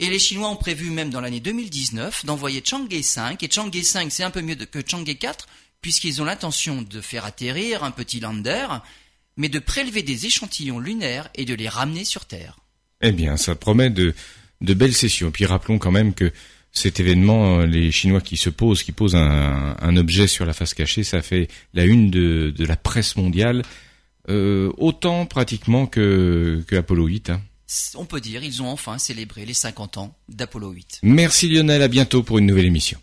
Et 0.00 0.08
les 0.08 0.18
Chinois 0.18 0.50
ont 0.50 0.56
prévu 0.56 0.90
même 0.90 1.10
dans 1.10 1.20
l'année 1.20 1.40
2019 1.40 2.24
d'envoyer 2.24 2.62
Chang'e 2.64 3.02
5. 3.02 3.42
Et 3.42 3.50
Chang'e 3.50 3.82
5, 3.82 4.12
c'est 4.12 4.22
un 4.22 4.30
peu 4.30 4.42
mieux 4.42 4.54
que 4.54 4.80
Chang'e 4.86 5.16
4, 5.18 5.48
puisqu'ils 5.80 6.22
ont 6.22 6.24
l'intention 6.24 6.82
de 6.82 7.00
faire 7.00 7.24
atterrir 7.24 7.82
un 7.82 7.90
petit 7.90 8.20
lander, 8.20 8.66
mais 9.36 9.48
de 9.48 9.58
prélever 9.58 10.02
des 10.02 10.26
échantillons 10.26 10.78
lunaires 10.78 11.28
et 11.34 11.44
de 11.44 11.54
les 11.54 11.68
ramener 11.68 12.04
sur 12.04 12.26
Terre. 12.26 12.58
Eh 13.00 13.12
bien, 13.12 13.36
ça 13.36 13.54
promet 13.54 13.90
de, 13.90 14.14
de 14.60 14.74
belles 14.74 14.94
sessions. 14.94 15.30
Puis 15.30 15.46
rappelons 15.46 15.78
quand 15.78 15.92
même 15.92 16.14
que 16.14 16.32
cet 16.72 17.00
événement, 17.00 17.60
les 17.60 17.90
Chinois 17.90 18.20
qui 18.20 18.36
se 18.36 18.50
posent, 18.50 18.82
qui 18.82 18.92
posent 18.92 19.16
un, 19.16 19.76
un 19.80 19.96
objet 19.96 20.26
sur 20.26 20.44
la 20.44 20.52
face 20.52 20.74
cachée, 20.74 21.02
ça 21.02 21.22
fait 21.22 21.48
la 21.74 21.84
une 21.84 22.10
de, 22.10 22.52
de 22.56 22.64
la 22.64 22.76
presse 22.76 23.16
mondiale, 23.16 23.62
euh, 24.28 24.70
autant 24.76 25.26
pratiquement 25.26 25.86
que, 25.86 26.62
que 26.66 26.76
Apollo 26.76 27.06
8. 27.06 27.30
Hein. 27.30 27.40
On 27.96 28.04
peut 28.04 28.20
dire, 28.20 28.42
ils 28.42 28.62
ont 28.62 28.68
enfin 28.68 28.98
célébré 28.98 29.44
les 29.44 29.54
50 29.54 29.98
ans 29.98 30.16
d'Apollo 30.28 30.70
8. 30.70 31.00
Merci 31.02 31.48
Lionel, 31.48 31.82
à 31.82 31.88
bientôt 31.88 32.22
pour 32.22 32.38
une 32.38 32.46
nouvelle 32.46 32.66
émission. 32.66 32.98